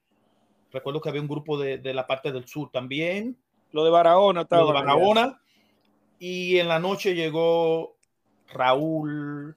recuerdo 0.76 1.02
que 1.02 1.10
había 1.10 1.22
un 1.22 1.28
grupo 1.28 1.58
de, 1.58 1.80
de, 1.80 1.94
la 1.94 2.06
parte 2.06 2.32
del 2.32 2.48
sur 2.48 2.70
también. 2.72 3.38
Lo 3.72 3.84
de 3.84 3.90
Barahona 3.90 4.42
estaba. 4.42 4.62
Lo 4.62 4.68
de 4.68 4.74
Barahona. 4.74 5.42
Y 6.20 6.60
en 6.60 6.68
la 6.68 6.80
noche 6.80 7.16
llegó 7.16 7.96
Raúl, 8.50 9.56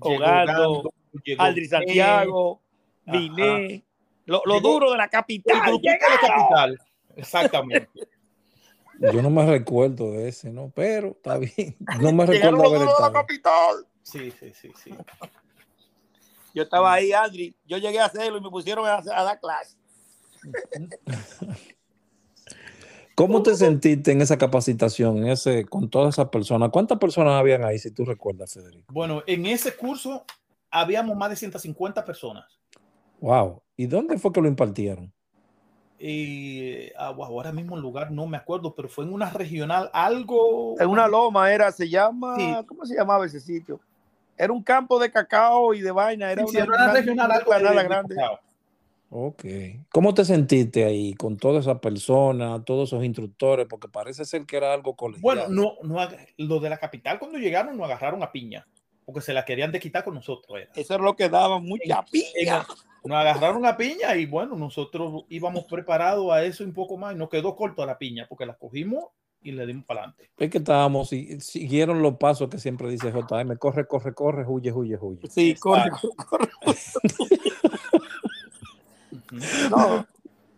Ogaldo, 0.00 0.92
Aldri 1.38 1.66
Santiago, 1.66 2.60
Viné, 3.06 3.84
lo, 4.26 4.42
lo 4.44 4.60
duro 4.60 4.90
de 4.90 4.98
la 4.98 5.08
capital. 5.08 5.80
de 5.80 5.88
la 5.88 5.98
capital, 5.98 6.80
exactamente. 7.16 7.88
Yo 9.00 9.22
no 9.22 9.30
me 9.30 9.44
recuerdo 9.44 10.12
de 10.12 10.28
ese, 10.28 10.50
¿no? 10.50 10.70
Pero 10.74 11.08
está 11.08 11.36
bien. 11.38 11.76
No 12.00 12.12
me 12.12 12.26
recuerdo 12.26 12.66
haber. 12.66 12.80
De 12.80 12.86
la 13.00 13.12
capital. 13.12 13.86
Sí, 14.02 14.30
sí, 14.30 14.52
sí, 14.54 14.72
sí. 14.82 14.94
Yo 16.54 16.62
estaba 16.62 16.92
ahí, 16.92 17.12
Andri. 17.12 17.56
Yo 17.66 17.78
llegué 17.78 17.98
a 17.98 18.06
hacerlo 18.06 18.38
y 18.38 18.40
me 18.40 18.50
pusieron 18.50 18.86
a, 18.86 19.02
dar 19.02 19.40
clase. 19.40 19.76
¿Cómo 23.14 23.42
te 23.44 23.54
sentiste 23.54 24.10
en 24.10 24.22
esa 24.22 24.36
capacitación, 24.36 25.18
en 25.18 25.28
ese, 25.28 25.64
con 25.66 25.88
todas 25.88 26.14
esas 26.14 26.30
personas? 26.30 26.70
¿Cuántas 26.70 26.98
personas 26.98 27.34
habían 27.34 27.64
ahí, 27.64 27.78
si 27.78 27.92
tú 27.92 28.04
recuerdas, 28.04 28.52
Federico? 28.52 28.92
Bueno, 28.92 29.22
en 29.26 29.46
ese 29.46 29.76
curso 29.76 30.24
habíamos 30.68 31.16
más 31.16 31.30
de 31.30 31.36
150 31.36 32.04
personas. 32.04 32.60
Wow. 33.20 33.62
¿Y 33.76 33.86
dónde 33.86 34.18
fue 34.18 34.32
que 34.32 34.40
lo 34.40 34.48
impartieron? 34.48 35.12
Y 35.98 36.90
ah, 36.98 37.14
ahora 37.16 37.52
mismo 37.52 37.76
el 37.76 37.82
lugar 37.82 38.10
no 38.10 38.26
me 38.26 38.36
acuerdo, 38.36 38.74
pero 38.74 38.88
fue 38.88 39.04
en 39.04 39.12
una 39.12 39.30
regional, 39.30 39.90
algo. 39.92 40.74
En 40.80 40.88
una 40.88 41.06
loma 41.06 41.52
era, 41.52 41.70
se 41.70 41.88
llama, 41.88 42.64
¿cómo 42.66 42.84
se 42.84 42.96
llamaba 42.96 43.26
ese 43.26 43.38
sitio? 43.38 43.80
Era 44.36 44.52
un 44.52 44.62
campo 44.62 44.98
de 44.98 45.12
cacao 45.12 45.72
y 45.72 45.80
de 45.80 45.92
vaina. 45.92 46.32
Era 46.32 46.44
una, 46.44 46.64
una, 46.64 46.92
regional 46.92 47.42
grande. 47.84 48.16
Ok. 49.16 49.44
¿Cómo 49.92 50.12
te 50.12 50.24
sentiste 50.24 50.84
ahí 50.84 51.14
con 51.14 51.36
toda 51.36 51.60
esa 51.60 51.80
persona, 51.80 52.64
todos 52.64 52.88
esos 52.88 53.04
instructores? 53.04 53.64
Porque 53.70 53.86
parece 53.86 54.24
ser 54.24 54.44
que 54.44 54.56
era 54.56 54.74
algo 54.74 54.96
colegial. 54.96 55.22
Bueno, 55.22 55.44
no, 55.48 55.74
no, 55.84 56.08
los 56.36 56.60
de 56.60 56.68
la 56.68 56.78
capital 56.78 57.20
cuando 57.20 57.38
llegaron 57.38 57.76
nos 57.76 57.86
agarraron 57.86 58.24
a 58.24 58.32
piña, 58.32 58.66
porque 59.04 59.20
se 59.20 59.32
la 59.32 59.44
querían 59.44 59.70
de 59.70 59.78
quitar 59.78 60.02
con 60.02 60.14
nosotros. 60.14 60.58
Eso 60.74 60.94
es 60.96 61.00
lo 61.00 61.14
que 61.14 61.28
daba 61.28 61.60
mucha 61.60 62.04
piña. 62.10 62.66
Nos 63.04 63.16
agarraron 63.16 63.64
a 63.66 63.76
piña 63.76 64.16
y 64.16 64.26
bueno, 64.26 64.56
nosotros 64.56 65.26
íbamos 65.28 65.66
preparados 65.66 66.32
a 66.32 66.42
eso 66.42 66.64
un 66.64 66.72
poco 66.72 66.96
más 66.96 67.14
y 67.14 67.16
nos 67.16 67.28
quedó 67.28 67.54
corto 67.54 67.84
a 67.84 67.86
la 67.86 67.96
piña 67.96 68.26
porque 68.28 68.46
la 68.46 68.54
cogimos 68.54 69.04
y 69.44 69.52
le 69.52 69.64
dimos 69.64 69.84
para 69.84 70.00
adelante. 70.00 70.30
Es 70.36 70.50
que 70.50 70.58
estábamos, 70.58 71.10
siguieron 71.10 72.02
los 72.02 72.16
pasos 72.16 72.48
que 72.48 72.58
siempre 72.58 72.90
dice 72.90 73.12
JM, 73.12 73.56
corre, 73.58 73.86
corre, 73.86 74.12
corre, 74.12 74.44
huye, 74.44 74.72
huye, 74.72 74.98
huye. 75.00 75.20
Sí, 75.30 75.54
corre, 75.54 75.90
corre, 76.28 76.48
no. 79.70 80.06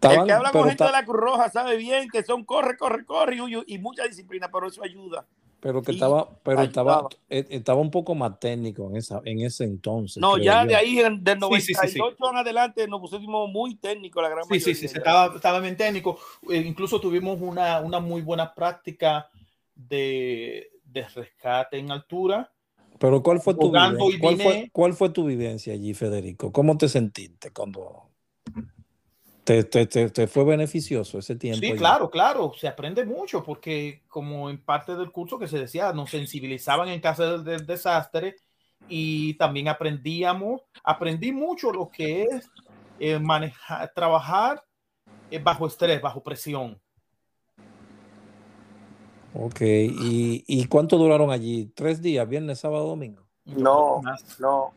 el 0.03 0.25
que 0.25 0.33
habla 0.33 0.53
con 0.53 0.69
gente 0.69 0.85
de 0.85 0.93
la 0.93 1.05
Cruz 1.05 1.21
Roja 1.21 1.51
sabe 1.51 1.77
bien 1.77 2.09
que 2.11 2.23
son 2.23 2.45
corre, 2.45 2.77
corre, 2.77 3.05
corre 3.05 3.37
y, 3.37 3.75
y 3.75 3.79
mucha 3.79 4.05
disciplina, 4.07 4.51
pero 4.51 4.69
eso 4.69 4.83
ayuda. 4.83 5.27
Pero 5.61 5.83
que 5.83 5.93
estaba, 5.93 6.29
pero 6.43 6.63
estaba, 6.63 7.09
eh, 7.31 7.47
estaba 7.51 7.81
un 7.81 7.91
poco 7.91 8.15
más 8.15 8.39
técnico 8.39 8.89
en 8.91 8.97
esa, 8.97 9.21
en 9.25 9.41
ese 9.41 9.65
entonces. 9.65 10.21
No, 10.21 10.39
ya 10.39 10.65
de 10.65 10.77
ahí, 10.77 10.97
del 10.97 11.39
98 11.39 12.17
en 12.31 12.37
adelante, 12.37 12.87
nos 12.87 13.01
pusimos 13.01 13.51
muy 13.51 13.75
técnico 13.77 14.21
la 14.21 14.29
gran 14.29 14.45
Sí, 14.45 14.61
sí, 14.61 14.75
sí, 14.75 14.87
estaba, 14.87 15.35
estaba 15.35 15.61
bien 15.61 15.77
técnico. 15.77 16.19
Eh, 16.51 16.59
incluso 16.59 17.01
tuvimos 17.01 17.41
una, 17.41 17.81
una 17.81 18.01
muy 18.01 18.21
buena 18.21 18.55
práctica 18.55 19.29
de, 19.75 20.71
de 20.85 21.09
rescate 21.09 21.79
en 21.79 21.91
altura. 21.91 22.53
Pero 22.99 23.23
¿cuál 23.23 23.41
fue, 23.41 23.55
tu 23.55 23.73
vivencia? 23.73 24.19
¿Cuál, 24.21 24.37
fue, 24.37 24.71
¿Cuál 24.73 24.95
fue 24.95 25.09
tu 25.11 25.25
vivencia 25.25 25.73
allí, 25.73 25.95
Federico? 25.95 26.53
¿Cómo 26.53 26.79
te 26.79 26.89
sentiste 26.89 27.51
cuando 27.51 28.06
te, 29.47 29.63
te, 29.63 30.11
te, 30.11 30.27
fue 30.27 30.45
beneficioso 30.45 31.21
ese 31.21 31.37
tiempo. 31.37 31.61
Sí, 31.61 31.73
claro, 31.75 32.11
claro, 32.11 32.53
se 32.59 32.67
aprende 32.67 33.05
mucho 33.05 33.45
porque 33.45 34.03
como 34.09 34.51
en 34.51 34.61
parte 34.61 34.97
del 34.97 35.13
curso 35.13 35.39
que 35.39 35.47
se 35.47 35.61
decía, 35.61 35.93
nos 35.93 36.11
sensibilizaban 36.11 36.89
en 36.89 37.01
caso 37.01 37.39
del, 37.39 37.65
desastre 37.65 38.35
y 38.89 39.35
también 39.35 39.69
aprendíamos, 39.69 40.63
aprendí 40.83 41.31
mucho 41.31 41.71
lo 41.71 41.89
que 41.89 42.25
es 42.25 42.51
eh, 42.99 43.21
manejar, 43.21 43.93
trabajar 43.95 44.65
eh, 45.31 45.39
bajo 45.39 45.69
estrés, 45.69 46.03
bajo 46.03 46.25
presión. 46.25 46.81
Ok, 49.33 49.61
¿Y, 49.61 50.45
¿y 50.45 50.67
cuánto 50.67 50.99
duraron 50.99 51.31
allí? 51.31 51.67
¿Tres 51.67 52.03
días, 52.03 52.29
viernes, 52.29 52.59
sábado, 52.59 52.89
domingo? 52.89 53.25
No, 53.45 54.03
no, 54.41 54.73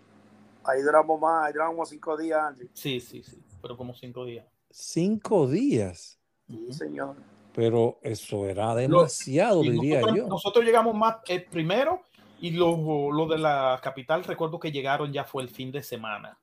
ahí 0.63 0.83
duramos 0.83 1.19
más, 1.19 1.47
ahí 1.47 1.53
duramos 1.53 1.89
cinco 1.89 2.15
días. 2.15 2.39
Andy. 2.39 2.69
Sí, 2.73 2.99
sí, 2.99 3.23
sí, 3.23 3.41
pero 3.63 3.75
como 3.75 3.95
cinco 3.95 4.25
días 4.25 4.45
cinco 4.69 5.47
días. 5.47 6.19
Sí, 6.47 6.73
señor. 6.73 7.15
Pero 7.53 7.99
eso 8.01 8.45
era 8.45 8.73
demasiado, 8.75 9.61
diría 9.61 10.01
nosotros, 10.01 10.17
yo. 10.17 10.27
Nosotros 10.27 10.65
llegamos 10.65 10.95
más 10.95 11.17
el 11.27 11.45
primero 11.45 12.03
y 12.39 12.51
lo, 12.51 13.11
lo, 13.11 13.27
de 13.27 13.37
la 13.37 13.79
capital, 13.83 14.23
recuerdo 14.23 14.59
que 14.59 14.71
llegaron 14.71 15.11
ya 15.11 15.23
fue 15.23 15.43
el 15.43 15.49
fin 15.49 15.71
de 15.71 15.83
semana. 15.83 16.37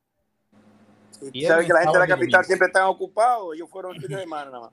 y 1.33 1.45
sabes 1.45 1.67
que 1.67 1.73
la 1.73 1.81
gente 1.81 1.99
de 1.99 2.07
la 2.07 2.15
capital 2.15 2.45
siempre 2.45 2.67
está 2.67 2.89
ocupados, 2.89 3.55
ellos 3.55 3.69
fueron 3.71 3.95
el 3.95 4.03
fin 4.03 4.11
de 4.11 4.23
semana 4.23 4.51
nada 4.51 4.61
más. 4.61 4.73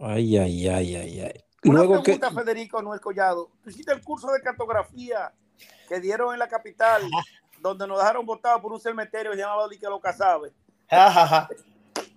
Ay, 0.00 0.36
ay, 0.36 0.68
ay, 0.68 0.96
ay, 0.96 1.20
ay. 1.20 1.44
Una 1.64 1.78
Luego 1.78 2.02
pregunta, 2.02 2.28
que... 2.30 2.34
Federico 2.34 2.82
Noel 2.82 3.00
Collado. 3.00 3.50
Tú 3.62 3.70
hiciste 3.70 3.92
el 3.92 4.02
curso 4.02 4.32
de 4.32 4.40
cartografía 4.40 5.32
que 5.88 6.00
dieron 6.00 6.32
en 6.32 6.40
la 6.40 6.48
capital, 6.48 7.02
donde 7.60 7.86
nos 7.86 7.98
dejaron 7.98 8.26
votados 8.26 8.60
por 8.60 8.72
un 8.72 8.80
cementerio 8.80 9.32
llamado 9.34 9.68
Dique 9.68 9.86
Lo 9.86 10.00
Casabe. 10.00 10.52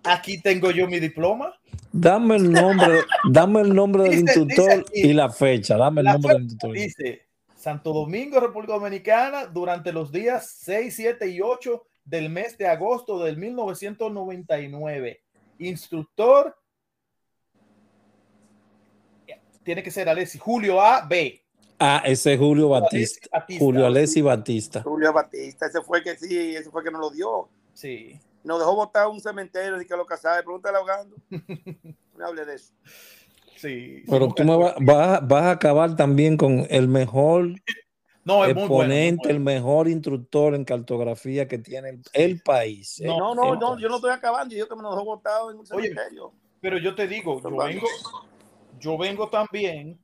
Aquí 0.06 0.42
tengo 0.42 0.72
yo 0.72 0.88
mi 0.88 1.00
diploma. 1.00 1.54
Dame 1.92 2.36
el 2.36 2.52
nombre, 2.52 3.04
dame 3.32 3.62
el 3.62 3.74
nombre 3.74 4.04
del 4.04 4.20
instructor 4.20 4.86
y 4.94 5.14
la 5.14 5.30
fecha. 5.30 5.78
Dame 5.78 6.02
el 6.02 6.08
nombre 6.08 6.34
del 6.34 6.44
instructor. 6.44 6.74
Dice 6.74 7.22
Santo 7.56 7.94
Domingo, 7.94 8.40
República 8.40 8.74
Dominicana, 8.74 9.46
durante 9.46 9.92
los 9.92 10.12
días 10.12 10.58
6, 10.60 10.94
7 10.96 11.30
y 11.30 11.42
8 11.42 11.84
del 12.04 12.30
mes 12.30 12.58
de 12.58 12.68
agosto 12.68 13.24
del 13.24 13.38
1999. 13.38 15.22
Instructor 15.60 16.56
tiene 19.64 19.82
que 19.82 19.90
ser 19.90 20.08
Alessi, 20.08 20.38
Julio 20.38 20.80
A. 20.80 21.06
B. 21.08 21.42
Ah, 21.80 22.04
ese 22.06 22.34
es 22.34 22.40
Julio 22.40 22.70
Batista. 22.70 23.46
Julio 23.58 23.86
Alessi 23.86 24.22
Batista. 24.22 24.84
Julio 24.84 25.12
Batista, 25.12 25.66
ese 25.66 25.82
fue 25.82 26.04
que 26.04 26.16
sí, 26.18 26.56
ese 26.56 26.70
fue 26.70 26.84
que 26.84 26.92
nos 26.92 27.02
lo 27.02 27.10
dio. 27.10 27.50
Sí 27.74 28.20
nos 28.46 28.60
dejó 28.60 28.76
botar 28.76 29.08
un 29.08 29.20
cementerio 29.20 29.82
y 29.82 29.86
que 29.86 29.98
lo 29.98 30.06
casaba. 30.06 30.38
Pregúntale 30.38 30.78
ahogando. 30.78 31.16
No 32.18 32.26
hable 32.26 32.46
de 32.46 32.56
eso. 32.56 32.74
Sí. 33.58 34.04
Pero 34.10 34.30
tú 34.30 34.46
me 34.46 34.56
vas, 34.56 34.76
vas, 34.80 35.44
a 35.44 35.52
acabar 35.52 35.96
también 35.98 36.38
con 36.38 36.66
el 36.70 36.88
mejor 36.88 37.48
no, 38.24 38.46
exponente, 38.46 39.30
el 39.30 39.40
mejor 39.40 39.88
instructor 39.88 40.56
en 40.56 40.64
cartografía 40.64 41.48
que 41.48 41.58
tiene 41.58 42.00
el, 42.14 42.42
país. 42.42 43.02
¿eh? 43.02 43.06
No, 43.06 43.36
no, 43.36 43.56
no, 43.56 43.78
yo 43.78 43.90
no 43.90 43.96
estoy 43.96 44.12
acabando. 44.12 44.56
Yo 44.56 44.68
que 44.68 44.76
me 44.76 44.82
lo 44.82 44.92
dejó 44.92 45.04
botado 45.04 45.52
en 45.52 45.60
un 45.60 45.66
cementerio. 45.66 46.34
pero 46.62 46.78
yo 46.78 46.96
te 46.96 47.08
digo, 47.08 47.42
yo 47.42 47.58
vengo, 47.58 47.88
yo 48.80 48.98
vengo 48.98 49.30
también 49.30 50.00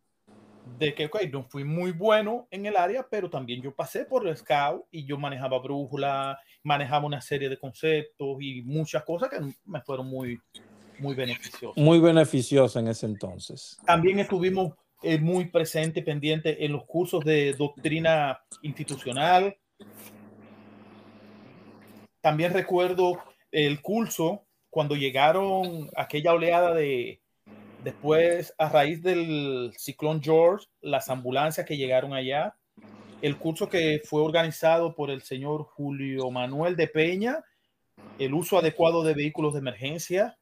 de 0.78 0.94
que, 0.94 1.06
ok, 1.06 1.22
no 1.32 1.44
fui 1.44 1.64
muy 1.64 1.92
bueno 1.92 2.48
en 2.52 2.66
el 2.66 2.76
área, 2.78 3.08
pero 3.10 3.30
también 3.30 3.62
yo 3.62 3.74
pasé 3.74 4.06
por 4.06 4.28
el 4.28 4.38
scout 4.38 4.86
y 4.92 5.06
yo 5.06 5.18
manejaba 5.18 5.60
brújula, 5.60 6.40
manejaba 6.64 7.06
una 7.06 7.22
serie 7.22 7.50
de 7.50 7.58
conceptos 7.58 8.38
y 8.40 8.62
muchas 8.64 9.04
cosas 9.04 9.30
que 9.30 9.40
me 9.66 9.82
fueron 9.82 10.08
muy, 10.08 10.40
muy 11.00 11.16
beneficiosas. 11.16 11.82
Muy 11.82 12.00
beneficiosa 12.00 12.80
en 12.80 12.88
ese 12.88 13.06
entonces. 13.06 13.78
También 13.86 14.20
estuvimos 14.20 14.74
eh, 15.04 15.20
muy 15.20 15.46
presentes, 15.46 16.04
pendientes 16.04 16.58
en 16.60 16.72
los 16.72 16.86
cursos 16.86 17.24
de 17.26 17.54
doctrina 17.54 18.40
institucional. 18.62 19.58
También 22.22 22.54
recuerdo 22.54 23.18
el 23.52 23.82
curso 23.82 24.46
cuando 24.70 24.96
llegaron 24.96 25.90
aquella 25.98 26.34
oleada 26.34 26.74
de, 26.76 27.22
después 27.84 28.54
a 28.58 28.70
raíz 28.70 29.02
del 29.02 29.74
ciclón 29.76 30.22
George, 30.22 30.68
las 30.82 31.10
ambulancias 31.10 31.66
que 31.66 31.78
llegaron 31.78 32.14
allá, 32.14 32.56
el 33.22 33.38
curso 33.38 33.70
que 33.70 34.02
fue 34.04 34.22
organizado 34.22 34.96
por 34.96 35.10
el 35.10 35.22
señor 35.22 35.64
Julio 35.64 36.32
Manuel 36.32 36.76
de 36.76 36.88
Peña, 36.88 37.44
el 38.18 38.34
uso 38.34 38.58
adecuado 38.58 39.04
de 39.04 39.14
vehículos 39.14 39.54
de 39.54 39.60
emergencia, 39.60 40.38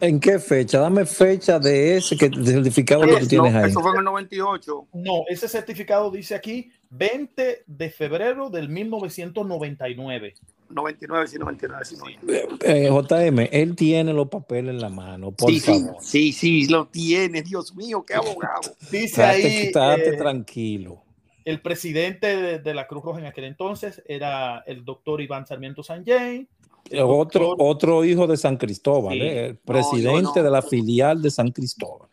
¿En 0.00 0.20
qué 0.20 0.38
fecha? 0.38 0.78
Dame 0.78 1.04
fecha 1.04 1.58
de 1.58 1.96
ese 1.96 2.16
que, 2.16 2.30
certificado 2.30 3.02
que 3.02 3.16
tú 3.16 3.26
tienes 3.26 3.54
ahí. 3.54 3.70
Eso 3.70 3.80
fue 3.80 3.90
en 3.92 3.98
el 3.98 4.04
98. 4.04 4.88
No, 4.94 5.24
ese 5.28 5.48
certificado 5.48 6.10
dice 6.10 6.34
aquí 6.34 6.70
20 6.90 7.64
de 7.66 7.90
febrero 7.90 8.50
del 8.50 8.68
1999. 8.68 10.34
99, 10.70 11.26
sí, 11.26 11.38
99, 11.38 11.84
sí, 11.84 11.96
eh, 12.62 12.88
JM, 12.90 13.48
él 13.50 13.76
tiene 13.76 14.12
los 14.12 14.28
papeles 14.28 14.74
en 14.74 14.80
la 14.80 14.88
mano, 14.88 15.32
por 15.32 15.50
sí, 15.50 15.60
favor. 15.60 15.96
Sí, 16.00 16.32
sí, 16.32 16.66
lo 16.68 16.86
tiene, 16.86 17.42
Dios 17.42 17.74
mío, 17.74 18.04
qué 18.06 18.14
abogado. 18.14 18.60
Dice 18.90 19.22
ahí. 19.22 19.66
Estate 19.66 20.14
eh, 20.14 20.16
tranquilo. 20.16 21.02
El 21.44 21.60
presidente 21.60 22.36
de, 22.36 22.58
de, 22.58 22.74
la 22.74 22.86
Cruz 22.86 23.02
Roja 23.02 23.18
en 23.18 23.26
aquel 23.26 23.44
entonces 23.44 24.02
era 24.06 24.62
el 24.66 24.84
doctor 24.84 25.20
Iván 25.20 25.46
Sarmiento 25.46 25.82
Sanjay 25.82 26.46
otro, 26.98 27.54
otro 27.58 28.04
hijo 28.04 28.26
de 28.26 28.36
San 28.36 28.56
Cristóbal, 28.56 29.14
sí. 29.14 29.20
eh, 29.22 29.56
presidente 29.64 30.22
no, 30.22 30.34
no. 30.34 30.42
de 30.42 30.50
la 30.50 30.62
filial 30.62 31.22
de 31.22 31.30
San 31.30 31.50
Cristóbal. 31.50 32.08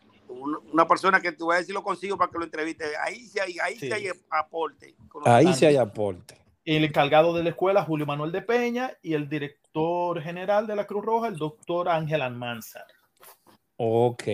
Una 0.72 0.86
persona 0.86 1.20
que 1.20 1.32
tú 1.32 1.46
vas 1.46 1.56
a 1.56 1.60
decir 1.60 1.74
lo 1.74 1.82
consigo 1.82 2.16
para 2.16 2.30
que 2.30 2.38
lo 2.38 2.44
entreviste. 2.44 2.84
Ahí 3.02 3.26
sí 3.26 3.38
hay, 3.40 3.58
ahí 3.58 3.76
sí. 3.76 3.90
hay 3.90 4.08
aporte. 4.30 4.94
Ahí 5.24 5.52
sí 5.54 5.66
hay 5.66 5.76
aporte. 5.76 6.36
El 6.76 6.84
encargado 6.84 7.32
de 7.32 7.42
la 7.42 7.48
escuela, 7.48 7.82
Julio 7.82 8.04
Manuel 8.04 8.30
de 8.30 8.42
Peña, 8.42 8.92
y 9.00 9.14
el 9.14 9.26
director 9.26 10.20
general 10.20 10.66
de 10.66 10.76
la 10.76 10.86
Cruz 10.86 11.02
Roja, 11.02 11.28
el 11.28 11.36
doctor 11.36 11.88
Ángel 11.88 12.20
Almanzar. 12.20 12.84
Ok. 13.78 14.24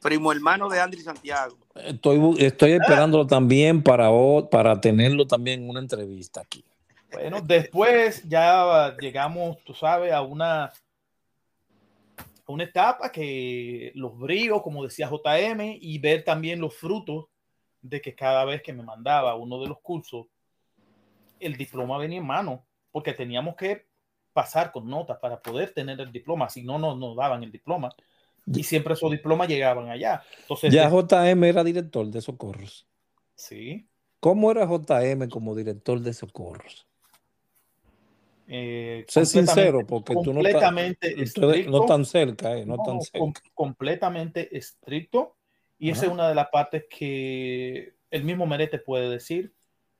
Primo 0.00 0.30
hermano 0.30 0.68
de 0.68 0.80
Andrés 0.80 1.02
Santiago. 1.02 1.58
Estoy, 1.74 2.36
estoy 2.38 2.72
esperándolo 2.74 3.24
ah. 3.24 3.26
también 3.26 3.82
para, 3.82 4.08
para 4.52 4.80
tenerlo 4.80 5.26
también 5.26 5.64
en 5.64 5.70
una 5.70 5.80
entrevista 5.80 6.42
aquí. 6.42 6.64
Bueno, 7.10 7.40
después 7.40 8.22
ya 8.22 8.96
llegamos, 9.00 9.58
tú 9.64 9.74
sabes, 9.74 10.12
a 10.12 10.22
una, 10.22 10.66
a 10.66 10.72
una 12.46 12.62
etapa 12.62 13.10
que 13.10 13.90
los 13.96 14.16
bríos, 14.16 14.62
como 14.62 14.84
decía 14.84 15.10
JM, 15.10 15.78
y 15.80 15.98
ver 15.98 16.22
también 16.22 16.60
los 16.60 16.76
frutos 16.76 17.24
de 17.82 18.00
que 18.00 18.14
cada 18.14 18.44
vez 18.44 18.62
que 18.62 18.72
me 18.72 18.84
mandaba 18.84 19.34
uno 19.34 19.60
de 19.60 19.66
los 19.66 19.80
cursos, 19.80 20.26
el 21.46 21.56
diploma 21.56 21.98
venía 21.98 22.18
en 22.18 22.26
mano, 22.26 22.66
porque 22.90 23.12
teníamos 23.12 23.56
que 23.56 23.86
pasar 24.32 24.72
con 24.72 24.88
notas 24.88 25.18
para 25.18 25.40
poder 25.40 25.72
tener 25.72 26.00
el 26.00 26.12
diploma, 26.12 26.48
si 26.48 26.62
no, 26.62 26.78
no 26.78 26.96
nos 26.96 27.16
daban 27.16 27.42
el 27.42 27.52
diploma. 27.52 27.94
Y 28.46 28.62
siempre 28.62 28.92
esos 28.92 29.10
diplomas 29.10 29.48
llegaban 29.48 29.88
allá. 29.88 30.22
Entonces, 30.40 30.72
ya 30.72 30.90
JM 30.90 31.44
era 31.44 31.64
director 31.64 32.06
de 32.08 32.20
socorros. 32.20 32.86
Sí. 33.34 33.88
¿Cómo 34.20 34.50
era 34.50 34.66
JM 34.66 35.28
como 35.28 35.54
director 35.54 36.00
de 36.00 36.12
socorros? 36.12 36.86
Eh, 38.46 39.06
sé 39.08 39.24
sincero, 39.24 39.86
porque 39.86 40.12
tú 40.14 40.34
no 40.34 40.42
completamente 40.42 41.16
no 41.66 41.86
tan 41.86 42.04
cerca, 42.04 42.56
eh, 42.56 42.66
no, 42.66 42.76
no 42.76 42.82
tan 42.82 43.00
cerca. 43.00 43.18
Com 43.18 43.32
completamente 43.54 44.56
estricto. 44.56 45.36
Y 45.78 45.90
Ajá. 45.90 45.98
esa 45.98 46.06
es 46.06 46.12
una 46.12 46.28
de 46.28 46.34
las 46.34 46.48
partes 46.48 46.84
que 46.88 47.94
el 48.10 48.24
mismo 48.24 48.46
Merete 48.46 48.78
puede 48.78 49.08
decir. 49.08 49.54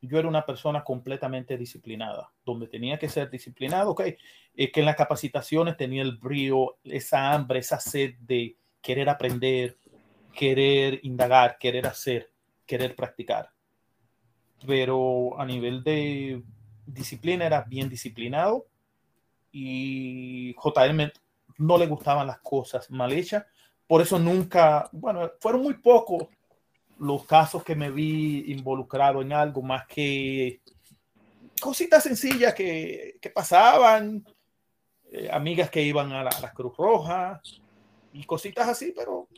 Yo 0.07 0.19
era 0.19 0.29
una 0.29 0.45
persona 0.45 0.83
completamente 0.85 1.57
disciplinada, 1.57 2.31
donde 2.45 2.69
tenía 2.69 2.99
que 2.99 3.09
ser 3.09 3.31
disciplinado, 3.31 3.91
ok, 3.91 4.03
eh, 4.57 4.73
que 4.73 4.81
en 4.81 4.87
las 4.87 4.97
capacitaciones 4.97 5.77
tenía 5.77 6.03
el 6.03 6.17
brío, 6.17 6.77
esa 6.85 7.33
hambre, 7.33 7.61
esa 7.61 7.81
sed 7.81 8.15
de 8.21 8.57
querer 8.81 9.09
aprender, 9.09 9.79
querer 10.35 11.01
indagar, 11.05 11.57
querer 11.59 11.87
hacer, 11.87 12.31
querer 12.67 12.95
practicar. 12.95 13.51
Pero 14.67 15.39
a 15.41 15.45
nivel 15.45 15.83
de 15.83 16.43
disciplina 16.87 17.47
era 17.47 17.63
bien 17.63 17.89
disciplinado 17.89 18.67
y 19.53 20.55
JM 20.55 21.11
no 21.59 21.79
le 21.79 21.87
gustaban 21.87 22.27
las 22.27 22.39
cosas 22.41 22.91
mal 22.91 23.13
hechas. 23.13 23.45
Por 23.87 24.03
eso 24.03 24.19
nunca, 24.19 24.89
bueno, 24.93 25.31
fueron 25.41 25.63
muy 25.63 25.75
pocos 25.75 26.25
los 26.99 27.25
casos 27.25 27.65
que 27.65 27.75
me 27.75 27.91
vi 27.91 28.53
involucrado 28.53 29.23
en 29.23 29.33
algo 29.33 29.63
más 29.63 29.87
que 29.87 30.61
cositas 31.61 32.03
sencillas 32.03 32.55
que, 32.55 33.17
que 33.21 33.31
pasaban, 33.31 34.25
eh, 35.11 35.29
amigas 35.33 35.71
que 35.71 35.83
iban 35.83 36.13
a 36.13 36.25
la, 36.25 36.31
a 36.31 36.41
la, 36.41 36.53
Cruz 36.53 36.77
Roja 36.77 37.41
y 38.13 38.25
cositas 38.25 38.69
así, 38.69 38.93
pero 38.97 39.29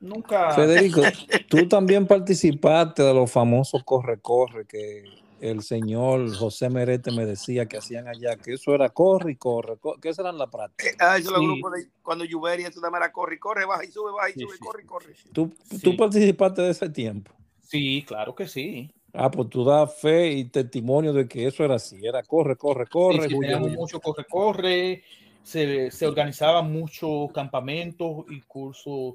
nunca. 0.00 0.50
Federico, 0.52 1.02
tú 1.48 1.68
también 1.68 2.06
participaste 2.06 3.02
de 3.02 3.14
los 3.14 3.30
famosos 3.30 3.82
corre-corre 3.84 4.66
que 4.66 5.04
el 5.40 5.62
señor 5.62 6.34
José 6.34 6.70
Merete 6.70 7.10
me 7.10 7.26
decía 7.26 7.66
que 7.66 7.76
hacían 7.76 8.08
allá, 8.08 8.36
que 8.36 8.54
eso 8.54 8.74
era 8.74 8.88
corre 8.88 9.32
y 9.32 9.36
corre, 9.36 9.76
corre 9.78 10.00
que 10.00 10.08
eso 10.08 10.22
eran 10.22 10.38
la 10.38 10.50
práctica. 10.50 10.88
Eh, 10.88 10.96
ah, 10.98 11.16
eso 11.18 11.34
sí. 11.36 11.44
grupo 11.44 11.70
de, 11.70 11.88
cuando 12.02 12.24
Juveria, 12.30 12.68
eso 12.68 12.80
también 12.80 13.02
era 13.02 13.12
corre 13.12 13.36
y 13.36 13.38
corre, 13.38 13.66
baja 13.66 13.84
y 13.84 13.90
sube, 13.90 14.12
baja 14.12 14.30
y 14.30 14.32
sube, 14.34 14.52
sí, 14.52 14.58
corre 14.58 14.82
y 14.82 14.86
corre. 14.86 15.14
¿Tú, 15.32 15.52
¿Tú 15.82 15.96
participaste 15.96 16.62
de 16.62 16.70
ese 16.70 16.88
tiempo? 16.88 17.32
Sí, 17.60 18.04
claro 18.06 18.34
que 18.34 18.48
sí. 18.48 18.90
Ah, 19.12 19.30
pues 19.30 19.48
tú 19.48 19.64
das 19.64 19.98
fe 19.98 20.30
y 20.32 20.44
testimonio 20.44 21.12
de 21.12 21.26
que 21.26 21.46
eso 21.46 21.64
era 21.64 21.76
así, 21.76 21.98
era 22.04 22.22
corre, 22.22 22.56
corre, 22.56 22.86
corre. 22.86 23.28
Sí, 23.28 23.36
sí, 23.40 23.76
mucho 23.76 24.00
corre, 24.00 24.24
corre, 24.26 25.04
se, 25.42 25.90
se 25.90 26.06
organizaban 26.06 26.70
muchos 26.70 27.32
campamentos 27.32 28.26
y 28.28 28.42
cursos, 28.42 29.14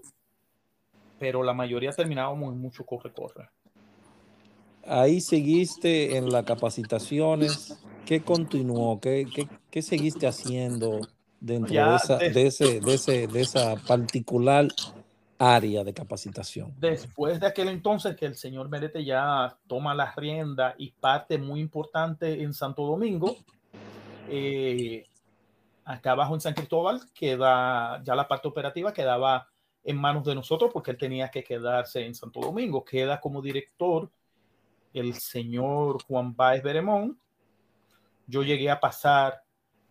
pero 1.20 1.44
la 1.44 1.54
mayoría 1.54 1.92
terminábamos 1.92 2.52
en 2.54 2.60
mucho 2.60 2.84
corre, 2.84 3.12
corre 3.12 3.50
ahí 4.86 5.22
seguiste 5.22 6.18
en 6.18 6.30
las 6.32 6.44
capacitaciones. 6.44 7.78
¿Qué 8.06 8.22
continuó? 8.22 9.00
¿Qué, 9.00 9.28
qué, 9.34 9.48
qué 9.70 9.82
seguiste 9.82 10.28
haciendo 10.28 11.00
dentro 11.40 11.74
ya, 11.74 11.92
de, 11.92 11.96
esa, 11.96 12.18
de, 12.18 12.30
de, 12.32 12.48
ese, 12.48 12.80
de, 12.80 12.94
ese, 12.94 13.28
de 13.28 13.42
esa 13.42 13.76
particular 13.76 14.68
área 15.38 15.84
de 15.84 15.94
capacitación? 15.94 16.74
Después 16.78 17.40
de 17.40 17.48
aquel 17.48 17.70
entonces 17.70 18.16
que 18.16 18.26
el 18.26 18.36
señor 18.36 18.70
Merete 18.70 19.04
ya 19.04 19.58
toma 19.68 19.94
la 19.94 20.12
rienda 20.16 20.76
y 20.78 20.92
parte 20.92 21.38
muy 21.38 21.60
importante 21.60 22.42
en 22.42 22.54
Santo 22.54 22.86
Domingo, 22.86 23.36
eh, 24.30 25.06
acá 25.86 26.12
abajo 26.12 26.34
en 26.34 26.42
San 26.42 26.54
Cristóbal 26.54 27.02
queda 27.14 28.02
ya 28.04 28.16
la 28.16 28.28
parte 28.28 28.48
operativa 28.48 28.94
quedaba 28.94 29.48
en 29.84 29.98
manos 29.98 30.24
de 30.26 30.36
nosotros 30.36 30.70
porque 30.72 30.92
él 30.92 30.98
tenía 30.98 31.30
que 31.30 31.44
quedarse 31.44 32.06
en 32.06 32.14
Santo 32.14 32.40
Domingo, 32.40 32.86
queda 32.86 33.20
como 33.20 33.42
director 33.42 34.12
el 34.94 35.14
señor 35.16 36.04
Juan 36.04 36.36
Báez 36.36 36.64
Beremón. 36.64 37.20
Yo 38.28 38.44
llegué 38.44 38.70
a 38.70 38.80
pasar 38.80 39.44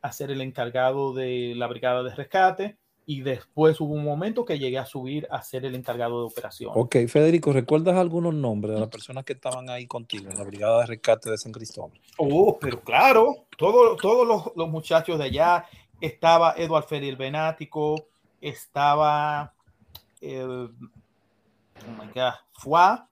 a 0.02 0.12
ser 0.12 0.30
el 0.30 0.40
encargado 0.40 1.12
de 1.12 1.54
la 1.56 1.66
brigada 1.66 2.02
de 2.02 2.14
rescate 2.14 2.78
y 3.10 3.22
después 3.22 3.80
hubo 3.80 3.94
un 3.94 4.04
momento 4.04 4.44
que 4.44 4.58
llegué 4.58 4.78
a 4.78 4.86
subir 4.86 5.26
a 5.32 5.42
ser 5.42 5.64
el 5.64 5.74
encargado 5.74 6.20
de 6.20 6.26
operación. 6.26 6.70
Ok, 6.76 6.96
Federico, 7.08 7.52
¿recuerdas 7.52 7.96
algunos 7.96 8.32
nombres 8.32 8.74
de 8.74 8.80
las 8.80 8.88
personas 8.88 9.24
que 9.24 9.32
estaban 9.32 9.68
ahí 9.68 9.88
contigo 9.88 10.30
en 10.30 10.38
la 10.38 10.44
brigada 10.44 10.82
de 10.82 10.86
rescate 10.86 11.28
de 11.28 11.36
San 11.36 11.50
Cristóbal? 11.50 12.00
Oh, 12.18 12.56
pero 12.60 12.80
claro, 12.80 13.46
todos 13.58 13.96
todo 14.00 14.24
los, 14.24 14.52
los, 14.54 14.68
muchachos 14.68 15.18
de 15.18 15.24
allá, 15.24 15.66
estaba 16.00 16.54
Eduard 16.56 16.84
Feriel 16.84 17.16
Benático, 17.16 18.06
estaba, 18.40 19.54
eh, 20.20 20.44
oh 20.44 20.70
my 21.98 22.06
God, 22.14 22.34
Fua, 22.52 23.09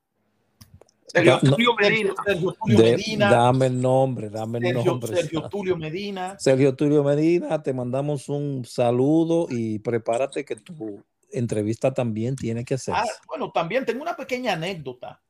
Sergio 1.08 1.40
Tulio 1.40 1.74
Medina. 1.74 2.14
Sergio 2.24 2.52
Tulio 2.52 2.78
Medina. 2.78 3.30
Dame 3.30 3.66
el 3.66 3.80
nombre, 3.80 4.30
dame 4.30 4.58
el 4.58 4.64
Sergio, 4.64 4.84
nombre. 4.84 5.16
Sergio 5.16 5.48
Tulio 5.48 5.76
Medina. 5.76 6.38
Sergio 6.38 6.74
Tulio 6.74 7.02
Medina, 7.02 7.62
te 7.62 7.72
mandamos 7.72 8.28
un 8.28 8.64
saludo 8.64 9.46
y 9.50 9.78
prepárate 9.78 10.44
que 10.44 10.56
tu 10.56 11.02
entrevista 11.30 11.92
también 11.92 12.36
tiene 12.36 12.64
que 12.64 12.78
ser. 12.78 12.94
Ah, 12.94 13.04
bueno, 13.26 13.50
también 13.50 13.84
tengo 13.84 14.02
una 14.02 14.16
pequeña 14.16 14.52
anécdota 14.52 15.20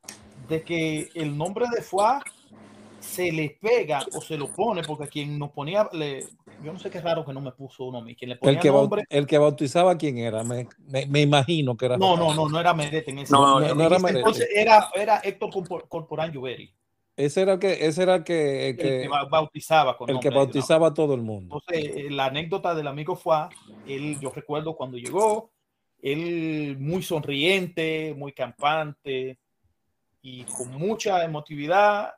de 0.49 0.62
que 0.62 1.11
el 1.14 1.37
nombre 1.37 1.66
de 1.74 1.83
FUA 1.83 2.22
se 3.01 3.31
le 3.31 3.59
pega 3.61 4.05
o 4.12 4.20
se 4.20 4.37
lo 4.37 4.53
pone, 4.53 4.83
porque 4.83 5.09
quien 5.09 5.39
nos 5.39 5.51
ponía, 5.51 5.89
le, 5.93 6.26
yo 6.63 6.73
no 6.73 6.79
sé 6.79 6.91
qué 6.91 7.01
raro 7.01 7.25
que 7.25 7.33
no 7.33 7.41
me 7.41 7.53
puso 7.53 7.85
uno 7.85 7.99
a 7.99 8.03
mí. 8.03 8.15
¿Quién 8.15 8.31
le 8.31 8.39
el, 8.41 8.59
que 8.59 8.71
nombre, 8.71 9.05
el 9.09 9.27
que 9.27 9.39
bautizaba 9.39 9.97
quién 9.97 10.19
era, 10.19 10.43
me, 10.43 10.69
me, 10.87 11.07
me, 11.07 11.21
imagino 11.21 11.77
que 11.77 11.87
era. 11.87 11.97
No, 11.97 12.17
no, 12.17 12.35
no, 12.35 12.49
no 12.49 12.61
era 12.61 12.75
Merete 12.75 13.11
en 13.11 13.21
ese 13.21 13.33
No, 13.33 13.61
no, 13.61 13.75
no, 13.75 13.85
era 13.85 13.99
Merete. 13.99 14.19
Entonces 14.19 14.49
era, 14.55 14.89
era 14.95 15.19
Héctor 15.19 15.51
Corporán 15.89 16.33
Lluveri. 16.33 16.73
Ese 17.17 17.43
era 17.43 17.55
el 17.55 17.59
que, 17.59 17.87
ese 17.87 18.03
era 18.05 18.17
el 18.17 18.25
que, 18.25 18.71
el 18.71 18.77
que, 18.77 18.83
que 19.03 19.09
bautizaba 19.09 19.97
con 19.97 20.09
El 20.09 20.15
nombre, 20.15 20.31
que 20.31 20.37
bautizaba 20.37 20.89
a 20.89 20.95
todo 20.95 21.15
el 21.15 21.23
mundo. 21.23 21.61
Entonces, 21.67 21.97
eh, 21.97 22.11
la 22.11 22.27
anécdota 22.27 22.75
del 22.77 22.87
amigo 22.87 23.17
fue, 23.17 23.37
él, 23.89 24.21
yo 24.21 24.31
recuerdo 24.31 24.77
cuando 24.77 24.99
llegó, 24.99 25.51
él 26.01 26.77
muy 26.79 27.03
sonriente, 27.03 28.15
muy 28.17 28.33
campante 28.33 29.39
y 30.23 30.45
con 30.45 30.71
mucha 30.77 31.25
emotividad 31.25 32.13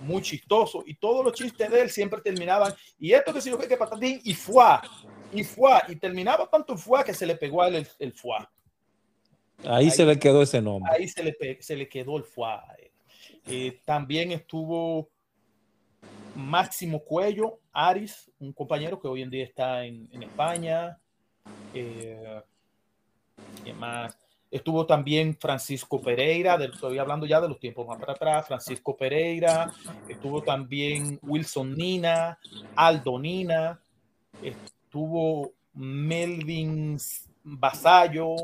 muy 0.00 0.22
chistoso 0.22 0.82
y 0.86 0.94
todos 0.94 1.24
los 1.24 1.34
chistes 1.34 1.70
de 1.70 1.82
él 1.82 1.90
siempre 1.90 2.20
terminaban 2.20 2.74
y 2.98 3.12
esto 3.12 3.32
que 3.32 3.40
si 3.40 3.50
yo 3.50 3.58
que 3.58 3.76
patatín 3.76 4.20
y 4.24 4.34
fue 4.34 4.78
y 5.32 5.44
fue 5.44 5.72
y 5.88 5.96
terminaba 5.96 6.48
tanto 6.48 6.76
fue 6.76 7.04
que 7.04 7.14
se 7.14 7.26
le 7.26 7.36
pegó 7.36 7.62
a 7.62 7.68
él 7.68 7.76
el, 7.76 7.88
el 7.98 8.12
fue. 8.12 8.36
Ahí, 9.62 9.86
ahí, 9.86 9.90
se 9.90 10.04
le 10.04 10.18
quedó 10.18 10.42
ese 10.42 10.60
nombre. 10.60 10.92
Ahí 10.92 11.08
se 11.08 11.22
le, 11.22 11.62
se 11.62 11.76
le 11.76 11.88
quedó 11.88 12.18
el 12.18 12.24
fue. 12.24 12.46
Eh, 13.46 13.80
también 13.84 14.32
estuvo 14.32 15.08
Máximo 16.34 17.00
Cuello, 17.00 17.60
Aris, 17.72 18.30
un 18.40 18.52
compañero 18.52 19.00
que 19.00 19.08
hoy 19.08 19.22
en 19.22 19.30
día 19.30 19.44
está 19.44 19.84
en, 19.84 20.08
en 20.12 20.22
España. 20.22 20.98
Eh, 21.72 22.42
¿Qué 23.64 23.72
más? 23.72 24.18
Estuvo 24.54 24.86
también 24.86 25.36
Francisco 25.36 26.00
Pereira, 26.00 26.54
estoy 26.54 26.98
hablando 26.98 27.26
ya 27.26 27.40
de 27.40 27.48
los 27.48 27.58
tiempos 27.58 27.88
más 27.88 27.98
para 27.98 28.12
atrás, 28.12 28.46
Francisco 28.46 28.96
Pereira, 28.96 29.72
estuvo 30.08 30.44
también 30.44 31.18
Wilson 31.22 31.74
Nina, 31.74 32.38
Aldo 32.76 33.18
Nina, 33.18 33.80
estuvo 34.40 35.50
Melvin 35.72 36.96
Basayo, 37.42 38.36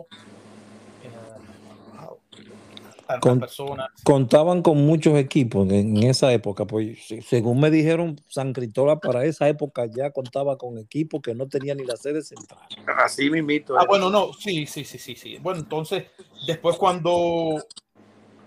con, 3.18 3.40
personas. 3.40 3.90
Contaban 4.04 4.62
con 4.62 4.78
muchos 4.86 5.18
equipos 5.18 5.68
en, 5.70 5.96
en, 5.96 6.04
esa 6.04 6.32
época, 6.32 6.66
pues 6.66 6.98
según 7.26 7.60
me 7.60 7.70
dijeron, 7.70 8.20
San 8.28 8.52
Cristóbal 8.52 9.00
para 9.00 9.24
esa 9.24 9.48
época 9.48 9.86
ya 9.86 10.10
contaba 10.10 10.56
con 10.56 10.78
equipos 10.78 11.20
que 11.22 11.34
no 11.34 11.48
tenían 11.48 11.78
ni 11.78 11.84
la 11.84 11.96
sede 11.96 12.22
central. 12.22 12.60
Así 12.98 13.30
mismito. 13.30 13.78
Ah, 13.78 13.86
bueno, 13.88 14.10
no, 14.10 14.32
sí, 14.32 14.66
sí, 14.66 14.84
sí, 14.84 14.98
sí, 14.98 15.16
sí. 15.16 15.38
Bueno, 15.38 15.60
entonces, 15.60 16.04
después 16.46 16.76
cuando, 16.76 17.64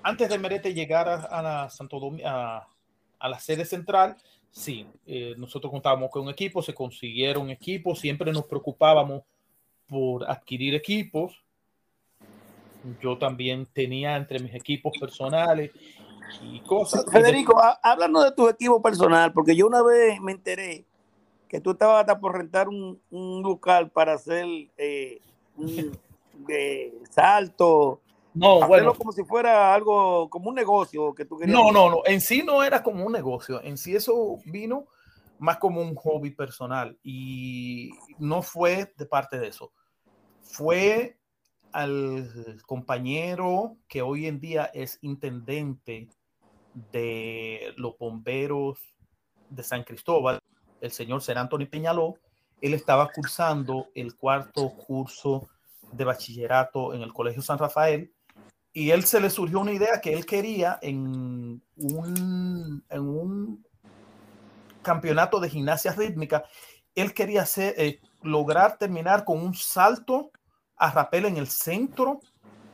antes 0.03 0.30
de 0.30 0.39
Merete 0.39 0.74
llegar 0.74 1.09
a, 1.09 1.16
a 1.16 1.41
la 1.41 1.70
Santo 1.70 1.99
Domingo, 1.99 2.28
a, 2.28 2.68
a, 3.20 3.30
la 3.30 3.39
sede 3.39 3.66
central, 3.66 4.16
sí, 4.51 4.86
eh, 5.05 5.34
nosotros 5.38 5.72
contábamos 5.72 6.09
con 6.09 6.24
un 6.24 6.30
equipo, 6.30 6.61
se 6.61 6.74
consiguieron 6.74 7.49
equipos, 7.49 7.99
siempre 7.99 8.32
nos 8.32 8.45
preocupábamos 8.45 9.24
por 9.88 10.30
adquirir 10.30 10.76
equipos 10.76 11.43
yo 13.01 13.17
también 13.17 13.65
tenía 13.73 14.15
entre 14.15 14.39
mis 14.39 14.53
equipos 14.53 14.93
personales 14.99 15.71
y 16.41 16.59
cosas. 16.61 17.05
Federico, 17.11 17.59
háblanos 17.81 18.25
de 18.25 18.31
tu 18.31 18.47
equipo 18.47 18.81
personal, 18.81 19.34
porque 19.34 19.55
yo 19.55 19.67
una 19.67 19.81
vez 19.81 20.19
me 20.21 20.31
enteré 20.31 20.86
que 21.47 21.61
tú 21.61 21.71
estabas 21.71 22.01
hasta 22.01 22.19
por 22.19 22.36
rentar 22.36 22.67
un, 22.67 22.99
un 23.11 23.43
local 23.43 23.91
para 23.91 24.13
hacer 24.13 24.45
eh, 24.77 25.19
un 25.55 25.97
de 26.47 26.93
salto. 27.11 28.01
No, 28.34 28.67
bueno. 28.67 28.95
como 28.95 29.11
si 29.11 29.23
fuera 29.23 29.73
algo, 29.73 30.27
como 30.29 30.49
un 30.49 30.55
negocio 30.55 31.13
que 31.13 31.25
tú 31.25 31.38
querías. 31.38 31.55
No, 31.55 31.71
no, 31.71 31.89
no. 31.89 32.01
En 32.05 32.19
sí 32.19 32.41
no 32.43 32.63
era 32.63 32.81
como 32.81 33.05
un 33.05 33.11
negocio. 33.11 33.61
En 33.61 33.77
sí 33.77 33.95
eso 33.95 34.38
vino 34.45 34.88
más 35.38 35.57
como 35.57 35.81
un 35.81 35.93
hobby 35.93 36.31
personal 36.31 36.97
y 37.03 37.91
no 38.17 38.41
fue 38.41 38.91
de 38.97 39.05
parte 39.05 39.38
de 39.38 39.49
eso. 39.49 39.71
Fue 40.41 41.17
al 41.74 42.61
compañero 42.65 43.78
que 43.88 44.01
hoy 44.01 44.28
en 44.28 44.39
día 44.39 44.65
es 44.74 44.99
intendente 45.01 46.09
de 46.91 47.74
los 47.78 47.97
bomberos 47.97 48.80
de 49.49 49.63
San 49.63 49.84
Cristóbal, 49.84 50.39
el 50.82 50.91
señor 50.91 51.21
Ser 51.21 51.38
Antonio 51.38 51.69
Peñaló, 51.69 52.15
él 52.61 52.74
estaba 52.74 53.09
cursando 53.09 53.89
el 53.93 54.15
cuarto 54.15 54.69
curso 54.69 55.49
de 55.91 56.05
bachillerato 56.05 56.93
en 56.93 57.01
el 57.01 57.13
Colegio 57.13 57.41
San 57.41 57.59
Rafael 57.59 58.11
y 58.71 58.89
él 58.89 59.03
se 59.03 59.19
le 59.19 59.30
surgió 59.30 59.59
una 59.59 59.74
idea 59.74 60.01
que 60.01 60.13
él 60.13 60.26
quería 60.26 60.80
en 60.82 61.61
un, 61.76 62.84
en 62.89 63.01
un 63.01 63.65
campeonato 64.82 65.39
de 65.39 65.49
gimnasia 65.49 65.93
rítmica, 65.93 66.43
él 66.95 67.13
quería 67.13 67.43
hacer, 67.43 67.74
eh, 67.78 67.99
lograr 68.21 68.78
terminar 68.78 69.26
con 69.26 69.39
un 69.39 69.53
salto 69.53 70.32
a 70.84 70.91
rapel 70.91 71.23
en 71.27 71.38
el 71.38 71.47
centro 71.47 72.19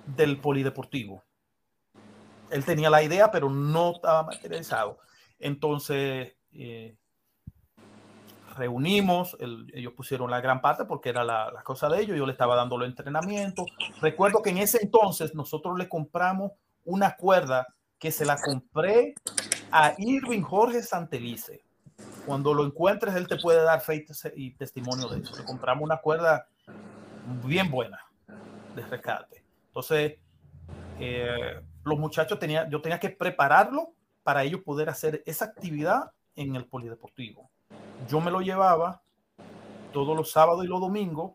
del 0.07 0.39
polideportivo. 0.39 1.24
Él 2.49 2.66
tenía 2.66 2.89
la 2.89 3.03
idea, 3.03 3.30
pero 3.30 3.51
no 3.51 3.91
estaba 3.91 4.24
materializado. 4.24 4.97
Entonces, 5.38 6.34
eh, 6.51 6.97
reunimos, 8.57 9.38
el, 9.39 9.72
ellos 9.76 9.93
pusieron 9.93 10.32
la 10.32 10.41
gran 10.41 10.60
parte 10.60 10.86
porque 10.86 11.10
era 11.10 11.24
la, 11.24 11.51
la, 11.51 11.62
cosa 11.62 11.88
de 11.88 12.01
ellos, 12.01 12.18
yo 12.18 12.26
le 12.26 12.32
estaba 12.32 12.55
dando 12.55 12.78
el 12.78 12.89
entrenamiento. 12.89 13.68
Recuerdo 14.01 14.41
que 14.41 14.49
en 14.49 14.57
ese 14.57 14.80
entonces 14.82 15.36
nosotros 15.36 15.78
le 15.78 15.88
compramos 15.88 16.53
una 16.86 17.16
cuerda 17.16 17.68
que 17.99 18.12
se 18.12 18.26
la 18.26 18.41
compré 18.41 19.14
a 19.72 19.93
Irving 19.99 20.41
Jorge 20.41 20.82
Santelice. 20.82 21.64
Cuando 22.26 22.55
lo 22.55 22.66
encuentres, 22.66 23.14
él 23.14 23.28
te 23.28 23.38
puede 23.38 23.62
dar 23.62 23.82
fe 23.82 24.03
y 24.36 24.55
testimonio 24.55 25.10
de 25.10 25.20
eso. 25.20 25.38
Le 25.38 25.43
compramos 25.43 25.84
una 25.84 25.97
cuerda 25.97 26.47
bien 27.44 27.70
buena 27.70 28.00
de 28.76 28.82
rescate. 28.84 29.44
Entonces, 29.68 30.18
eh, 31.00 31.62
los 31.84 31.98
muchachos 31.98 32.40
tenían, 32.40 32.70
yo 32.70 32.82
tenía 32.82 33.00
que 33.00 33.10
prepararlo 33.10 33.94
para 34.24 34.44
ellos 34.44 34.62
poder 34.62 34.90
hacer 34.90 35.24
esa 35.26 35.46
actividad 35.46 36.12
en 36.36 36.56
el 36.56 36.66
polideportivo. 36.66 37.50
Yo 38.08 38.22
me 38.22 38.32
lo 38.32 38.42
llevaba 38.42 39.02
todos 39.92 40.16
los 40.16 40.32
sábados 40.32 40.64
y 40.66 40.68
los 40.68 40.80
domingos 40.80 41.34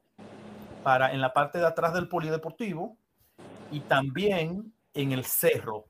para 0.82 1.12
en 1.12 1.20
la 1.20 1.32
parte 1.32 1.58
de 1.58 1.66
atrás 1.66 1.94
del 1.94 2.08
polideportivo 2.08 2.96
y 3.70 3.80
también 3.80 4.72
en 4.92 5.12
el 5.12 5.24
cerro 5.24 5.86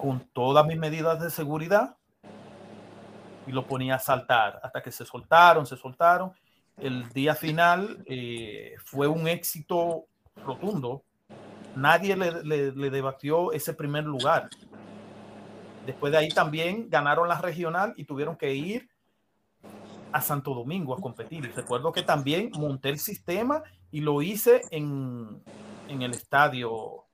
con 0.00 0.20
todas 0.32 0.66
mis 0.66 0.78
medidas 0.78 1.20
de 1.20 1.30
seguridad 1.30 1.96
y 3.46 3.52
lo 3.52 3.66
ponía 3.66 3.96
a 3.96 3.98
saltar 3.98 4.60
hasta 4.62 4.82
que 4.82 4.90
se 4.90 5.04
soltaron, 5.04 5.66
se 5.66 5.76
soltaron 5.76 6.32
el 6.82 7.08
día 7.10 7.36
final 7.36 8.02
eh, 8.06 8.74
fue 8.84 9.06
un 9.06 9.28
éxito 9.28 10.06
rotundo. 10.44 11.04
Nadie 11.76 12.16
le, 12.16 12.90
debatió 12.90 13.52
ese 13.52 13.72
primer 13.72 14.04
lugar. 14.04 14.50
Después 15.86 16.10
de 16.10 16.18
ahí 16.18 16.28
también 16.28 16.90
ganaron 16.90 17.28
la 17.28 17.40
regional 17.40 17.94
y 17.96 18.04
tuvieron 18.04 18.36
que 18.36 18.52
ir 18.54 18.88
a 20.10 20.20
Santo 20.20 20.54
Domingo 20.54 20.92
a 20.92 21.00
competir. 21.00 21.44
Y 21.44 21.48
recuerdo 21.48 21.92
que 21.92 22.02
también 22.02 22.50
monté 22.58 22.88
el 22.88 22.98
sistema 22.98 23.62
y 23.92 24.00
lo 24.00 24.20
hice 24.20 24.62
en, 24.70 25.40
en 25.88 26.02
el 26.02 26.12
estadio, 26.12 27.04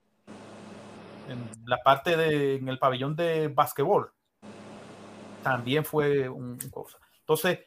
en 1.27 1.47
la 1.65 1.77
parte 1.83 2.17
de, 2.17 2.55
en 2.55 2.67
el 2.69 2.79
pabellón 2.79 3.15
de 3.15 3.49
básquetbol. 3.49 4.11
También 5.43 5.85
fue 5.85 6.27
un 6.27 6.57
cosa. 6.71 6.97
Entonces, 7.19 7.59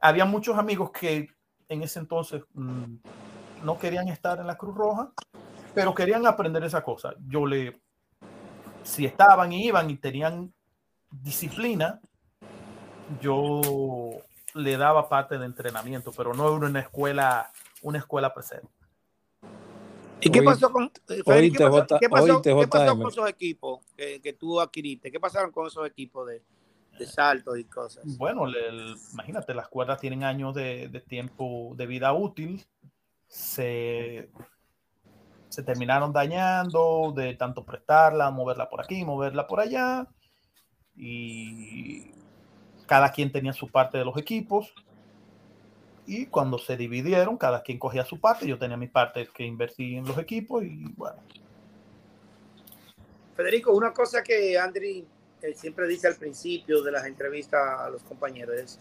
había 0.00 0.24
muchos 0.24 0.56
amigos 0.56 0.92
que 0.92 1.37
en 1.68 1.82
ese 1.82 1.98
entonces 1.98 2.42
mmm, 2.54 2.96
no 3.64 3.78
querían 3.78 4.08
estar 4.08 4.38
en 4.38 4.46
la 4.46 4.56
Cruz 4.56 4.74
Roja, 4.74 5.12
pero 5.74 5.94
querían 5.94 6.26
aprender 6.26 6.64
esa 6.64 6.82
cosa. 6.82 7.14
Yo 7.26 7.46
le, 7.46 7.80
si 8.82 9.04
estaban 9.04 9.52
y 9.52 9.66
iban 9.66 9.90
y 9.90 9.96
tenían 9.96 10.52
disciplina, 11.10 12.00
yo 13.20 13.60
le 14.54 14.76
daba 14.76 15.08
parte 15.08 15.38
de 15.38 15.46
entrenamiento, 15.46 16.12
pero 16.12 16.34
no 16.34 16.56
era 16.56 16.66
una 16.66 16.80
escuela, 16.80 17.50
una 17.82 17.98
escuela 17.98 18.32
presente. 18.32 18.68
¿Y 20.20 20.30
qué 20.30 20.42
pasó 20.42 20.72
con, 20.72 20.90
¿qué 20.90 21.22
pasó, 21.22 21.98
¿qué 22.00 22.08
pasó, 22.08 22.42
¿qué 22.42 22.66
pasó 22.66 22.98
con 22.98 23.08
esos 23.08 23.28
equipos 23.28 23.84
que, 23.96 24.20
que, 24.20 24.32
tú 24.32 24.60
adquiriste? 24.60 25.12
¿Qué 25.12 25.20
pasaron 25.20 25.52
con 25.52 25.68
esos 25.68 25.86
equipos 25.86 26.26
de, 26.26 26.42
de 26.98 27.06
saltos 27.06 27.58
y 27.58 27.64
cosas. 27.64 28.04
Bueno, 28.18 28.46
el, 28.46 28.96
imagínate, 29.12 29.54
las 29.54 29.68
cuerdas 29.68 30.00
tienen 30.00 30.24
años 30.24 30.54
de, 30.54 30.88
de, 30.88 31.00
tiempo 31.00 31.72
de 31.76 31.86
vida 31.86 32.12
útil, 32.12 32.64
se, 33.26 34.30
se 35.48 35.62
terminaron 35.62 36.12
dañando 36.12 37.12
de 37.14 37.34
tanto 37.34 37.64
prestarla, 37.64 38.30
moverla 38.30 38.68
por 38.68 38.82
aquí, 38.82 39.04
moverla 39.04 39.46
por 39.46 39.60
allá, 39.60 40.06
y 40.96 42.10
cada 42.86 43.12
quien 43.12 43.30
tenía 43.30 43.52
su 43.52 43.68
parte 43.68 43.98
de 43.98 44.04
los 44.04 44.16
equipos. 44.16 44.74
Y 46.06 46.26
cuando 46.26 46.58
se 46.58 46.76
dividieron, 46.76 47.36
cada 47.36 47.62
quien 47.62 47.78
cogía 47.78 48.04
su 48.04 48.18
parte. 48.18 48.46
Yo 48.46 48.58
tenía 48.58 48.78
mi 48.78 48.88
parte 48.88 49.28
que 49.34 49.44
invertí 49.44 49.96
en 49.96 50.06
los 50.06 50.16
equipos 50.16 50.64
y 50.64 50.84
bueno. 50.96 51.22
Federico, 53.36 53.72
una 53.72 53.92
cosa 53.92 54.22
que 54.22 54.58
Andri 54.58 55.06
él 55.42 55.54
siempre 55.54 55.86
dice 55.86 56.08
al 56.08 56.16
principio 56.16 56.82
de 56.82 56.92
las 56.92 57.06
entrevistas 57.06 57.60
a 57.80 57.88
los 57.90 58.02
compañeros 58.02 58.56
es 58.56 58.78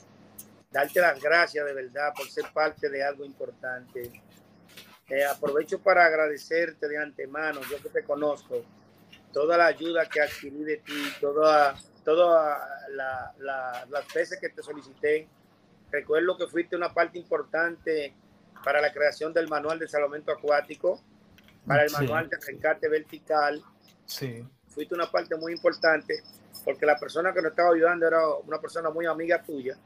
darte 0.72 1.00
las 1.00 1.22
gracias 1.22 1.66
de 1.66 1.74
verdad 1.74 2.14
por 2.16 2.28
ser 2.30 2.46
parte 2.54 2.90
de 2.90 3.04
algo 3.04 3.26
importante. 3.26 4.22
Eh, 5.10 5.24
aprovecho 5.24 5.80
para 5.80 6.06
agradecerte 6.06 6.88
de 6.88 6.98
antemano, 6.98 7.62
yo 7.72 7.82
que 7.82 7.90
te 7.90 8.04
conozco, 8.04 8.66
toda 9.32 9.58
la 9.58 9.68
ayuda 9.68 10.08
que 10.10 10.22
adquirí 10.22 10.64
de 10.64 10.78
ti, 10.78 11.14
toda, 11.22 11.76
toda 12.04 12.60
la, 12.90 13.34
las 13.38 14.14
veces 14.14 14.40
que 14.40 14.50
te 14.50 14.62
solicité. 14.62 15.30
Recuerdo 15.90 16.38
que 16.38 16.48
fuiste 16.48 16.76
una 16.76 16.94
parte 16.94 17.18
importante 17.18 18.14
para 18.66 18.82
la 18.82 18.92
creación 18.92 19.32
del 19.32 19.48
manual 19.48 19.80
de 19.80 19.88
salvamento 19.88 20.34
acuático, 20.34 21.02
para 21.66 21.86
el 21.86 21.92
manual 21.92 22.28
de 22.28 22.36
rescate 22.36 22.90
vertical. 22.90 23.64
Sí. 24.06 24.46
Fuiste 24.68 24.94
una 24.94 25.10
parte 25.10 25.38
muy 25.38 25.54
importante 25.54 26.22
porque 26.64 26.86
la 26.86 26.98
persona 26.98 27.34
que 27.34 27.42
nos 27.42 27.52
estaba 27.52 27.74
ayudando 27.74 28.08
era 28.08 28.20
una 28.46 28.60
persona 28.60 28.90
muy 28.90 29.06
amiga 29.06 29.42
tuya 29.44 29.78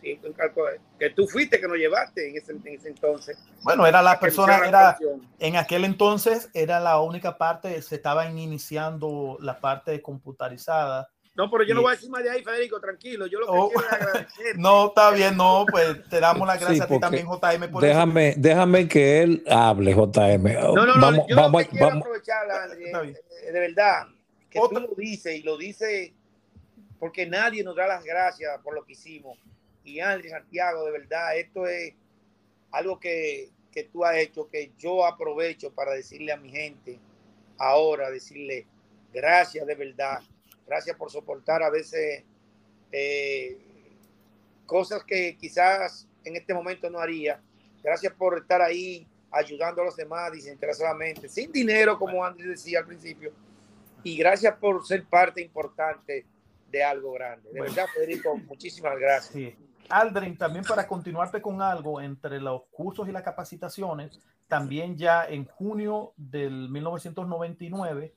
que 0.00 1.10
tú 1.14 1.26
fuiste 1.26 1.60
que 1.60 1.68
nos 1.68 1.76
llevaste 1.76 2.28
en 2.28 2.36
ese, 2.36 2.88
entonces. 2.88 3.38
Bueno, 3.62 3.86
era 3.86 4.02
la 4.02 4.18
persona, 4.18 4.58
era 4.66 4.96
en 5.38 5.56
aquel 5.56 5.84
entonces 5.84 6.48
era 6.54 6.80
la 6.80 7.00
única 7.00 7.36
parte, 7.36 7.80
se 7.82 7.96
estaban 7.96 8.38
iniciando 8.38 9.36
la 9.40 9.60
parte 9.60 10.00
computarizada. 10.00 11.10
No, 11.36 11.50
pero 11.50 11.64
yo 11.64 11.74
no 11.74 11.82
voy 11.82 11.92
a 11.92 11.94
decir 11.94 12.10
más 12.10 12.22
de 12.22 12.30
ahí, 12.30 12.42
Federico, 12.42 12.80
tranquilo. 12.80 13.26
Yo 13.26 13.38
lo 13.38 13.46
que 13.46 13.52
oh, 13.54 13.70
quiero 13.70 13.86
es 13.86 13.92
agradecer. 13.92 14.58
No, 14.58 14.88
está 14.88 15.10
bien, 15.10 15.36
no, 15.36 15.64
pues 15.70 16.08
te 16.08 16.20
damos 16.20 16.46
las 16.46 16.60
gracias 16.60 16.82
a 16.82 16.88
ti 16.88 16.98
también, 16.98 17.26
JM. 17.26 17.70
Por 17.70 17.82
déjame, 17.82 18.34
déjame 18.36 18.88
que 18.88 19.22
él 19.22 19.44
hable, 19.48 19.92
JM. 19.92 20.42
No, 20.42 20.74
no, 20.74 20.86
no, 20.86 21.00
vamos, 21.00 21.26
yo 21.28 21.36
vamos, 21.36 21.64
quiero 21.66 21.86
vamos. 21.86 22.02
aprovechar, 22.02 22.50
André, 22.50 23.14
eh, 23.46 23.52
de 23.52 23.60
verdad, 23.60 24.06
que 24.50 24.60
tú 24.60 24.80
lo 24.80 24.94
dices 24.94 25.36
y 25.36 25.42
lo 25.42 25.56
dice 25.56 26.12
porque 26.98 27.26
nadie 27.26 27.64
nos 27.64 27.76
da 27.76 27.86
las 27.86 28.04
gracias 28.04 28.60
por 28.62 28.74
lo 28.74 28.84
que 28.84 28.92
hicimos 28.92 29.38
y 29.84 30.00
Andrés 30.00 30.32
Santiago, 30.32 30.84
de 30.84 30.92
verdad, 30.92 31.36
esto 31.38 31.66
es 31.66 31.94
algo 32.70 33.00
que, 33.00 33.50
que 33.72 33.84
tú 33.84 34.04
has 34.04 34.16
hecho, 34.16 34.48
que 34.48 34.72
yo 34.78 35.06
aprovecho 35.06 35.72
para 35.72 35.92
decirle 35.92 36.32
a 36.32 36.36
mi 36.36 36.50
gente 36.50 36.98
ahora, 37.58 38.10
decirle 38.10 38.66
gracias 39.12 39.66
de 39.66 39.74
verdad, 39.74 40.20
gracias 40.66 40.96
por 40.96 41.10
soportar 41.10 41.62
a 41.62 41.70
veces 41.70 42.22
eh, 42.92 43.58
cosas 44.66 45.02
que 45.04 45.36
quizás 45.36 46.06
en 46.24 46.36
este 46.36 46.54
momento 46.54 46.88
no 46.90 46.98
haría. 46.98 47.40
Gracias 47.82 48.12
por 48.12 48.38
estar 48.38 48.60
ahí 48.60 49.06
ayudando 49.30 49.82
a 49.82 49.86
los 49.86 49.96
demás 49.96 50.32
desinteresadamente, 50.32 51.28
sin 51.28 51.50
dinero, 51.50 51.98
como 51.98 52.24
Andrés 52.24 52.48
decía 52.50 52.80
al 52.80 52.86
principio. 52.86 53.32
Y 54.02 54.16
gracias 54.16 54.56
por 54.56 54.86
ser 54.86 55.04
parte 55.04 55.42
importante 55.42 56.26
de 56.70 56.84
algo 56.84 57.12
grande. 57.12 57.50
De 57.52 57.60
verdad, 57.60 57.86
Federico, 57.94 58.36
muchísimas 58.36 58.98
gracias. 58.98 59.54
Aldrin, 59.88 60.36
también 60.36 60.64
para 60.64 60.86
continuarte 60.86 61.42
con 61.42 61.60
algo, 61.60 62.00
entre 62.00 62.40
los 62.40 62.62
cursos 62.70 63.08
y 63.08 63.12
las 63.12 63.22
capacitaciones, 63.22 64.20
también 64.46 64.96
ya 64.96 65.24
en 65.24 65.44
junio 65.44 66.12
del 66.16 66.68
1999, 66.68 68.14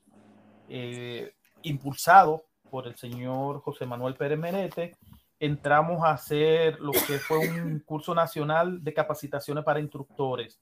eh, 0.70 1.34
impulsado 1.64 2.46
por 2.70 2.88
el 2.88 2.96
señor 2.96 3.62
José 3.62 3.86
Manuel 3.86 4.16
Pérez 4.16 4.38
Merete, 4.38 4.98
entramos 5.40 6.04
a 6.04 6.12
hacer 6.12 6.80
lo 6.80 6.92
que 6.92 7.20
fue 7.20 7.38
un 7.38 7.80
curso 7.80 8.16
nacional 8.16 8.84
de 8.84 8.94
capacitaciones 8.94 9.64
para 9.64 9.80
instructores, 9.80 10.60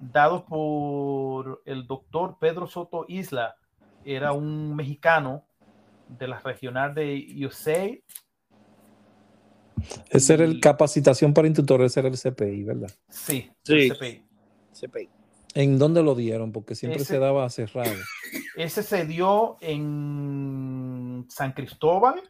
dado 0.00 0.44
por 0.44 1.62
el 1.64 1.86
doctor 1.86 2.36
Pedro 2.40 2.66
Soto 2.66 3.04
Isla, 3.08 3.56
era 4.04 4.32
un 4.32 4.74
mexicano 4.74 5.46
de 6.08 6.28
la 6.28 6.38
regional 6.40 6.94
de 6.94 7.46
USAID 7.46 8.00
ese 10.10 10.34
era 10.34 10.44
el 10.44 10.60
capacitación 10.60 11.34
para 11.34 11.48
instructores, 11.48 11.92
ese 11.92 12.00
era 12.00 12.08
el 12.08 12.18
CPI, 12.18 12.62
¿verdad? 12.64 12.90
Sí, 13.08 13.50
sí. 13.62 13.90
CPI. 13.90 14.22
CPI. 14.72 15.08
¿En 15.54 15.78
dónde 15.78 16.02
lo 16.02 16.14
dieron? 16.14 16.52
Porque 16.52 16.74
siempre 16.74 17.04
se 17.04 17.18
daba 17.18 17.48
cerrado. 17.48 17.92
Ese 18.56 18.82
se 18.82 19.04
dio 19.06 19.56
en 19.60 21.26
San 21.28 21.52
Cristóbal, 21.52 22.20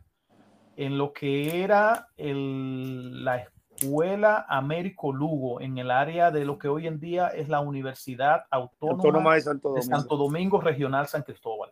en 0.76 0.98
lo 0.98 1.12
que 1.12 1.62
era 1.62 2.08
el, 2.16 3.24
la 3.24 3.50
escuela 3.84 4.46
Américo 4.48 5.12
Lugo, 5.12 5.60
en 5.60 5.78
el 5.78 5.90
área 5.90 6.30
de 6.30 6.44
lo 6.44 6.58
que 6.58 6.68
hoy 6.68 6.86
en 6.86 7.00
día 7.00 7.28
es 7.28 7.48
la 7.48 7.60
Universidad 7.60 8.44
Autónoma, 8.50 9.34
de, 9.34 9.42
Santo 9.42 9.68
Domingo. 9.68 9.74
de 9.74 9.96
Santo 9.96 10.16
Domingo 10.16 10.60
Regional 10.60 11.06
San 11.06 11.22
Cristóbal. 11.22 11.70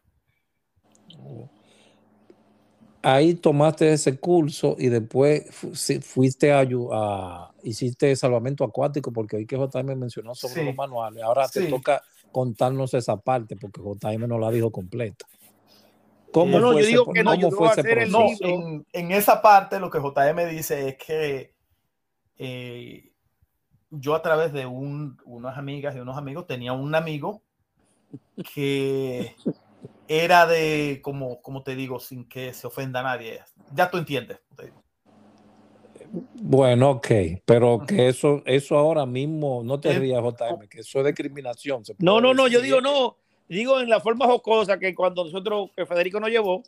Ahí 3.05 3.35
tomaste 3.35 3.93
ese 3.93 4.19
curso 4.19 4.77
y 4.79 4.89
después 4.89 5.45
fuiste 6.03 6.53
a, 6.53 6.65
hiciste 7.65 8.15
salvamento 8.15 8.63
acuático 8.65 9.13
porque 9.13 9.37
hoy 9.37 9.47
que 9.47 9.57
JM 9.57 9.97
mencionó 9.97 10.35
sobre 10.35 10.65
los 10.65 10.77
manuales. 10.77 11.23
Ahora 11.23 11.49
te 11.49 11.67
toca 11.67 12.01
contarnos 12.31 12.95
esa 12.95 13.17
parte 13.17 13.57
porque 13.57 13.81
JM 13.81 14.29
no 14.29 14.39
la 14.39 14.51
dijo 14.51 14.71
completa. 14.71 15.27
¿Cómo 16.33 16.59
no, 16.61 16.73
fue 16.73 16.83
yo 16.83 16.89
digo 16.89 17.13
que 17.13 17.23
no, 17.23 17.51
fue 17.51 17.69
ese 17.69 17.83
proceso? 17.83 18.25
En, 18.41 18.87
en, 18.93 19.13
esa 19.13 19.43
parte 19.43 19.79
lo 19.79 19.91
que 19.91 19.99
JM 19.99 20.49
dice 20.49 20.89
es 20.89 20.97
que 20.97 21.53
eh, 22.45 23.13
yo 23.91 24.15
a 24.15 24.23
través 24.23 24.53
de 24.53 24.67
un, 24.67 25.17
unas 25.25 25.57
amigas 25.57 25.95
y 25.95 26.01
unos 26.01 26.17
amigos 26.17 26.47
tenía 26.47 26.73
un 26.73 26.95
amigo 26.95 27.43
que 28.55 29.37
era 30.09 30.47
de, 30.47 31.01
como, 31.03 31.41
como 31.41 31.63
te 31.63 31.77
digo, 31.77 32.01
sin 32.01 32.29
que 32.29 32.53
se 32.53 32.67
ofenda 32.67 33.01
a 33.01 33.05
nadie. 33.05 33.41
Ya 33.75 33.91
tú 33.91 33.99
entiendes. 33.99 34.39
Bueno, 36.35 36.91
ok, 36.91 37.09
pero 37.45 37.85
que 37.87 38.09
eso, 38.09 38.43
eso 38.45 38.77
ahora 38.77 39.07
mismo, 39.07 39.63
no 39.65 39.81
te 39.81 39.99
rías, 39.99 40.23
JM, 40.23 40.69
que 40.69 40.81
eso 40.81 40.99
es 40.99 41.07
discriminación. 41.07 41.83
No, 41.99 42.21
no, 42.21 42.35
no, 42.35 42.49
yo 42.49 42.61
digo 42.61 42.81
no, 42.81 43.17
digo 43.49 43.81
en 43.81 43.89
la 43.89 44.01
forma 44.01 44.27
jocosa 44.27 44.79
que 44.79 44.95
cuando 44.95 45.25
nosotros, 45.25 45.71
que 45.75 45.87
Federico 45.87 46.21
nos 46.21 46.31
llevó, 46.31 46.63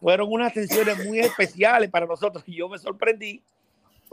fueron 0.00 0.30
unas 0.30 0.50
atenciones 0.50 1.06
muy 1.06 1.20
especiales 1.20 1.90
para 1.90 2.06
nosotros 2.06 2.44
y 2.46 2.56
yo 2.56 2.68
me 2.68 2.78
sorprendí. 2.78 3.42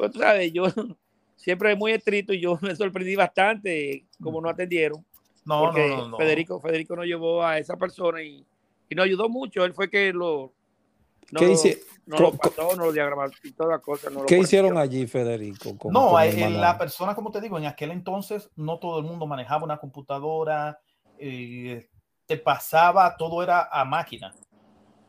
Pues 0.03 0.11
tú 0.13 0.19
sabes, 0.19 0.51
yo 0.53 0.65
siempre 1.35 1.75
muy 1.75 1.91
estricto 1.91 2.33
y 2.33 2.41
yo 2.41 2.57
me 2.61 2.75
sorprendí 2.75 3.15
bastante 3.15 4.05
como 4.21 4.41
nos 4.41 4.53
atendieron. 4.53 5.05
No, 5.45 5.71
no, 5.73 6.07
no, 6.07 6.17
Federico, 6.17 6.59
Federico 6.59 6.95
nos 6.95 7.05
llevó 7.05 7.43
a 7.43 7.57
esa 7.57 7.75
persona 7.75 8.21
y 8.21 8.45
y 8.93 8.95
nos 8.95 9.05
ayudó 9.05 9.29
mucho. 9.29 9.65
Él 9.65 9.73
fue 9.73 9.89
que 9.89 10.13
lo. 10.13 10.53
No, 11.31 11.39
¿Qué 11.39 11.79
no 12.05 12.19
lo 12.19 12.33
pasó, 12.33 12.75
no 12.75 12.85
lo 12.85 12.91
diagramó 12.91 13.23
y 13.43 13.51
todas 13.53 13.71
las 13.71 13.81
cosas. 13.81 14.11
No 14.11 14.25
¿Qué 14.25 14.37
hicieron 14.37 14.77
allí, 14.77 15.07
Federico? 15.07 15.75
no, 15.89 16.19
eh, 16.19 16.49
la 16.49 16.77
persona, 16.77 17.15
como 17.15 17.31
te 17.31 17.41
digo, 17.41 17.57
en 17.57 17.65
aquel 17.65 17.91
entonces 17.91 18.51
no 18.55 18.77
todo 18.77 18.99
el 18.99 19.05
mundo 19.05 19.25
manejaba 19.25 19.63
una 19.63 19.77
computadora, 19.77 20.79
eh, 21.17 21.89
te 22.25 22.37
pasaba, 22.37 23.15
todo 23.17 23.41
era 23.41 23.69
a 23.71 23.85
máquina. 23.85 24.35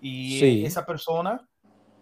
Y 0.01 0.65
esa 0.65 0.87
persona 0.87 1.47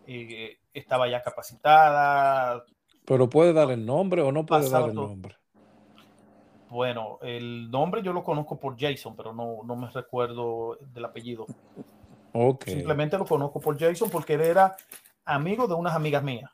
eh, 0.06 0.58
estaba 0.72 1.08
ya 1.08 1.22
capacitada. 1.22 2.64
Pero 3.04 3.28
puede 3.28 3.52
dar 3.52 3.70
el 3.70 3.84
nombre 3.84 4.22
o 4.22 4.32
no 4.32 4.46
puede 4.46 4.68
dar 4.70 4.88
el 4.88 4.94
nombre. 4.94 5.36
Bueno, 6.68 7.18
el 7.20 7.70
nombre 7.70 8.02
yo 8.02 8.12
lo 8.12 8.24
conozco 8.24 8.58
por 8.58 8.78
Jason, 8.78 9.14
pero 9.14 9.34
no, 9.34 9.58
no 9.64 9.76
me 9.76 9.90
recuerdo 9.90 10.78
del 10.94 11.04
apellido. 11.04 11.46
Okay. 12.32 12.76
Simplemente 12.76 13.18
lo 13.18 13.26
conozco 13.26 13.60
por 13.60 13.78
Jason 13.78 14.08
porque 14.08 14.34
él 14.34 14.40
era 14.40 14.74
amigo 15.24 15.66
de 15.66 15.74
unas 15.74 15.94
amigas 15.94 16.22
mías. 16.22 16.50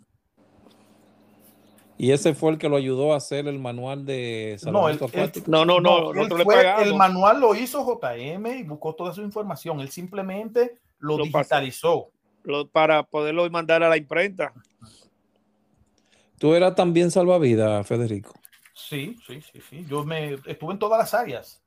¿Y 1.97 2.13
ese 2.13 2.33
fue 2.33 2.53
el 2.53 2.59
que 2.59 2.69
lo 2.69 2.77
ayudó 2.77 3.13
a 3.13 3.17
hacer 3.17 3.49
el 3.49 3.59
manual 3.59 4.05
de 4.05 4.57
no, 4.71 4.89
el, 4.89 5.01
no, 5.49 5.65
no, 5.65 5.81
no, 5.81 6.13
el 6.13 6.95
manual 6.95 7.41
lo 7.41 7.57
hizo 7.57 7.85
JM 7.85 8.47
y 8.47 8.63
buscó 8.63 8.95
toda 8.95 9.13
su 9.13 9.21
información. 9.23 9.81
Él 9.81 9.89
simplemente 9.89 10.79
lo, 11.01 11.17
digitalizó. 11.17 12.11
para 12.71 13.03
poderlo 13.03 13.51
mandar 13.51 13.83
a 13.83 13.89
la 13.89 13.97
imprenta. 13.97 14.53
¿Tú 16.39 16.55
eras 16.55 16.75
también 16.75 17.11
salvavidas, 17.11 17.87
Federico? 17.87 18.35
Sí, 18.75 19.17
sí, 19.27 19.41
sí, 19.41 19.61
sí. 19.69 19.87
Yo 19.89 20.05
me 20.05 20.35
estuve 20.47 20.73
en 20.73 20.79
todas 20.79 20.99
las 20.99 21.15
áreas. 21.15 21.63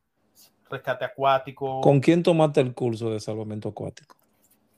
Rescate 0.70 1.04
acuático. 1.04 1.82
¿Con 1.82 2.00
quién 2.00 2.24
tomaste 2.24 2.62
el 2.62 2.74
curso 2.74 3.10
de 3.10 3.20
salvamento 3.20 3.70
acuático? 3.70 4.16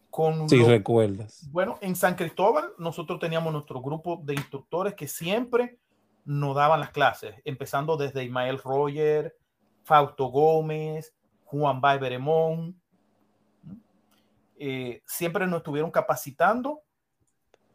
Con 0.10 0.50
si 0.50 0.64
recuerdas. 0.64 1.48
Bueno, 1.52 1.78
en 1.82 1.96
San 1.96 2.16
Cristóbal 2.16 2.72
nosotros 2.78 3.20
teníamos 3.20 3.54
nuestro 3.54 3.82
grupo 3.82 4.22
de 4.24 4.34
instructores 4.34 4.96
que 4.96 5.08
siempre 5.08 5.78
nos 6.26 6.56
daban 6.56 6.80
las 6.80 6.92
clases, 6.92 7.36
empezando 7.46 7.98
desde 7.98 8.24
Ismael 8.24 8.60
Roger, 8.60 9.36
Fausto 9.84 10.28
Gómez, 10.28 11.14
Juan 11.46 11.82
Bay 11.82 12.00
Beremón. 12.00 12.80
Eh, 14.58 15.02
siempre 15.06 15.46
nos 15.46 15.58
estuvieron 15.58 15.92
capacitando 15.92 16.82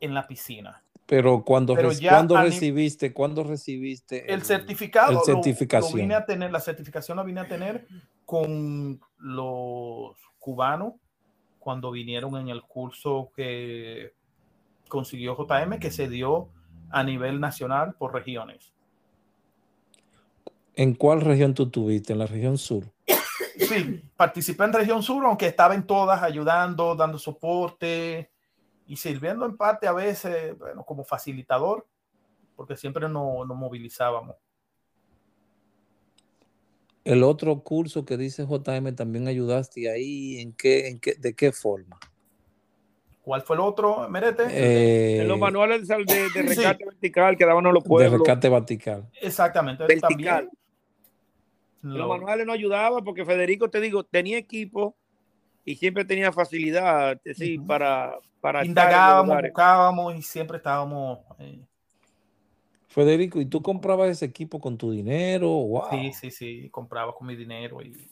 en 0.00 0.14
la 0.14 0.26
piscina. 0.26 0.82
Pero 1.08 1.42
cuando, 1.42 1.74
cuando 1.74 2.36
recibiste, 2.36 3.14
cuando 3.14 3.42
recibiste 3.42 4.30
el, 4.30 4.42
certificado, 4.42 5.12
el 5.12 5.18
certificación. 5.24 5.92
Lo, 5.92 6.02
vine 6.02 6.14
a 6.14 6.26
tener, 6.26 6.52
la 6.52 6.60
certificación 6.60 7.16
la 7.16 7.22
vine 7.22 7.40
a 7.40 7.48
tener 7.48 7.86
con 8.26 9.00
los 9.16 10.14
cubanos 10.38 10.96
cuando 11.58 11.90
vinieron 11.92 12.36
en 12.36 12.50
el 12.50 12.60
curso 12.60 13.32
que 13.34 14.12
consiguió 14.86 15.34
JM, 15.34 15.78
que 15.78 15.90
se 15.90 16.10
dio 16.10 16.50
a 16.90 17.02
nivel 17.02 17.40
nacional 17.40 17.94
por 17.94 18.12
regiones. 18.12 18.74
¿En 20.74 20.94
cuál 20.94 21.22
región 21.22 21.54
tú 21.54 21.70
tuviste? 21.70 22.12
¿En 22.12 22.18
la 22.18 22.26
región 22.26 22.58
sur? 22.58 22.84
Sí, 23.58 24.04
participé 24.14 24.64
en 24.64 24.74
región 24.74 25.02
sur, 25.02 25.24
aunque 25.24 25.46
estaba 25.46 25.74
en 25.74 25.86
todas 25.86 26.22
ayudando, 26.22 26.94
dando 26.94 27.18
soporte 27.18 28.30
y 28.88 28.96
sirviendo 28.96 29.44
en 29.44 29.56
parte 29.56 29.86
a 29.86 29.92
veces, 29.92 30.58
bueno, 30.58 30.82
como 30.82 31.04
facilitador, 31.04 31.86
porque 32.56 32.76
siempre 32.76 33.08
nos 33.08 33.46
no 33.46 33.54
movilizábamos. 33.54 34.34
El 37.04 37.22
otro 37.22 37.60
curso 37.60 38.04
que 38.04 38.16
dice 38.16 38.46
JM 38.46 38.94
también 38.94 39.28
ayudaste 39.28 39.90
ahí, 39.90 40.40
¿en 40.40 40.52
qué, 40.54 40.88
en 40.88 40.98
qué, 40.98 41.14
de 41.14 41.34
qué 41.34 41.52
forma? 41.52 41.98
¿Cuál 43.22 43.42
fue 43.42 43.56
el 43.56 43.60
otro, 43.60 44.08
Merete? 44.08 44.44
Eh, 44.50 45.20
en 45.20 45.28
los 45.28 45.38
manuales 45.38 45.86
de, 45.86 45.96
de, 46.34 46.42
rescate 46.42 46.84
vertical 46.84 47.36
que 47.36 47.44
daban 47.44 47.66
a 47.66 47.72
los 47.72 47.84
pueblos. 47.84 48.10
De 48.10 48.18
rescate 48.18 48.48
vertical. 48.48 49.06
Exactamente. 49.20 49.84
Vertical. 49.86 50.50
Los 51.82 52.08
manuales 52.08 52.46
no 52.46 52.54
ayudaban 52.54 53.04
porque 53.04 53.26
Federico, 53.26 53.68
te 53.68 53.80
digo, 53.80 54.04
tenía 54.04 54.38
equipo 54.38 54.96
y 55.68 55.76
siempre 55.76 56.02
tenía 56.02 56.32
facilidad 56.32 57.20
sí, 57.34 57.58
para, 57.58 58.18
para 58.40 58.64
Indagábamos, 58.64 59.42
buscábamos 59.42 60.16
y 60.16 60.22
siempre 60.22 60.56
estábamos... 60.56 61.18
Eh... 61.38 61.60
Federico, 62.86 63.38
¿y 63.38 63.44
tú 63.44 63.60
comprabas 63.60 64.08
ese 64.08 64.24
equipo 64.24 64.58
con 64.60 64.78
tu 64.78 64.90
dinero? 64.90 65.48
Wow. 65.48 65.90
Sí, 65.90 66.12
sí, 66.14 66.30
sí, 66.30 66.70
compraba 66.70 67.14
con 67.14 67.26
mi 67.26 67.36
dinero 67.36 67.82
y 67.82 68.08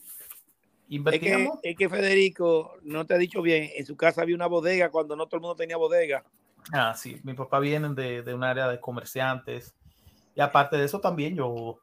es 0.89 1.19
que, 1.19 1.49
es 1.63 1.75
que, 1.75 1.89
Federico 1.89 2.75
no 2.83 3.05
te 3.05 3.15
ha 3.15 3.17
dicho 3.17 3.41
bien, 3.41 3.71
en 3.75 3.85
su 3.87 3.97
casa 3.97 4.21
había 4.21 4.35
una 4.35 4.47
bodega 4.47 4.89
cuando 4.89 5.15
no 5.15 5.25
todo 5.25 5.37
el 5.37 5.41
mundo 5.41 5.55
tenía 5.55 5.77
bodega. 5.77 6.23
Ah, 6.71 6.93
sí, 6.95 7.19
mi 7.23 7.33
papá 7.33 7.59
viene 7.59 7.89
de, 7.95 8.21
de 8.21 8.33
un 8.35 8.43
área 8.43 8.67
de 8.69 8.79
comerciantes 8.79 9.73
y 10.35 10.41
aparte 10.41 10.77
de 10.77 10.85
eso 10.85 11.01
también 11.01 11.35
yo 11.35 11.79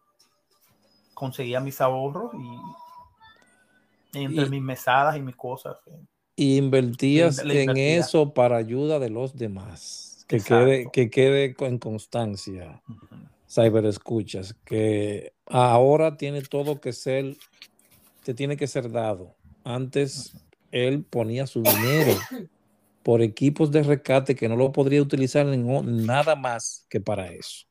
conseguía 1.14 1.58
mis 1.58 1.80
ahorros 1.80 2.32
y 2.34 2.58
entre 4.14 4.48
mis 4.48 4.62
mesadas 4.62 5.16
y 5.16 5.22
mis 5.22 5.36
cosas. 5.36 5.76
Y 6.36 6.56
invertías 6.56 7.38
en 7.38 7.76
eso 7.76 8.34
para 8.34 8.56
ayuda 8.56 8.98
de 8.98 9.10
los 9.10 9.36
demás. 9.36 10.24
Que 10.26 10.40
quede, 10.40 10.88
que 10.92 11.10
quede 11.10 11.54
en 11.58 11.78
constancia. 11.78 12.82
Cyber 13.48 13.84
escuchas, 13.86 14.54
que 14.64 15.32
ahora 15.46 16.16
tiene 16.16 16.42
todo 16.42 16.80
que 16.80 16.92
ser 16.92 17.36
te 18.24 18.34
tiene 18.34 18.56
que 18.56 18.66
ser 18.66 18.90
dado. 18.90 19.36
Antes 19.62 20.34
él 20.72 21.04
ponía 21.04 21.46
su 21.46 21.62
dinero 21.62 22.18
por 23.02 23.22
equipos 23.22 23.70
de 23.70 23.82
rescate 23.82 24.34
que 24.34 24.48
no 24.48 24.56
lo 24.56 24.72
podría 24.72 25.02
utilizar 25.02 25.46
en 25.46 26.06
nada 26.06 26.34
más 26.34 26.86
que 26.88 27.00
para 27.00 27.30
eso. 27.30 27.66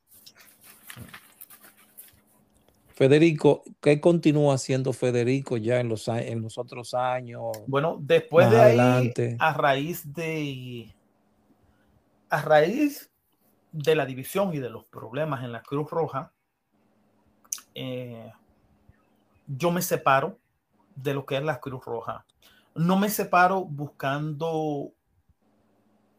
Federico, 2.93 3.63
¿qué 3.81 3.99
continúa 3.99 4.55
haciendo 4.55 4.93
Federico 4.93 5.57
ya 5.57 5.79
en 5.79 5.89
los, 5.89 6.07
en 6.07 6.41
los 6.41 6.57
otros 6.59 6.93
años? 6.93 7.41
Bueno, 7.65 7.97
después 7.99 8.51
de 8.51 8.61
ahí, 8.61 9.37
a 9.39 9.53
raíz 9.53 10.13
de 10.13 10.93
a 12.29 12.41
raíz 12.41 13.11
de 13.71 13.95
la 13.95 14.05
división 14.05 14.53
y 14.53 14.59
de 14.59 14.69
los 14.69 14.85
problemas 14.85 15.43
en 15.43 15.51
la 15.51 15.61
Cruz 15.61 15.89
Roja, 15.89 16.31
eh, 17.75 18.31
yo 19.47 19.71
me 19.71 19.81
separo 19.81 20.39
de 20.95 21.13
lo 21.13 21.25
que 21.25 21.37
es 21.37 21.43
la 21.43 21.59
Cruz 21.59 21.83
Roja. 21.85 22.25
No 22.75 22.97
me 22.97 23.09
separo 23.09 23.65
buscando, 23.65 24.91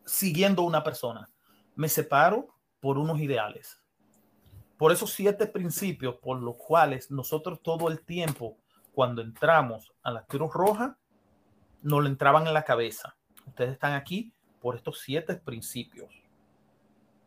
siguiendo 0.04 0.62
una 0.62 0.82
persona. 0.82 1.30
Me 1.76 1.88
separo 1.88 2.48
por 2.80 2.98
unos 2.98 3.20
ideales. 3.20 3.80
Por 4.76 4.92
esos 4.92 5.12
siete 5.12 5.46
principios 5.46 6.16
por 6.16 6.42
los 6.42 6.56
cuales 6.56 7.10
nosotros 7.10 7.60
todo 7.62 7.88
el 7.88 8.00
tiempo, 8.04 8.58
cuando 8.92 9.22
entramos 9.22 9.92
a 10.02 10.10
la 10.10 10.24
Cruz 10.24 10.52
Roja, 10.52 10.98
nos 11.82 12.02
lo 12.02 12.08
entraban 12.08 12.46
en 12.46 12.54
la 12.54 12.64
cabeza. 12.64 13.16
Ustedes 13.46 13.72
están 13.72 13.92
aquí 13.92 14.32
por 14.60 14.76
estos 14.76 15.00
siete 15.00 15.34
principios. 15.36 16.12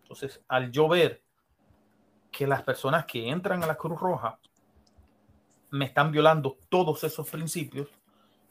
Entonces, 0.01 0.41
al 0.47 0.71
yo 0.71 0.87
ver 0.87 1.23
que 2.31 2.47
las 2.47 2.63
personas 2.63 3.05
que 3.05 3.29
entran 3.29 3.63
a 3.63 3.67
la 3.67 3.75
Cruz 3.75 3.99
Roja 3.99 4.39
me 5.69 5.85
están 5.85 6.11
violando 6.11 6.57
todos 6.69 7.03
esos 7.03 7.29
principios, 7.29 7.89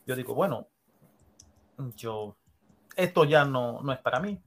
yo 0.06 0.14
digo, 0.14 0.34
bueno, 0.34 0.68
yo, 1.96 2.36
esto 2.94 3.24
ya 3.24 3.44
no, 3.44 3.80
no 3.82 3.92
es 3.92 3.98
para 3.98 4.20
mí. 4.20 4.40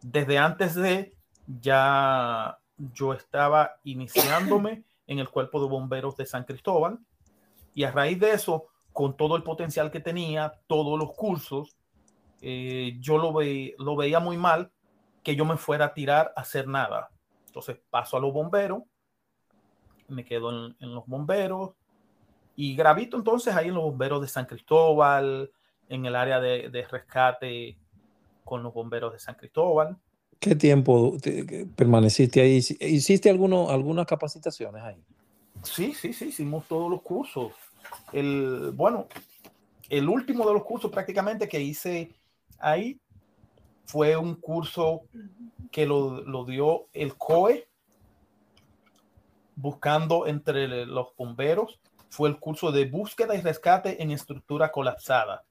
Desde 0.00 0.38
antes 0.38 0.74
de, 0.74 1.16
ya 1.46 2.58
yo 2.76 3.12
estaba 3.12 3.76
iniciándome 3.84 4.84
en 5.06 5.18
el 5.18 5.28
cuerpo 5.28 5.60
de 5.60 5.68
bomberos 5.68 6.16
de 6.16 6.26
San 6.26 6.44
Cristóbal 6.44 6.98
y 7.74 7.84
a 7.84 7.90
raíz 7.90 8.18
de 8.18 8.32
eso, 8.32 8.66
con 8.92 9.16
todo 9.16 9.36
el 9.36 9.42
potencial 9.42 9.90
que 9.90 10.00
tenía, 10.00 10.60
todos 10.66 10.98
los 10.98 11.12
cursos, 11.12 11.76
eh, 12.40 12.96
yo 13.00 13.18
lo, 13.18 13.32
ve, 13.32 13.74
lo 13.78 13.96
veía 13.96 14.20
muy 14.20 14.36
mal 14.36 14.70
que 15.22 15.34
yo 15.34 15.44
me 15.44 15.56
fuera 15.56 15.86
a 15.86 15.94
tirar 15.94 16.32
a 16.36 16.42
hacer 16.42 16.68
nada. 16.68 17.10
Entonces 17.46 17.78
paso 17.90 18.16
a 18.16 18.20
los 18.20 18.32
bomberos, 18.32 18.82
me 20.08 20.24
quedo 20.24 20.50
en, 20.50 20.76
en 20.80 20.94
los 20.94 21.06
bomberos, 21.06 21.72
y 22.56 22.76
gravito 22.76 23.16
entonces 23.16 23.54
ahí 23.54 23.68
en 23.68 23.74
los 23.74 23.82
bomberos 23.82 24.20
de 24.20 24.28
San 24.28 24.46
Cristóbal, 24.46 25.50
en 25.88 26.06
el 26.06 26.16
área 26.16 26.40
de, 26.40 26.86
rescate 26.90 27.78
con 28.44 28.62
los 28.62 28.72
bomberos 28.72 29.12
de 29.12 29.18
San 29.18 29.34
Cristóbal. 29.34 29.96
¿Qué 30.44 30.54
tiempo 30.54 31.16
permaneciste 31.74 32.42
ahí? 32.42 32.56
¿Hiciste 32.56 33.30
alguno, 33.30 33.70
algunas 33.70 34.04
capacitaciones 34.04 34.82
ahí? 34.82 35.02
Sí, 35.62 35.94
sí, 35.94 36.12
sí, 36.12 36.26
hicimos 36.26 36.68
todos 36.68 36.90
los 36.90 37.00
cursos. 37.00 37.52
El, 38.12 38.72
bueno, 38.74 39.06
el 39.88 40.06
último 40.06 40.46
de 40.46 40.52
los 40.52 40.64
cursos 40.64 40.90
prácticamente 40.90 41.48
que 41.48 41.62
hice 41.62 42.12
ahí 42.58 43.00
fue 43.86 44.18
un 44.18 44.34
curso 44.34 45.04
que 45.72 45.86
lo, 45.86 46.20
lo 46.20 46.44
dio 46.44 46.88
el 46.92 47.16
COE, 47.16 47.66
buscando 49.56 50.26
entre 50.26 50.84
los 50.84 51.16
bomberos 51.16 51.80
fue 52.10 52.28
el 52.28 52.38
curso 52.38 52.70
de 52.70 52.84
búsqueda 52.84 53.34
y 53.34 53.40
rescate 53.40 54.02
en 54.02 54.10
estructura 54.10 54.70
colapsada. 54.70 55.42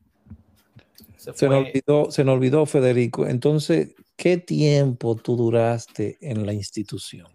Se, 1.17 1.33
se, 1.33 1.47
olvidó, 1.47 2.11
se 2.11 2.23
nos 2.23 2.35
olvidó, 2.35 2.67
Federico. 2.67 3.25
Entonces, 3.25 3.95
¿qué 4.15 4.37
tiempo 4.37 5.15
tú 5.15 5.35
duraste 5.35 6.17
en 6.21 6.45
la 6.45 6.53
institución? 6.53 7.27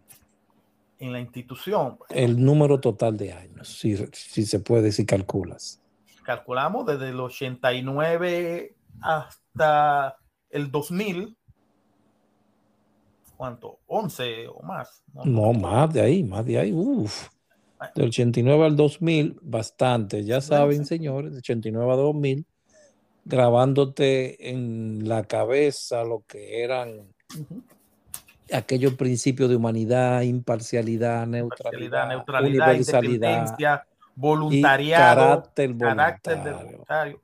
En 0.99 1.13
la 1.13 1.21
institución. 1.21 1.99
el 2.11 2.45
número 2.45 2.81
total 2.81 3.17
de 3.17 3.33
años, 3.33 3.69
si, 3.69 3.97
si 4.13 4.45
se 4.45 4.61
puede, 4.61 4.91
si 4.91 5.07
calculas. 5.07 5.81
Calculamos 6.25 6.87
desde 6.87 7.11
el 7.11 7.21
89 7.21 8.75
hasta 9.01 10.19
el 10.51 10.71
2000. 10.71 11.37
¿Cuánto? 13.37 13.79
¿11 13.87 14.51
o 14.53 14.63
más? 14.63 15.05
No, 15.15 15.25
no 15.25 15.53
más 15.53 15.93
de 15.95 16.01
ahí, 16.01 16.25
más 16.25 16.45
de 16.45 16.59
ahí. 16.59 16.73
Uf. 16.73 17.29
Del 17.95 18.09
89 18.09 18.65
al 18.65 18.77
2000, 18.77 19.39
bastante. 19.41 20.25
Ya 20.25 20.41
saben, 20.41 20.85
señores, 20.85 21.33
de 21.33 21.39
89 21.39 21.93
a 21.93 21.97
2000, 21.97 22.47
grabándote 23.29 24.51
en 24.51 25.07
la 25.07 25.25
cabeza 25.25 26.03
lo 26.03 26.25
que 26.27 26.63
eran 26.63 27.15
aquellos 28.53 28.95
principios 28.95 29.51
de 29.51 29.57
humanidad, 29.57 30.23
imparcialidad, 30.23 31.27
neutralidad, 31.27 32.09
neutralidad 32.09 32.69
universalidad, 32.71 33.85
voluntariado, 34.15 35.43
carácter 35.43 35.73
voluntario, 35.75 37.23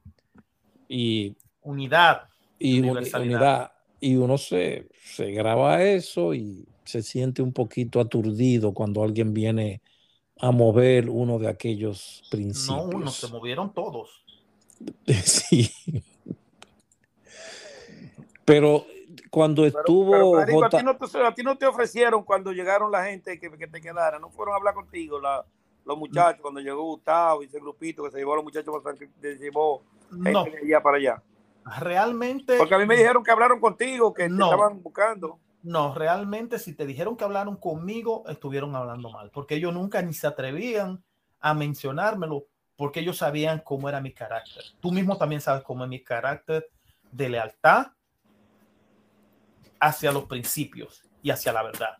y 0.88 1.34
unidad, 1.62 2.28
y 2.58 2.80
unidad. 2.80 3.72
Y 3.98 4.16
uno 4.16 4.36
se, 4.36 4.88
se 5.02 5.32
graba 5.32 5.82
eso 5.82 6.34
y 6.34 6.68
se 6.84 7.02
siente 7.02 7.40
un 7.40 7.54
poquito 7.54 7.98
aturdido 7.98 8.74
cuando 8.74 9.02
alguien 9.02 9.32
viene 9.32 9.80
a 10.38 10.50
mover 10.50 11.08
uno 11.08 11.38
de 11.38 11.48
aquellos 11.48 12.22
principios. 12.30 12.86
No, 12.86 12.98
uno, 12.98 13.10
se 13.10 13.28
movieron 13.28 13.72
todos. 13.72 14.23
Sí. 15.06 15.70
Pero 18.44 18.84
cuando 19.30 19.64
estuvo. 19.64 20.38
a, 20.38 20.46
ti 20.46 21.42
no 21.42 21.56
te, 21.56 21.66
ofrecieron 21.66 22.24
cuando 22.24 22.52
llegaron 22.52 22.92
la 22.92 23.04
gente 23.04 23.38
que, 23.38 23.50
te 23.50 23.80
quedara, 23.80 24.18
no 24.18 24.30
fueron 24.30 24.54
a 24.54 24.58
hablar 24.58 24.74
contigo 24.74 25.20
los 25.84 25.98
muchachos 25.98 26.40
cuando 26.40 26.60
llegó 26.60 26.82
Gustavo 26.82 27.42
y 27.42 27.46
ese 27.46 27.58
grupito 27.58 28.04
que 28.04 28.10
se 28.10 28.18
llevó 28.18 28.34
a 28.34 28.36
los 28.36 28.44
muchachos 28.44 28.74
se 29.20 29.36
llevó 29.36 29.82
no. 30.10 30.44
allá 30.62 30.82
para 30.82 30.96
allá. 30.96 31.22
Realmente. 31.80 32.58
Porque 32.58 32.74
a 32.74 32.78
mí 32.78 32.86
me 32.86 32.96
dijeron 32.96 33.22
que 33.22 33.30
hablaron 33.30 33.60
contigo, 33.60 34.12
que 34.12 34.28
no. 34.28 34.46
estaban 34.46 34.82
buscando. 34.82 35.40
No, 35.62 35.94
realmente 35.94 36.58
si 36.58 36.74
te 36.74 36.84
dijeron 36.84 37.16
que 37.16 37.24
hablaron 37.24 37.56
conmigo, 37.56 38.24
estuvieron 38.28 38.76
hablando 38.76 39.10
mal, 39.10 39.30
porque 39.30 39.54
ellos 39.54 39.72
nunca 39.72 40.02
ni 40.02 40.12
se 40.12 40.26
atrevían 40.26 41.02
a 41.40 41.54
mencionármelo, 41.54 42.44
porque 42.76 43.00
ellos 43.00 43.18
sabían 43.18 43.60
cómo 43.60 43.88
era 43.88 44.00
mi 44.00 44.12
carácter. 44.12 44.64
Tú 44.80 44.90
mismo 44.92 45.16
también 45.16 45.40
sabes 45.40 45.62
cómo 45.62 45.84
es 45.84 45.90
mi 45.90 46.02
carácter 46.02 46.68
de 47.10 47.28
lealtad 47.28 47.88
hacia 49.78 50.12
los 50.12 50.24
principios 50.24 51.02
y 51.22 51.30
hacia 51.30 51.52
la 51.52 51.62
verdad. 51.62 51.96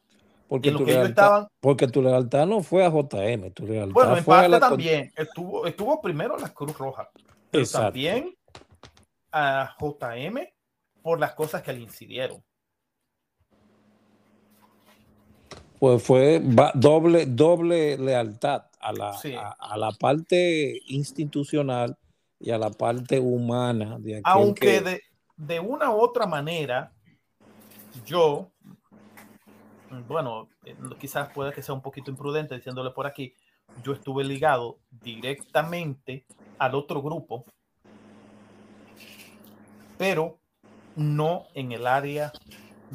Porque, 0.49 0.73
tu 0.73 0.85
lealtad, 0.85 1.09
estaban- 1.09 1.49
porque 1.61 1.89
tu 1.89 2.03
lealtad 2.03 2.47
no 2.47 2.63
fue 2.63 2.85
a 2.85 2.91
JM, 2.91 3.51
tu 3.51 3.67
lealtad 3.67 3.93
Bueno, 3.93 4.17
en 4.17 4.25
fue 4.25 4.35
a 4.35 4.39
parte 4.39 4.51
la 4.51 4.61
también 4.61 5.13
estuvo, 5.17 5.67
estuvo 5.67 6.01
primero 6.01 6.37
la 6.39 6.53
Cruz 6.53 6.77
Roja, 6.77 7.11
pero 7.51 7.63
Exacto. 7.65 7.87
también 7.87 8.35
a 9.33 9.75
JM 9.79 10.53
por 11.03 11.19
las 11.19 11.35
cosas 11.35 11.63
que 11.63 11.73
le 11.73 11.81
incidieron. 11.81 12.43
Pues 15.79 16.03
fue 16.03 16.41
doble, 16.75 17.27
doble 17.27 17.99
lealtad 17.99 18.65
a 18.85 18.93
la, 18.93 19.13
Sí. 19.15 19.35
a, 19.35 19.49
a 19.59 19.77
la 19.77 19.91
parte 19.93 20.81
institucional 20.87 21.97
y 22.39 22.51
a 22.51 22.59
la 22.59 22.71
parte 22.71 23.19
humana 23.19 23.97
de 23.99 24.21
Aunque 24.25 24.61
que- 24.61 24.81
de, 24.81 25.03
de 25.37 25.61
una 25.61 25.91
u 25.91 26.01
otra 26.01 26.27
manera, 26.27 26.93
yo, 28.05 28.51
bueno, 30.09 30.49
eh, 30.65 30.77
quizás 31.01 31.31
pueda 31.33 31.53
que 31.53 31.63
sea 31.63 31.75
un 31.75 31.81
poquito 31.83 32.11
imprudente 32.11 32.55
diciéndole 32.55 32.91
por 32.91 33.07
aquí, 33.07 33.35
yo 33.83 33.93
estuve 33.93 34.23
ligado 34.25 34.79
directamente 34.91 36.27
al 36.59 36.75
otro 36.75 37.01
grupo, 37.03 37.45
pero 39.97 40.39
no 40.97 41.47
en 41.55 41.73
el 41.73 41.87
área 41.87 42.33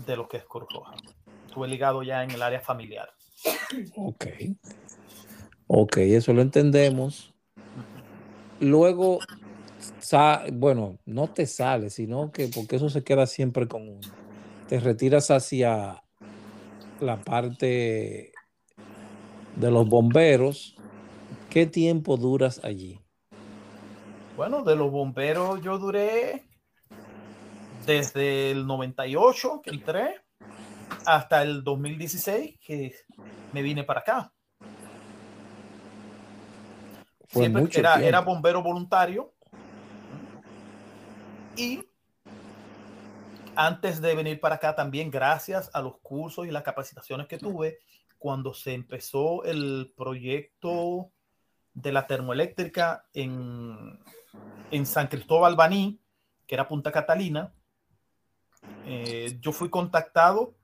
de 0.06 0.16
lo 0.16 0.28
que 0.28 0.38
es 0.38 0.46
Cruz 0.46 0.68
Roja. 0.74 0.94
Estuve 1.48 1.68
ligado 1.68 2.04
ya 2.04 2.24
en 2.24 2.32
el 2.32 2.42
área 2.42 2.60
familiar. 2.62 3.10
Ok. 3.96 4.26
Ok, 5.72 5.98
eso 5.98 6.34
lo 6.34 6.42
entendemos. 6.42 7.32
Luego, 8.60 9.20
bueno, 10.54 10.98
no 11.06 11.28
te 11.28 11.46
sales, 11.46 11.94
sino 11.94 12.32
que 12.32 12.48
porque 12.48 12.78
eso 12.78 12.90
se 12.90 13.04
queda 13.04 13.28
siempre 13.28 13.68
con 13.68 13.88
uno. 13.88 14.08
Te 14.68 14.80
retiras 14.80 15.30
hacia 15.30 16.04
la 17.00 17.22
parte 17.22 18.32
de 19.58 19.72
los 19.72 19.88
bomberos. 19.88 20.76
¿Qué 21.52 21.68
tiempo 21.68 22.18
duras 22.18 22.60
allí? 22.64 23.00
Bueno, 24.36 24.64
de 24.64 24.76
los 24.76 24.90
bomberos 24.90 25.62
yo 25.62 25.78
duré 25.78 26.46
desde 27.86 28.50
el 28.50 28.66
98 28.66 29.62
que 29.64 29.70
entré 29.70 30.16
hasta 31.06 31.44
el 31.44 31.64
2016 31.64 32.58
que 32.60 32.96
me 33.54 33.62
vine 33.62 33.84
para 33.84 34.00
acá. 34.00 34.34
Siempre 37.30 37.70
era, 38.08 38.22
bombero 38.22 38.64
voluntario. 38.64 39.34
Y 41.56 41.86
antes 43.56 44.02
de 44.02 44.16
venir 44.16 44.40
para 44.40 44.56
acá 44.56 44.76
también, 44.76 45.12
gracias 45.12 45.70
a 45.74 45.82
los 45.82 46.00
cursos 46.00 46.48
y 46.48 46.52
las 46.52 46.64
capacitaciones 46.64 47.28
que 47.28 47.38
tuve, 47.38 47.80
cuando 48.18 48.54
se 48.54 48.74
empezó 48.74 49.44
el 49.44 49.94
proyecto 49.96 51.12
de 51.74 51.92
la 51.92 52.08
termoeléctrica 52.08 53.06
en, 53.14 54.00
en 54.72 54.86
San 54.86 55.08
Cristóbal 55.08 55.56
Baní, 55.56 56.00
que 56.48 56.56
era 56.56 56.68
Punta 56.68 56.92
Catalina, 56.92 57.54
eh, 58.86 59.38
yo 59.40 59.52
fui 59.52 59.70
contactado 59.70 60.56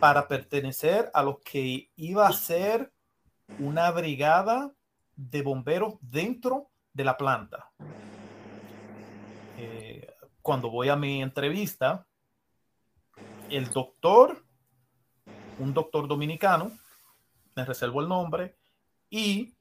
para 0.00 0.26
pertenecer 0.26 1.10
a 1.12 1.22
los 1.22 1.38
que 1.40 1.90
iba 1.96 2.26
a 2.26 2.32
ser 2.32 2.92
una 3.58 3.90
brigada 3.90 4.72
de 5.16 5.42
bomberos 5.42 5.94
dentro 6.00 6.70
de 6.92 7.04
la 7.04 7.16
planta. 7.16 7.70
Eh, 9.58 10.06
cuando 10.42 10.70
voy 10.70 10.90
a 10.90 10.96
mi 10.96 11.22
entrevista, 11.22 12.06
el 13.48 13.70
doctor, 13.70 14.44
un 15.58 15.72
doctor 15.72 16.06
dominicano, 16.06 16.70
me 17.54 17.64
reservo 17.64 18.00
el 18.00 18.08
nombre, 18.08 18.56
y 19.08 19.54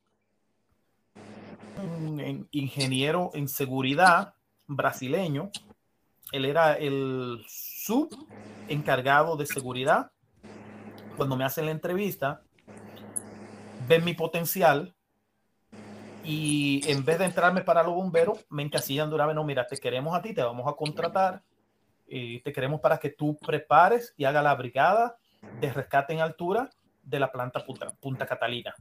un 1.82 2.20
en- 2.20 2.48
ingeniero 2.52 3.32
en 3.34 3.48
seguridad 3.48 4.36
brasileño, 4.68 5.52
él 6.32 6.46
era 6.46 6.74
el 6.74 7.44
sub 7.48 8.10
encargado 8.68 9.38
de 9.38 9.46
seguridad. 9.46 10.12
Cuando 11.16 11.38
me 11.38 11.46
hacen 11.46 11.66
la 11.66 11.72
entrevista, 11.72 12.44
ven 13.88 14.04
mi 14.04 14.14
potencial 14.14 14.95
y 16.26 16.82
en 16.90 17.04
vez 17.06 17.20
de 17.20 17.26
entrarme 17.26 17.62
para 17.62 17.84
los 17.84 17.94
bomberos, 17.94 18.46
me 18.50 18.64
encasillan 18.64 19.10
de 19.10 19.16
una 19.16 19.26
vez, 19.26 19.36
no, 19.36 19.44
mira, 19.44 19.66
te 19.68 19.78
queremos 19.78 20.16
a 20.16 20.22
ti, 20.22 20.34
te 20.34 20.42
vamos 20.44 20.68
a 20.68 20.76
contratar, 20.76 21.42
y 22.08 22.40
te 22.42 22.52
queremos 22.54 22.82
para 22.82 22.98
que 23.00 23.10
tú 23.10 23.38
prepares 23.38 24.14
y 24.18 24.26
haga 24.26 24.42
la 24.42 24.54
brigada 24.56 25.18
de 25.60 25.72
rescate 25.74 26.14
en 26.14 26.20
altura 26.22 26.70
de 27.04 27.20
la 27.20 27.32
planta 27.32 27.66
Punta, 27.66 27.92
Punta 28.00 28.26
Catalina. 28.26 28.74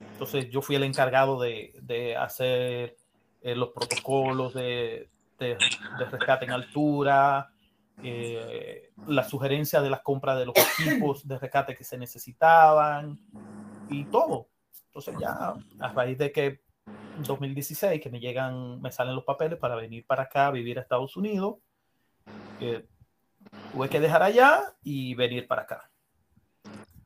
Entonces 0.00 0.50
yo 0.50 0.62
fui 0.62 0.76
el 0.76 0.82
encargado 0.84 1.40
de, 1.40 1.72
de 1.82 2.16
hacer 2.16 2.96
eh, 3.42 3.54
los 3.54 3.70
protocolos 3.70 4.54
de, 4.54 5.08
de- 5.38 5.56
de 5.98 6.04
rescate 6.10 6.44
en 6.44 6.50
altura, 6.52 7.50
eh, 8.02 8.90
la 9.06 9.24
sugerencia 9.24 9.80
de 9.80 9.90
las 9.90 10.00
compras 10.02 10.38
de 10.38 10.46
los 10.46 10.54
equipos 10.78 11.26
de 11.26 11.38
rescate 11.38 11.74
que 11.76 11.84
se 11.84 11.96
necesitaban 11.98 13.18
y 13.88 14.04
todo. 14.06 14.48
Entonces 14.88 15.14
ya 15.20 15.54
a 15.80 15.88
raíz 15.92 16.18
de 16.18 16.32
que 16.32 16.60
2016 17.22 18.00
que 18.00 18.10
me 18.10 18.20
llegan, 18.20 18.80
me 18.80 18.92
salen 18.92 19.14
los 19.14 19.24
papeles 19.24 19.58
para 19.58 19.76
venir 19.76 20.04
para 20.06 20.24
acá 20.24 20.48
a 20.48 20.50
vivir 20.50 20.78
a 20.78 20.82
Estados 20.82 21.16
Unidos, 21.16 21.56
eh, 22.60 22.86
tuve 23.72 23.88
que 23.88 24.00
dejar 24.00 24.22
allá 24.22 24.74
y 24.82 25.14
venir 25.14 25.46
para 25.46 25.62
acá. 25.62 25.90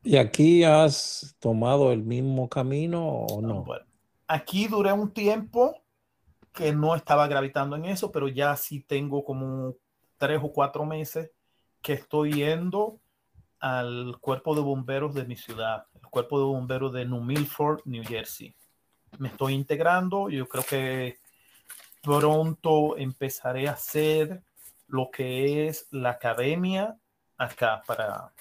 ¿Y 0.03 0.17
aquí 0.17 0.63
has 0.63 1.35
tomado 1.39 1.91
el 1.91 2.03
mismo 2.03 2.49
camino 2.49 3.07
o 3.07 3.41
no? 3.41 3.63
Bueno, 3.63 3.85
aquí 4.27 4.67
duré 4.67 4.91
un 4.91 5.11
tiempo 5.11 5.75
que 6.53 6.73
no 6.73 6.95
estaba 6.95 7.27
gravitando 7.27 7.75
en 7.75 7.85
eso, 7.85 8.11
pero 8.11 8.27
ya 8.27 8.55
sí 8.55 8.81
tengo 8.81 9.23
como 9.23 9.75
tres 10.17 10.39
o 10.43 10.51
cuatro 10.51 10.85
meses 10.85 11.31
que 11.81 11.93
estoy 11.93 12.33
yendo 12.33 12.99
al 13.59 14.17
cuerpo 14.19 14.55
de 14.55 14.61
bomberos 14.61 15.13
de 15.13 15.25
mi 15.25 15.35
ciudad, 15.35 15.85
el 15.93 16.09
cuerpo 16.09 16.39
de 16.39 16.45
bomberos 16.45 16.91
de 16.93 17.05
New 17.05 17.21
Milford, 17.21 17.81
New 17.85 18.03
Jersey. 18.03 18.55
Me 19.19 19.27
estoy 19.29 19.53
integrando, 19.53 20.29
yo 20.29 20.47
creo 20.47 20.63
que 20.63 21.19
pronto 22.01 22.97
empezaré 22.97 23.67
a 23.67 23.73
hacer 23.73 24.41
lo 24.87 25.09
que 25.11 25.67
es 25.67 25.87
la 25.91 26.11
academia 26.11 26.97
acá 27.37 27.81
para 27.85 28.31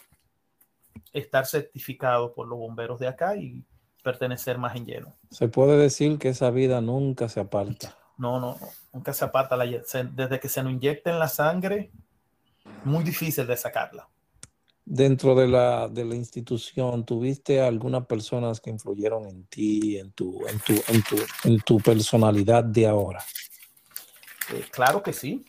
estar 1.13 1.47
certificado 1.47 2.33
por 2.33 2.47
los 2.49 2.59
bomberos 2.59 2.99
de 3.01 3.09
acá 3.09 3.37
y 3.37 3.65
pertenecer 4.03 4.59
más 4.59 4.75
en 4.77 4.87
lleno. 4.87 5.15
Se 5.31 5.49
puede 5.49 5.77
decir 5.77 6.19
que 6.19 6.31
esa 6.31 6.51
vida 6.51 6.81
nunca 6.81 7.29
se 7.29 7.41
aparta. 7.41 7.97
No, 8.17 8.39
no, 8.41 8.57
no, 8.61 8.69
nunca 8.93 9.13
se 9.13 9.25
aparta 9.25 9.57
la, 9.57 9.67
se- 9.85 10.05
desde 10.05 10.41
que 10.41 10.49
se 10.49 10.63
nos 10.63 10.73
inyecta 10.73 11.11
en 11.11 11.19
la 11.19 11.29
sangre, 11.29 11.91
muy 12.85 13.05
difícil 13.05 13.47
de 13.47 13.57
sacarla. 13.57 14.09
Dentro 14.93 15.37
de 15.37 15.47
la, 15.47 15.87
de 15.89 16.05
la 16.05 16.17
institución, 16.17 17.07
¿tuviste 17.07 17.61
algunas 17.61 18.07
personas 18.07 18.61
que 18.61 18.71
influyeron 18.71 19.25
en 19.25 19.45
ti, 19.45 19.97
en 19.97 20.11
tu, 20.11 20.45
en 20.49 20.59
tu, 20.59 20.73
en 20.89 21.03
tu, 21.05 21.17
en 21.45 21.61
tu 21.61 21.79
personalidad 21.79 22.65
de 22.65 22.89
ahora? 22.89 23.23
Eh, 24.53 24.65
claro 24.73 25.01
que 25.01 25.13
sí. 25.13 25.45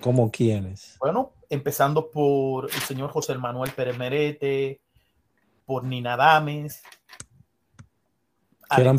¿Como 0.00 0.28
quiénes? 0.32 0.96
Bueno, 0.98 1.34
empezando 1.48 2.10
por 2.10 2.64
el 2.64 2.80
señor 2.80 3.10
José 3.10 3.38
Manuel 3.38 3.70
Pérez 3.70 3.96
Merete, 3.96 4.80
por 5.64 5.84
Nina 5.84 6.16
Dames. 6.16 6.82
Que 8.74 8.80
eran 8.80 8.98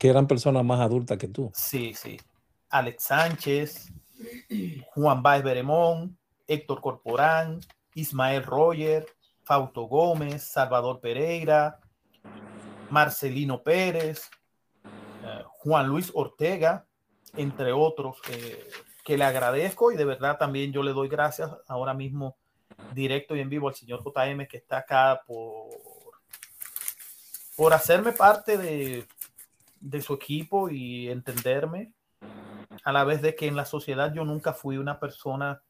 Que 0.00 0.08
eran 0.08 0.26
personas 0.26 0.64
más 0.64 0.80
adultas 0.80 1.16
que 1.16 1.28
tú. 1.28 1.52
sí, 1.54 1.94
sí. 1.94 2.18
Alex 2.70 3.04
Sánchez, 3.04 3.92
Juan 4.94 5.22
Baez 5.22 5.44
Beremón, 5.44 6.18
Héctor 6.48 6.80
Corporán, 6.80 7.60
Ismael 7.94 8.44
Roger, 8.44 9.06
Fausto 9.44 9.82
Gómez, 9.82 10.42
Salvador 10.42 11.00
Pereira, 11.00 11.80
Marcelino 12.90 13.62
Pérez, 13.62 14.30
eh, 14.84 15.42
Juan 15.46 15.88
Luis 15.88 16.10
Ortega, 16.14 16.86
entre 17.36 17.72
otros, 17.72 18.18
eh, 18.30 18.68
que 19.04 19.16
le 19.16 19.24
agradezco 19.24 19.90
y 19.90 19.96
de 19.96 20.04
verdad 20.04 20.36
también 20.38 20.72
yo 20.72 20.82
le 20.82 20.92
doy 20.92 21.08
gracias 21.08 21.50
ahora 21.66 21.94
mismo 21.94 22.36
directo 22.92 23.34
y 23.34 23.40
en 23.40 23.48
vivo 23.48 23.68
al 23.68 23.74
señor 23.74 24.02
JM 24.04 24.46
que 24.46 24.58
está 24.58 24.78
acá 24.78 25.22
por, 25.26 25.70
por 27.56 27.72
hacerme 27.72 28.12
parte 28.12 28.58
de, 28.58 29.06
de 29.80 30.02
su 30.02 30.14
equipo 30.14 30.68
y 30.68 31.08
entenderme. 31.08 31.92
A 32.84 32.92
la 32.92 33.04
vez 33.04 33.22
de 33.22 33.34
que 33.34 33.46
en 33.46 33.56
la 33.56 33.64
sociedad 33.64 34.12
yo 34.14 34.24
nunca 34.24 34.52
fui 34.52 34.76
una 34.76 35.00
persona 35.00 35.62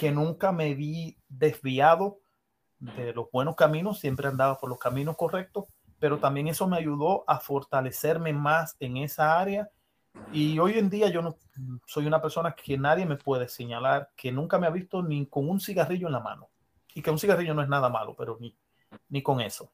que 0.00 0.10
nunca 0.10 0.50
me 0.50 0.72
vi 0.72 1.18
desviado 1.28 2.20
de 2.78 3.12
los 3.12 3.30
buenos 3.30 3.54
caminos, 3.54 4.00
siempre 4.00 4.28
andaba 4.28 4.56
por 4.56 4.70
los 4.70 4.78
caminos 4.78 5.14
correctos, 5.14 5.66
pero 5.98 6.18
también 6.18 6.48
eso 6.48 6.66
me 6.66 6.78
ayudó 6.78 7.22
a 7.26 7.38
fortalecerme 7.38 8.32
más 8.32 8.76
en 8.80 8.96
esa 8.96 9.38
área. 9.38 9.68
Y 10.32 10.58
hoy 10.58 10.78
en 10.78 10.88
día 10.88 11.10
yo 11.10 11.20
no 11.20 11.36
soy 11.86 12.06
una 12.06 12.22
persona 12.22 12.54
que 12.54 12.78
nadie 12.78 13.04
me 13.04 13.16
puede 13.16 13.46
señalar 13.46 14.08
que 14.16 14.32
nunca 14.32 14.58
me 14.58 14.66
ha 14.66 14.70
visto 14.70 15.02
ni 15.02 15.26
con 15.26 15.50
un 15.50 15.60
cigarrillo 15.60 16.06
en 16.06 16.14
la 16.14 16.20
mano. 16.20 16.48
Y 16.94 17.02
que 17.02 17.10
un 17.10 17.18
cigarrillo 17.18 17.52
no 17.52 17.60
es 17.60 17.68
nada 17.68 17.90
malo, 17.90 18.14
pero 18.16 18.38
ni 18.40 18.56
ni 19.10 19.22
con 19.22 19.42
eso. 19.42 19.70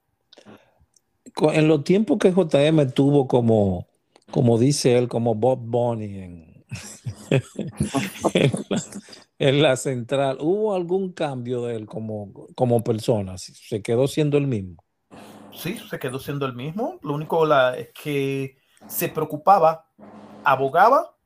En 1.52 1.68
los 1.68 1.84
tiempos 1.84 2.18
que 2.18 2.32
JM 2.32 2.90
tuvo 2.90 3.28
como, 3.28 3.86
como 4.32 4.58
dice 4.58 4.98
él, 4.98 5.06
como 5.06 5.36
Bob 5.36 5.60
Bonnie 5.62 6.24
en, 6.24 6.55
en, 9.38 9.62
la, 9.62 9.76
central, 9.76 10.38
¿hubo 10.40 10.74
algún 10.74 11.12
cambio 11.12 11.62
de 11.62 11.76
él 11.76 11.86
como, 11.86 12.48
como 12.54 12.82
persona? 12.82 13.38
¿Se 13.38 13.82
quedó 13.82 14.08
siendo 14.08 14.38
el 14.38 14.46
mismo? 14.46 14.82
Sí, 15.52 15.78
se 15.90 15.98
quedó 15.98 16.18
siendo 16.18 16.46
el 16.46 16.54
mismo. 16.54 16.98
Lo 17.02 17.14
único 17.14 17.46
la, 17.46 17.76
es 17.76 17.90
que 17.92 18.58
se 18.86 19.08
preocupaba, 19.08 19.86
abogaba 20.44 21.16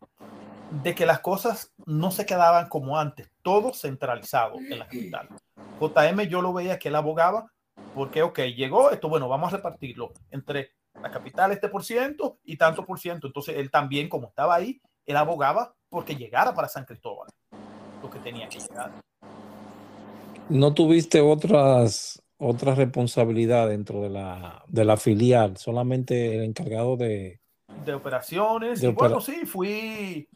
de 0.82 0.95
que 0.95 1.07
las 1.07 1.20
cosas 1.20 1.72
no 1.84 2.11
se 2.11 2.26
quedaban 2.26 2.68
como 2.68 2.99
antes, 2.99 3.30
todo 3.43 3.74
centralizado 3.74 4.57
en 4.59 4.78
la 4.78 4.86
capital. 4.86 5.28
JM 5.80 6.28
yo 6.28 6.43
lo 6.43 6.53
veía 6.53 6.78
que 6.78 6.88
él 6.88 6.95
abogaba 6.95 7.51
porque, 7.95 8.22
ok, 8.22 8.38
llegó 8.57 8.91
esto, 8.91 9.09
bueno, 9.09 9.28
vamos 9.28 9.53
a 9.53 9.57
repartirlo 9.57 10.12
entre 10.30 10.72
la 11.03 11.11
capital 11.11 11.53
este 11.53 11.68
por 11.68 11.84
ciento 11.84 12.38
y 12.45 12.57
tanto 12.57 12.84
por 12.84 12.99
ciento. 13.01 13.26
Entonces 13.26 13.57
él 13.57 13.70
también, 13.70 14.09
como 14.09 14.28
estaba 14.28 14.55
ahí, 14.55 14.80
él 15.11 15.16
abogaba 15.16 15.74
porque 15.88 16.16
llegara 16.16 16.54
para 16.54 16.68
San 16.68 16.84
Cristóbal, 16.84 17.28
lo 18.02 18.11
que 18.11 18.18
tenía 18.20 18.48
que 18.48 18.61
llegar. 18.61 18.92
¿No 20.48 20.74
tuviste 20.74 21.20
otras, 21.20 22.22
otras 22.38 22.76
responsabilidades 22.76 23.70
dentro 23.70 24.00
de 24.00 24.11
la, 24.11 24.64
de 24.66 24.84
la 24.84 24.96
filial? 24.96 25.56
Solamente 25.56 26.36
el 26.36 26.44
encargado 26.44 26.96
de... 26.96 27.40
De 27.84 27.94
operaciones. 27.94 28.82
y 28.82 28.88
bueno, 28.88 29.20
sí, 29.20 29.46
fui, 29.46 30.28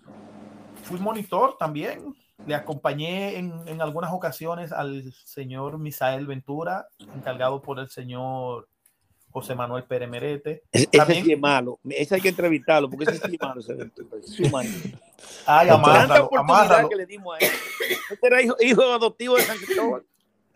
fui 0.82 1.00
monitor 1.00 1.56
también. 1.58 2.14
Le 2.46 2.54
acompañé 2.54 3.38
en, 3.38 3.52
en, 3.66 3.80
algunas 3.80 4.12
ocasiones 4.12 4.72
al 4.72 5.12
señor 5.24 5.78
Misael 5.78 6.26
Ventura, 6.26 6.86
encargado 7.14 7.60
por 7.60 7.80
el 7.80 7.88
señor 7.88 8.68
José 9.34 9.56
Manuel 9.56 9.82
Pérez 9.82 10.08
Merete. 10.08 10.62
Ese, 10.70 10.88
sí 11.22 11.32
es 11.32 11.40
malo. 11.40 11.80
Ese 11.90 12.14
hay 12.14 12.20
que 12.20 12.28
entrevistarlo 12.28 12.88
porque 12.88 13.10
ese 13.10 13.18
sí 13.18 13.34
es 13.34 14.52
malo. 14.52 14.68
Ese, 14.70 14.96
Ay, 15.44 15.68
amárralo, 15.70 16.26
oportunidad 16.26 16.88
que 16.88 16.94
le 16.94 17.04
dimos 17.04 17.34
a 17.34 17.44
él. 17.44 17.50
Este 18.12 18.26
era 18.28 18.40
hijo, 18.40 18.54
hijo 18.60 18.82
adoptivo 18.82 19.34
de 19.34 19.42
San 19.42 19.58
Cristóbal. 19.58 20.04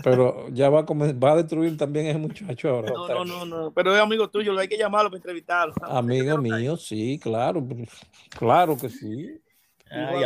Pero 0.05 0.49
ya 0.51 0.71
va 0.71 0.79
a, 0.79 0.85
va 0.85 1.33
a 1.33 1.37
destruir 1.37 1.77
también 1.77 2.07
ese 2.07 2.19
muchacho 2.19 2.69
ahora. 2.69 2.93
No, 2.93 3.09
no, 3.09 3.25
no, 3.25 3.45
no. 3.45 3.73
Pero 3.73 3.97
es 3.97 4.01
amigo 4.01 4.31
tuyo, 4.31 4.53
lo 4.53 4.61
hay 4.61 4.69
que 4.69 4.79
llamarlo 4.79 5.11
para 5.11 5.19
entrevistarlo. 5.19 5.75
Amigo 5.83 6.39
mío, 6.39 6.77
sí, 6.77 7.19
claro. 7.21 7.67
Claro 8.39 8.77
que 8.79 8.91
sí. 8.91 9.41
Ay, 9.91 10.23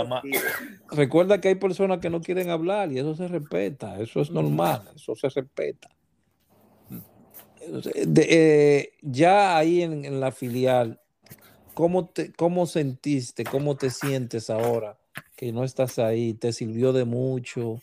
Recuerda 0.90 1.40
que 1.40 1.48
hay 1.48 1.54
personas 1.54 2.00
que 2.00 2.10
no 2.10 2.20
quieren 2.20 2.50
hablar 2.50 2.92
y 2.92 2.98
eso 2.98 3.14
se 3.14 3.28
respeta, 3.28 3.98
eso 3.98 4.20
es 4.20 4.30
normal, 4.30 4.82
eso 4.94 5.14
se 5.14 5.30
respeta. 5.30 5.88
Eh, 7.94 8.92
ya 9.02 9.56
ahí 9.56 9.82
en, 9.82 10.20
la 10.20 10.32
filial, 10.32 11.00
¿cómo, 11.74 12.06
te, 12.06 12.32
¿cómo 12.32 12.66
sentiste, 12.66 13.44
cómo 13.44 13.76
te 13.76 13.90
sientes 13.90 14.50
ahora 14.50 14.98
que 15.36 15.52
no 15.52 15.64
estás 15.64 15.98
ahí? 15.98 16.34
¿Te 16.34 16.52
sirvió 16.52 16.92
de 16.92 17.04
mucho? 17.04 17.80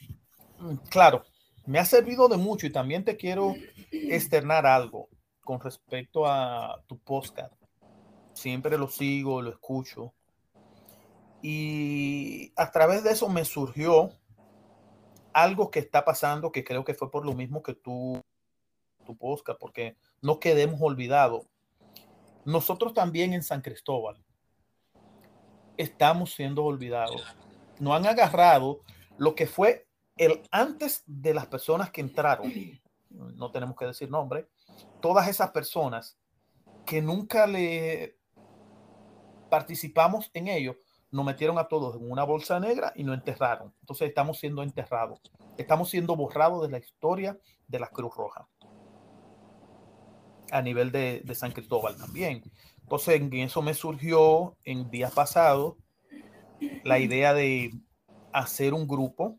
Mm, 0.59 0.75
claro, 0.89 1.23
me 1.65 1.79
ha 1.79 1.85
servido 1.85 2.27
de 2.27 2.37
mucho 2.37 2.67
y 2.67 2.71
también 2.71 3.03
te 3.03 3.15
quiero 3.15 3.55
externar 3.91 4.65
algo 4.65 5.09
con 5.43 5.59
respecto 5.59 6.25
a 6.25 6.83
tu 6.87 6.97
podcast. 6.97 7.53
Siempre 8.33 8.77
lo 8.77 8.87
sigo, 8.87 9.41
lo 9.41 9.49
escucho. 9.49 10.13
Y 11.41 12.51
a 12.55 12.69
través 12.71 13.03
de 13.03 13.11
eso 13.11 13.29
me 13.29 13.45
surgió 13.45 14.11
algo 15.33 15.71
que 15.71 15.79
está 15.79 16.03
pasando, 16.03 16.51
que 16.51 16.63
creo 16.63 16.83
que 16.83 16.93
fue 16.93 17.09
por 17.09 17.25
lo 17.25 17.33
mismo 17.33 17.63
que 17.63 17.73
tú 17.73 18.21
tu 19.17 19.57
porque 19.59 19.95
no 20.21 20.39
quedemos 20.39 20.79
olvidados. 20.81 21.47
Nosotros 22.45 22.93
también 22.93 23.33
en 23.33 23.43
San 23.43 23.61
Cristóbal 23.61 24.23
estamos 25.77 26.33
siendo 26.33 26.63
olvidados. 26.63 27.23
No 27.79 27.95
han 27.95 28.05
agarrado 28.05 28.81
lo 29.17 29.33
que 29.33 29.47
fue 29.47 29.87
el 30.17 30.41
antes 30.51 31.03
de 31.07 31.33
las 31.33 31.47
personas 31.47 31.91
que 31.91 32.01
entraron, 32.01 32.51
no 33.09 33.51
tenemos 33.51 33.75
que 33.77 33.85
decir 33.85 34.09
nombre, 34.09 34.47
todas 35.01 35.27
esas 35.27 35.51
personas 35.51 36.17
que 36.85 37.01
nunca 37.01 37.47
le 37.47 38.17
participamos 39.49 40.29
en 40.33 40.49
ello, 40.49 40.77
nos 41.11 41.25
metieron 41.25 41.57
a 41.57 41.67
todos 41.67 41.95
en 41.95 42.11
una 42.11 42.23
bolsa 42.23 42.59
negra 42.59 42.91
y 42.95 43.03
nos 43.03 43.15
enterraron. 43.15 43.73
Entonces 43.79 44.09
estamos 44.09 44.37
siendo 44.37 44.61
enterrados. 44.61 45.19
Estamos 45.57 45.89
siendo 45.89 46.15
borrados 46.15 46.61
de 46.61 46.69
la 46.69 46.77
historia 46.77 47.39
de 47.67 47.79
la 47.79 47.87
Cruz 47.87 48.13
Roja 48.15 48.47
a 50.51 50.61
nivel 50.61 50.91
de, 50.91 51.23
San 51.33 51.51
Cristóbal 51.51 51.95
también. 51.97 52.43
Entonces, 52.81 53.15
en 53.15 53.33
eso 53.33 53.61
me 53.61 53.73
surgió 53.73 54.57
en 54.63 54.89
días 54.89 55.11
pasados 55.11 55.75
la 56.83 56.99
idea 56.99 57.33
de 57.33 57.71
hacer 58.33 58.73
un 58.73 58.87
grupo. 58.87 59.37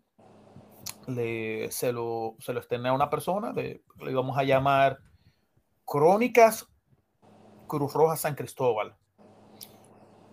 Le, 1.07 1.71
se, 1.73 1.93
lo, 1.93 2.37
se 2.39 2.53
lo 2.53 2.61
externé 2.61 2.89
a 2.89 2.93
una 2.93 3.11
persona, 3.11 3.53
le, 3.53 3.83
le 3.99 4.11
íbamos 4.11 4.39
a 4.39 4.45
llamar 4.45 4.99
Crónicas 5.85 6.69
Cruz 7.67 7.93
Roja 7.93 8.17
San 8.17 8.35
Cristóbal. 8.35 8.97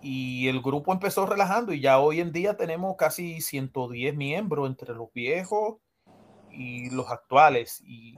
Y 0.01 0.47
el 0.47 0.61
grupo 0.61 0.91
empezó 0.91 1.25
relajando 1.25 1.73
y 1.73 1.81
ya 1.81 1.99
hoy 1.99 2.19
en 2.19 2.31
día 2.31 2.57
tenemos 2.57 2.95
casi 2.97 3.41
110 3.41 4.15
miembros 4.15 4.67
entre 4.67 4.93
los 4.93 5.11
viejos 5.13 5.77
y 6.51 6.89
los 6.89 7.09
actuales. 7.09 7.81
Y 7.85 8.15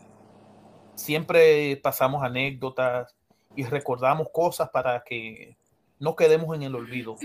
siempre 1.00 1.78
pasamos 1.78 2.24
anécdotas 2.24 3.16
y 3.56 3.64
recordamos 3.64 4.28
cosas 4.32 4.70
para 4.70 5.04
que 5.04 5.56
no 6.00 6.16
quedemos 6.16 6.56
en 6.56 6.64
el 6.64 6.76
olvido. 6.76 7.16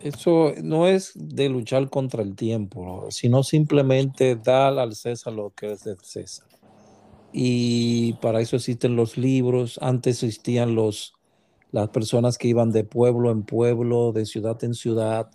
Eso 0.00 0.52
no 0.62 0.86
es 0.86 1.12
de 1.14 1.48
luchar 1.48 1.88
contra 1.88 2.22
el 2.22 2.36
tiempo, 2.36 3.06
sino 3.10 3.42
simplemente 3.42 4.36
dar 4.36 4.78
al 4.78 4.94
César 4.94 5.32
lo 5.32 5.50
que 5.50 5.72
es 5.72 5.84
del 5.84 5.98
César. 6.02 6.46
Y 7.32 8.14
para 8.14 8.40
eso 8.40 8.56
existen 8.56 8.96
los 8.96 9.16
libros. 9.16 9.78
Antes 9.82 10.22
existían 10.22 10.74
los, 10.74 11.14
las 11.72 11.88
personas 11.88 12.38
que 12.38 12.48
iban 12.48 12.70
de 12.70 12.84
pueblo 12.84 13.30
en 13.30 13.42
pueblo, 13.42 14.12
de 14.12 14.24
ciudad 14.24 14.62
en 14.62 14.74
ciudad, 14.74 15.30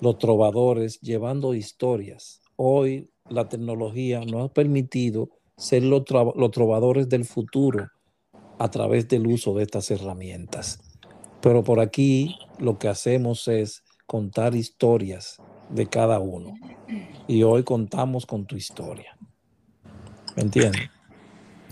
los 0.00 0.18
trovadores, 0.18 1.00
llevando 1.00 1.54
historias. 1.54 2.40
Hoy 2.56 3.10
la 3.28 3.48
tecnología 3.48 4.24
nos 4.24 4.46
ha 4.50 4.52
permitido 4.52 5.37
ser 5.58 5.82
los, 5.82 6.04
trovadores 6.04 7.08
del 7.08 7.24
futuro 7.24 7.90
a 8.58 8.70
través 8.70 9.08
del 9.08 9.26
uso 9.26 9.54
de 9.54 9.64
estas 9.64 9.90
herramientas. 9.90 10.80
Pero 11.42 11.62
por 11.62 11.80
aquí 11.80 12.38
lo 12.58 12.78
que 12.78 12.88
hacemos 12.88 13.48
es 13.48 13.82
contar 14.06 14.54
historias 14.54 15.36
de 15.68 15.86
cada 15.86 16.20
uno. 16.20 16.54
Y 17.26 17.42
hoy 17.42 17.64
contamos 17.64 18.24
con 18.24 18.46
tu 18.46 18.56
historia. 18.56 19.16
¿Me 20.36 20.44
entiendes? 20.44 20.88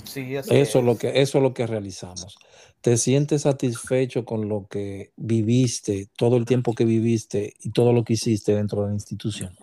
Sí, 0.05 0.34
eso 0.34 0.53
es. 0.53 0.74
lo 0.74 0.99
que, 0.99 1.20
eso 1.20 1.39
es 1.39 1.43
lo 1.43 1.55
que 1.55 1.66
realizamos. 1.66 2.37
¿Te 2.80 2.97
sientes 2.97 3.43
satisfecho 3.43 4.24
con 4.24 4.49
lo 4.49 4.66
que 4.68 5.12
viviste, 5.16 6.09
todo 6.16 6.37
el 6.37 6.45
tiempo 6.45 6.74
que 6.74 6.84
viviste 6.84 7.55
y 7.61 7.70
todo 7.70 7.93
lo 7.93 8.05
que 8.05 8.14
hiciste 8.14 8.55
dentro 8.55 8.82
de 8.82 8.89
la 8.89 8.95
institución? 8.95 9.57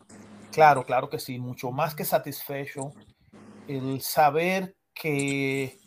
Claro, 0.51 0.85
claro 0.85 1.09
que 1.09 1.19
sí, 1.19 1.39
mucho 1.39 1.71
más 1.71 1.95
que 1.95 2.05
satisfecho 2.05 2.93
el 3.67 4.01
saber 4.01 4.75
que 4.93 5.77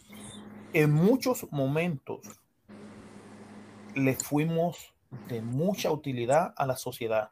en 0.73 0.93
muchos 0.93 1.47
momentos 1.51 2.21
le 3.95 4.15
fuimos 4.15 4.95
de 5.29 5.43
mucha 5.43 5.91
utilidad 5.91 6.53
a 6.57 6.67
la 6.67 6.77
sociedad. 6.77 7.31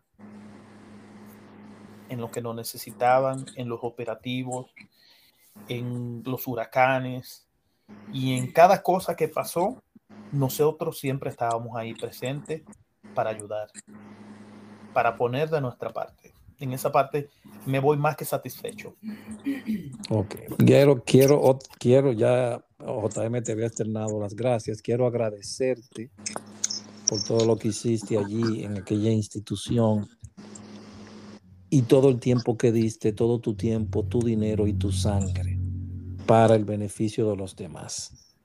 En 2.08 2.20
lo 2.20 2.30
que 2.30 2.40
nos 2.40 2.54
necesitaban, 2.54 3.46
en 3.56 3.68
los 3.68 3.80
operativos, 3.82 4.72
en 5.68 6.22
los 6.24 6.46
huracanes 6.46 7.46
y 8.12 8.36
en 8.36 8.52
cada 8.52 8.82
cosa 8.82 9.16
que 9.16 9.28
pasó, 9.28 9.82
nosotros 10.32 10.98
siempre 10.98 11.30
estábamos 11.30 11.76
ahí 11.76 11.94
presentes 11.94 12.62
para 13.14 13.30
ayudar, 13.30 13.70
para 14.92 15.16
poner 15.16 15.48
de 15.48 15.60
nuestra 15.60 15.90
parte 15.90 16.33
en 16.64 16.72
esa 16.72 16.90
parte 16.90 17.28
me 17.66 17.78
voy 17.78 17.96
más 17.96 18.16
que 18.16 18.24
satisfecho. 18.24 18.96
Ok, 20.10 20.34
quiero, 20.58 21.02
quiero, 21.02 21.58
quiero 21.78 22.12
ya, 22.12 22.64
JM 22.78 23.42
te 23.42 23.52
había 23.52 23.66
externado 23.66 24.20
las 24.20 24.34
gracias, 24.34 24.82
quiero 24.82 25.06
agradecerte 25.06 26.10
por 27.08 27.22
todo 27.22 27.44
lo 27.46 27.56
que 27.56 27.68
hiciste 27.68 28.18
allí 28.18 28.64
en 28.64 28.78
aquella 28.78 29.10
institución 29.10 30.08
y 31.70 31.82
todo 31.82 32.08
el 32.08 32.20
tiempo 32.20 32.56
que 32.56 32.72
diste, 32.72 33.12
todo 33.12 33.40
tu 33.40 33.54
tiempo, 33.54 34.04
tu 34.04 34.20
dinero 34.20 34.66
y 34.66 34.74
tu 34.74 34.92
sangre 34.92 35.58
para 36.26 36.54
el 36.54 36.64
beneficio 36.64 37.28
de 37.30 37.36
los 37.36 37.56
demás. 37.56 38.36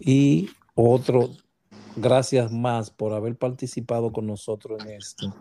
Y 0.00 0.48
otro, 0.74 1.30
gracias 1.96 2.52
más 2.52 2.90
por 2.90 3.12
haber 3.12 3.36
participado 3.36 4.12
con 4.12 4.26
nosotros 4.26 4.80
en 4.84 4.90
esto 4.92 5.34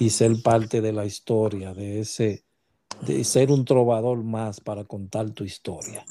y 0.00 0.08
ser 0.08 0.42
parte 0.42 0.80
de 0.80 0.94
la 0.94 1.04
historia, 1.04 1.74
de 1.74 2.00
ese, 2.00 2.42
de 3.06 3.22
ser 3.22 3.52
un 3.52 3.66
trovador 3.66 4.24
más 4.24 4.58
para 4.58 4.84
contar 4.84 5.30
tu 5.30 5.44
historia. 5.44 6.06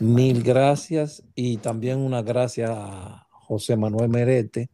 Mil 0.00 0.42
gracias 0.42 1.22
y 1.34 1.58
también 1.58 1.98
una 1.98 2.22
gracias 2.22 2.70
a 2.72 3.28
José 3.30 3.76
Manuel 3.76 4.08
Merete, 4.08 4.70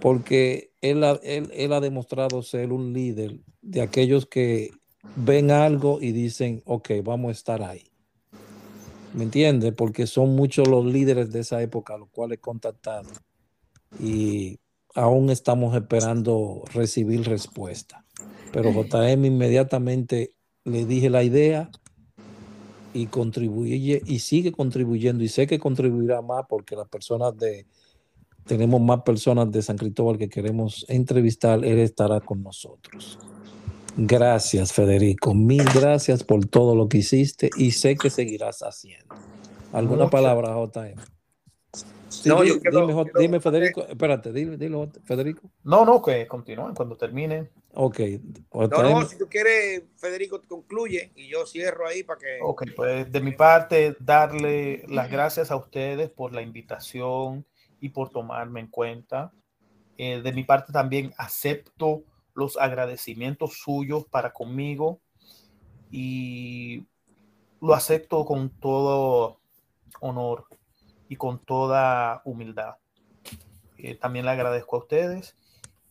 porque 0.00 0.72
él 0.80 1.04
ha, 1.04 1.12
él, 1.22 1.72
ha 1.72 1.80
demostrado 1.80 2.42
ser 2.42 2.72
un 2.72 2.92
líder 2.92 3.38
de 3.62 3.82
aquellos 3.82 4.26
que 4.26 4.72
ven 5.14 5.52
algo 5.52 5.98
y 6.02 6.10
dicen, 6.10 6.62
ok, 6.66 6.90
vamos 7.04 7.28
a 7.28 7.32
estar 7.32 7.62
ahí. 7.62 7.84
¿Me 9.14 9.22
entiendes? 9.22 9.72
Porque 9.74 10.08
son 10.08 10.34
muchos 10.34 10.66
los 10.66 10.84
líderes 10.84 11.30
de 11.30 11.40
esa 11.40 11.62
época 11.62 11.94
a 11.94 11.98
los 11.98 12.08
cuales 12.10 12.38
he 12.38 12.40
contactado 12.40 13.08
y 14.00 14.58
aún 14.94 15.30
estamos 15.30 15.74
esperando 15.74 16.62
recibir 16.72 17.22
respuesta. 17.26 18.04
Pero 18.52 18.72
JM 18.72 19.24
inmediatamente 19.24 20.34
le 20.64 20.84
dije 20.84 21.10
la 21.10 21.22
idea 21.22 21.70
y 22.92 23.06
contribuye 23.06 24.02
y 24.04 24.18
sigue 24.18 24.52
contribuyendo 24.52 25.22
y 25.22 25.28
sé 25.28 25.46
que 25.46 25.58
contribuirá 25.58 26.22
más 26.22 26.44
porque 26.48 26.74
las 26.74 26.88
personas 26.88 27.36
de 27.36 27.66
tenemos 28.44 28.80
más 28.80 29.02
personas 29.02 29.50
de 29.52 29.62
San 29.62 29.76
Cristóbal 29.76 30.18
que 30.18 30.28
queremos 30.28 30.84
entrevistar, 30.88 31.64
él 31.64 31.78
estará 31.78 32.20
con 32.20 32.42
nosotros. 32.42 33.18
Gracias, 33.96 34.72
Federico. 34.72 35.34
Mil 35.34 35.64
gracias 35.64 36.24
por 36.24 36.46
todo 36.46 36.74
lo 36.74 36.88
que 36.88 36.98
hiciste 36.98 37.50
y 37.56 37.72
sé 37.72 37.96
que 37.96 38.10
seguirás 38.10 38.60
haciendo. 38.62 39.14
¿Alguna 39.72 40.10
palabra, 40.10 40.54
JM? 40.54 41.19
No, 42.26 42.44
yo 42.44 42.54
dime, 43.18 43.40
Federico, 43.40 43.86
espérate, 43.86 44.32
dile, 44.32 44.56
dilo, 44.56 44.90
Federico. 45.04 45.48
No, 45.62 45.84
no, 45.84 46.02
que 46.02 46.26
continúen 46.26 46.74
cuando 46.74 46.96
terminen. 46.96 47.48
Ok. 47.74 48.00
No, 48.52 48.68
no, 48.68 49.06
si 49.06 49.16
tú 49.16 49.28
quieres, 49.28 49.84
Federico, 49.96 50.42
concluye 50.42 51.12
y 51.14 51.28
yo 51.28 51.46
cierro 51.46 51.86
ahí 51.86 52.02
para 52.02 52.18
que. 52.18 52.38
Ok, 52.42 52.64
pues 52.74 53.10
de 53.10 53.20
mi 53.20 53.32
parte, 53.32 53.96
darle 54.00 54.84
las 54.88 55.10
gracias 55.10 55.50
a 55.50 55.56
ustedes 55.56 56.10
por 56.10 56.32
la 56.32 56.42
invitación 56.42 57.46
y 57.80 57.90
por 57.90 58.10
tomarme 58.10 58.60
en 58.60 58.66
cuenta. 58.66 59.32
Eh, 59.96 60.20
de 60.20 60.32
mi 60.32 60.44
parte 60.44 60.72
también 60.72 61.12
acepto 61.16 62.02
los 62.34 62.56
agradecimientos 62.56 63.58
suyos 63.58 64.06
para 64.06 64.32
conmigo 64.32 65.00
y 65.90 66.86
lo 67.60 67.74
acepto 67.74 68.24
con 68.24 68.50
todo 68.58 69.40
honor 70.00 70.46
y 71.10 71.16
con 71.16 71.44
toda 71.44 72.22
humildad. 72.24 72.76
Eh, 73.78 73.96
también 73.96 74.24
le 74.24 74.30
agradezco 74.30 74.76
a 74.76 74.78
ustedes 74.78 75.34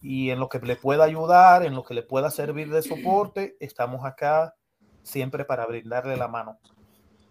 y 0.02 0.30
en 0.30 0.40
lo 0.40 0.48
que 0.48 0.60
le 0.60 0.78
pueda 0.78 1.04
ayudar, 1.04 1.66
en 1.66 1.76
lo 1.76 1.84
que 1.84 1.94
le 1.94 2.04
pueda 2.04 2.32
servir 2.32 2.72
de 2.72 2.82
soporte, 2.82 3.58
estamos 3.60 4.06
acá 4.06 4.56
siempre 5.04 5.44
para 5.44 5.66
brindarle 5.66 6.16
la 6.16 6.30
mano. 6.30 6.58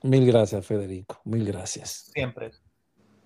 Mil 0.02 0.26
gracias, 0.26 0.66
Federico. 0.66 1.18
Mil 1.24 1.46
gracias. 1.46 2.10
Siempre. 2.12 2.50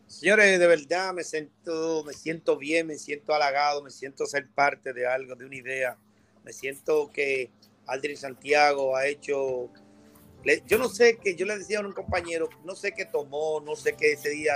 Señores, 0.06 0.60
de 0.60 0.66
verdad 0.68 1.12
me 1.12 1.24
siento, 1.24 2.04
me 2.04 2.12
siento 2.12 2.56
bien, 2.56 2.86
me 2.86 2.94
siento 2.94 3.34
halagado, 3.34 3.82
me 3.82 3.90
siento 3.90 4.26
ser 4.26 4.48
parte 4.54 4.92
de 4.92 5.08
algo, 5.08 5.34
de 5.34 5.44
una 5.44 5.56
idea. 5.56 5.98
Me 6.44 6.52
siento 6.52 7.10
que 7.10 7.50
Aldrin 7.86 8.16
Santiago 8.16 8.94
ha 8.94 9.08
hecho. 9.08 9.70
Yo 10.66 10.78
no 10.78 10.88
sé 10.88 11.18
que 11.18 11.34
yo 11.34 11.46
le 11.46 11.58
decía 11.58 11.78
a 11.78 11.86
un 11.86 11.92
compañero, 11.92 12.48
no 12.64 12.74
sé 12.74 12.92
qué 12.92 13.04
tomó, 13.04 13.60
no 13.60 13.76
sé 13.76 13.94
qué 13.94 14.12
ese 14.12 14.30
día 14.30 14.52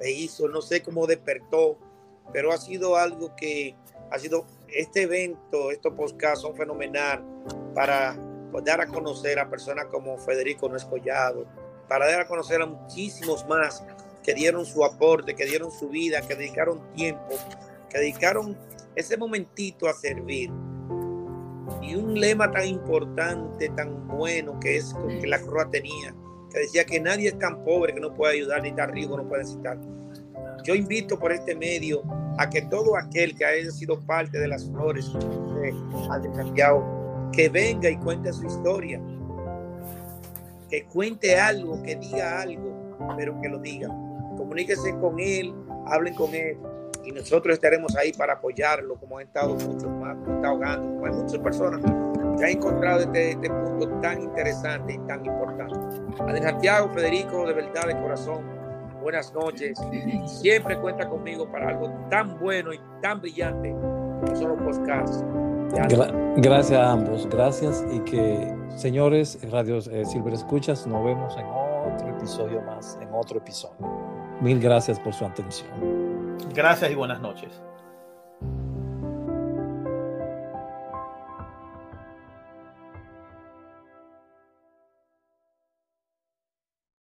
le 0.00 0.10
hizo, 0.10 0.48
no 0.48 0.62
sé 0.62 0.82
cómo 0.82 1.06
despertó, 1.06 1.78
pero 2.32 2.52
ha 2.52 2.58
sido 2.58 2.96
algo 2.96 3.34
que 3.36 3.74
ha 4.10 4.18
sido 4.18 4.46
este 4.68 5.02
evento, 5.02 5.70
estos 5.70 5.94
podcasts 5.94 6.42
son 6.42 6.54
fenomenal 6.56 7.24
para 7.74 8.16
dar 8.64 8.80
a 8.80 8.86
conocer 8.86 9.38
a 9.38 9.48
personas 9.48 9.86
como 9.86 10.18
Federico 10.18 10.68
Nuez 10.68 10.84
Collado, 10.84 11.46
para 11.88 12.06
dar 12.06 12.20
a 12.20 12.26
conocer 12.26 12.60
a 12.60 12.66
muchísimos 12.66 13.46
más 13.46 13.82
que 14.22 14.34
dieron 14.34 14.64
su 14.66 14.84
aporte, 14.84 15.34
que 15.34 15.46
dieron 15.46 15.70
su 15.70 15.88
vida, 15.88 16.20
que 16.26 16.34
dedicaron 16.34 16.92
tiempo, 16.92 17.34
que 17.90 17.98
dedicaron 17.98 18.56
ese 18.94 19.16
momentito 19.16 19.88
a 19.88 19.94
servir. 19.94 20.50
Y 21.80 21.94
un 21.94 22.18
lema 22.18 22.50
tan 22.50 22.66
importante, 22.66 23.68
tan 23.70 24.06
bueno 24.08 24.58
que 24.60 24.76
es 24.76 24.94
que 25.20 25.26
la 25.26 25.40
Croa 25.40 25.70
tenía, 25.70 26.14
que 26.50 26.60
decía 26.60 26.84
que 26.84 27.00
nadie 27.00 27.28
es 27.28 27.38
tan 27.38 27.64
pobre 27.64 27.94
que 27.94 28.00
no 28.00 28.12
puede 28.14 28.34
ayudar, 28.34 28.62
ni 28.62 28.72
tan 28.72 28.92
rico 28.92 29.16
no 29.16 29.28
puede 29.28 29.42
necesitar. 29.42 29.78
Yo 30.64 30.74
invito 30.74 31.18
por 31.18 31.32
este 31.32 31.54
medio 31.54 32.02
a 32.38 32.48
que 32.48 32.62
todo 32.62 32.96
aquel 32.96 33.34
que 33.34 33.44
haya 33.44 33.70
sido 33.70 34.00
parte 34.00 34.38
de 34.38 34.48
las 34.48 34.64
flores 34.70 35.12
de 35.12 36.34
Santiago, 36.34 37.30
que 37.32 37.48
venga 37.48 37.88
y 37.88 37.96
cuente 37.96 38.32
su 38.32 38.46
historia, 38.46 39.00
que 40.68 40.84
cuente 40.84 41.38
algo, 41.38 41.82
que 41.82 41.96
diga 41.96 42.42
algo, 42.42 42.96
pero 43.16 43.40
que 43.40 43.48
lo 43.48 43.58
diga. 43.58 43.88
Comuníquense 44.36 44.94
con 45.00 45.18
él, 45.18 45.52
hablen 45.86 46.14
con 46.14 46.34
él 46.34 46.56
y 47.04 47.12
nosotros 47.12 47.54
estaremos 47.54 47.96
ahí 47.96 48.12
para 48.12 48.34
apoyarlo, 48.34 48.96
como 48.96 49.18
han 49.18 49.26
estado 49.26 49.54
muchos 49.54 49.90
más, 49.90 50.16
como 50.16 50.36
está 50.36 50.48
ahogando, 50.48 50.94
como 50.94 51.06
hay 51.06 51.12
muchas 51.12 51.38
personas 51.38 51.80
que 52.38 52.44
han 52.44 52.50
encontrado 52.50 53.00
este, 53.00 53.30
este 53.32 53.50
punto 53.50 53.88
tan 54.00 54.22
interesante 54.22 54.94
y 54.94 54.98
tan 55.06 55.24
importante. 55.24 55.74
Adel 56.20 56.42
Santiago, 56.42 56.88
Federico, 56.90 57.46
de 57.46 57.54
verdad, 57.54 57.86
de 57.86 58.00
corazón, 58.00 58.44
buenas 59.02 59.32
noches. 59.34 59.78
Siempre 60.26 60.78
cuenta 60.78 61.08
conmigo 61.08 61.50
para 61.50 61.68
algo 61.68 61.90
tan 62.08 62.38
bueno 62.38 62.72
y 62.72 62.80
tan 63.02 63.20
brillante 63.20 63.70
como 63.70 64.36
son 64.36 64.48
los 64.50 64.62
podcasts. 64.62 65.24
gracias 66.36 66.80
a 66.80 66.92
ambos, 66.92 67.28
gracias 67.28 67.84
y 67.92 68.00
que 68.00 68.54
señores, 68.76 69.38
Radio 69.50 69.78
eh, 69.78 70.04
Silver 70.04 70.34
Escuchas, 70.34 70.86
nos 70.86 71.04
vemos 71.04 71.36
en 71.36 71.46
otro 71.46 72.08
episodio 72.16 72.62
más, 72.62 72.98
en 73.02 73.08
otro 73.12 73.38
episodio. 73.38 73.76
Mil 74.40 74.60
gracias 74.60 74.98
por 74.98 75.12
su 75.12 75.24
atención. 75.24 76.01
Gracias 76.54 76.90
y 76.90 76.94
buenas 76.94 77.20
noches. 77.20 77.62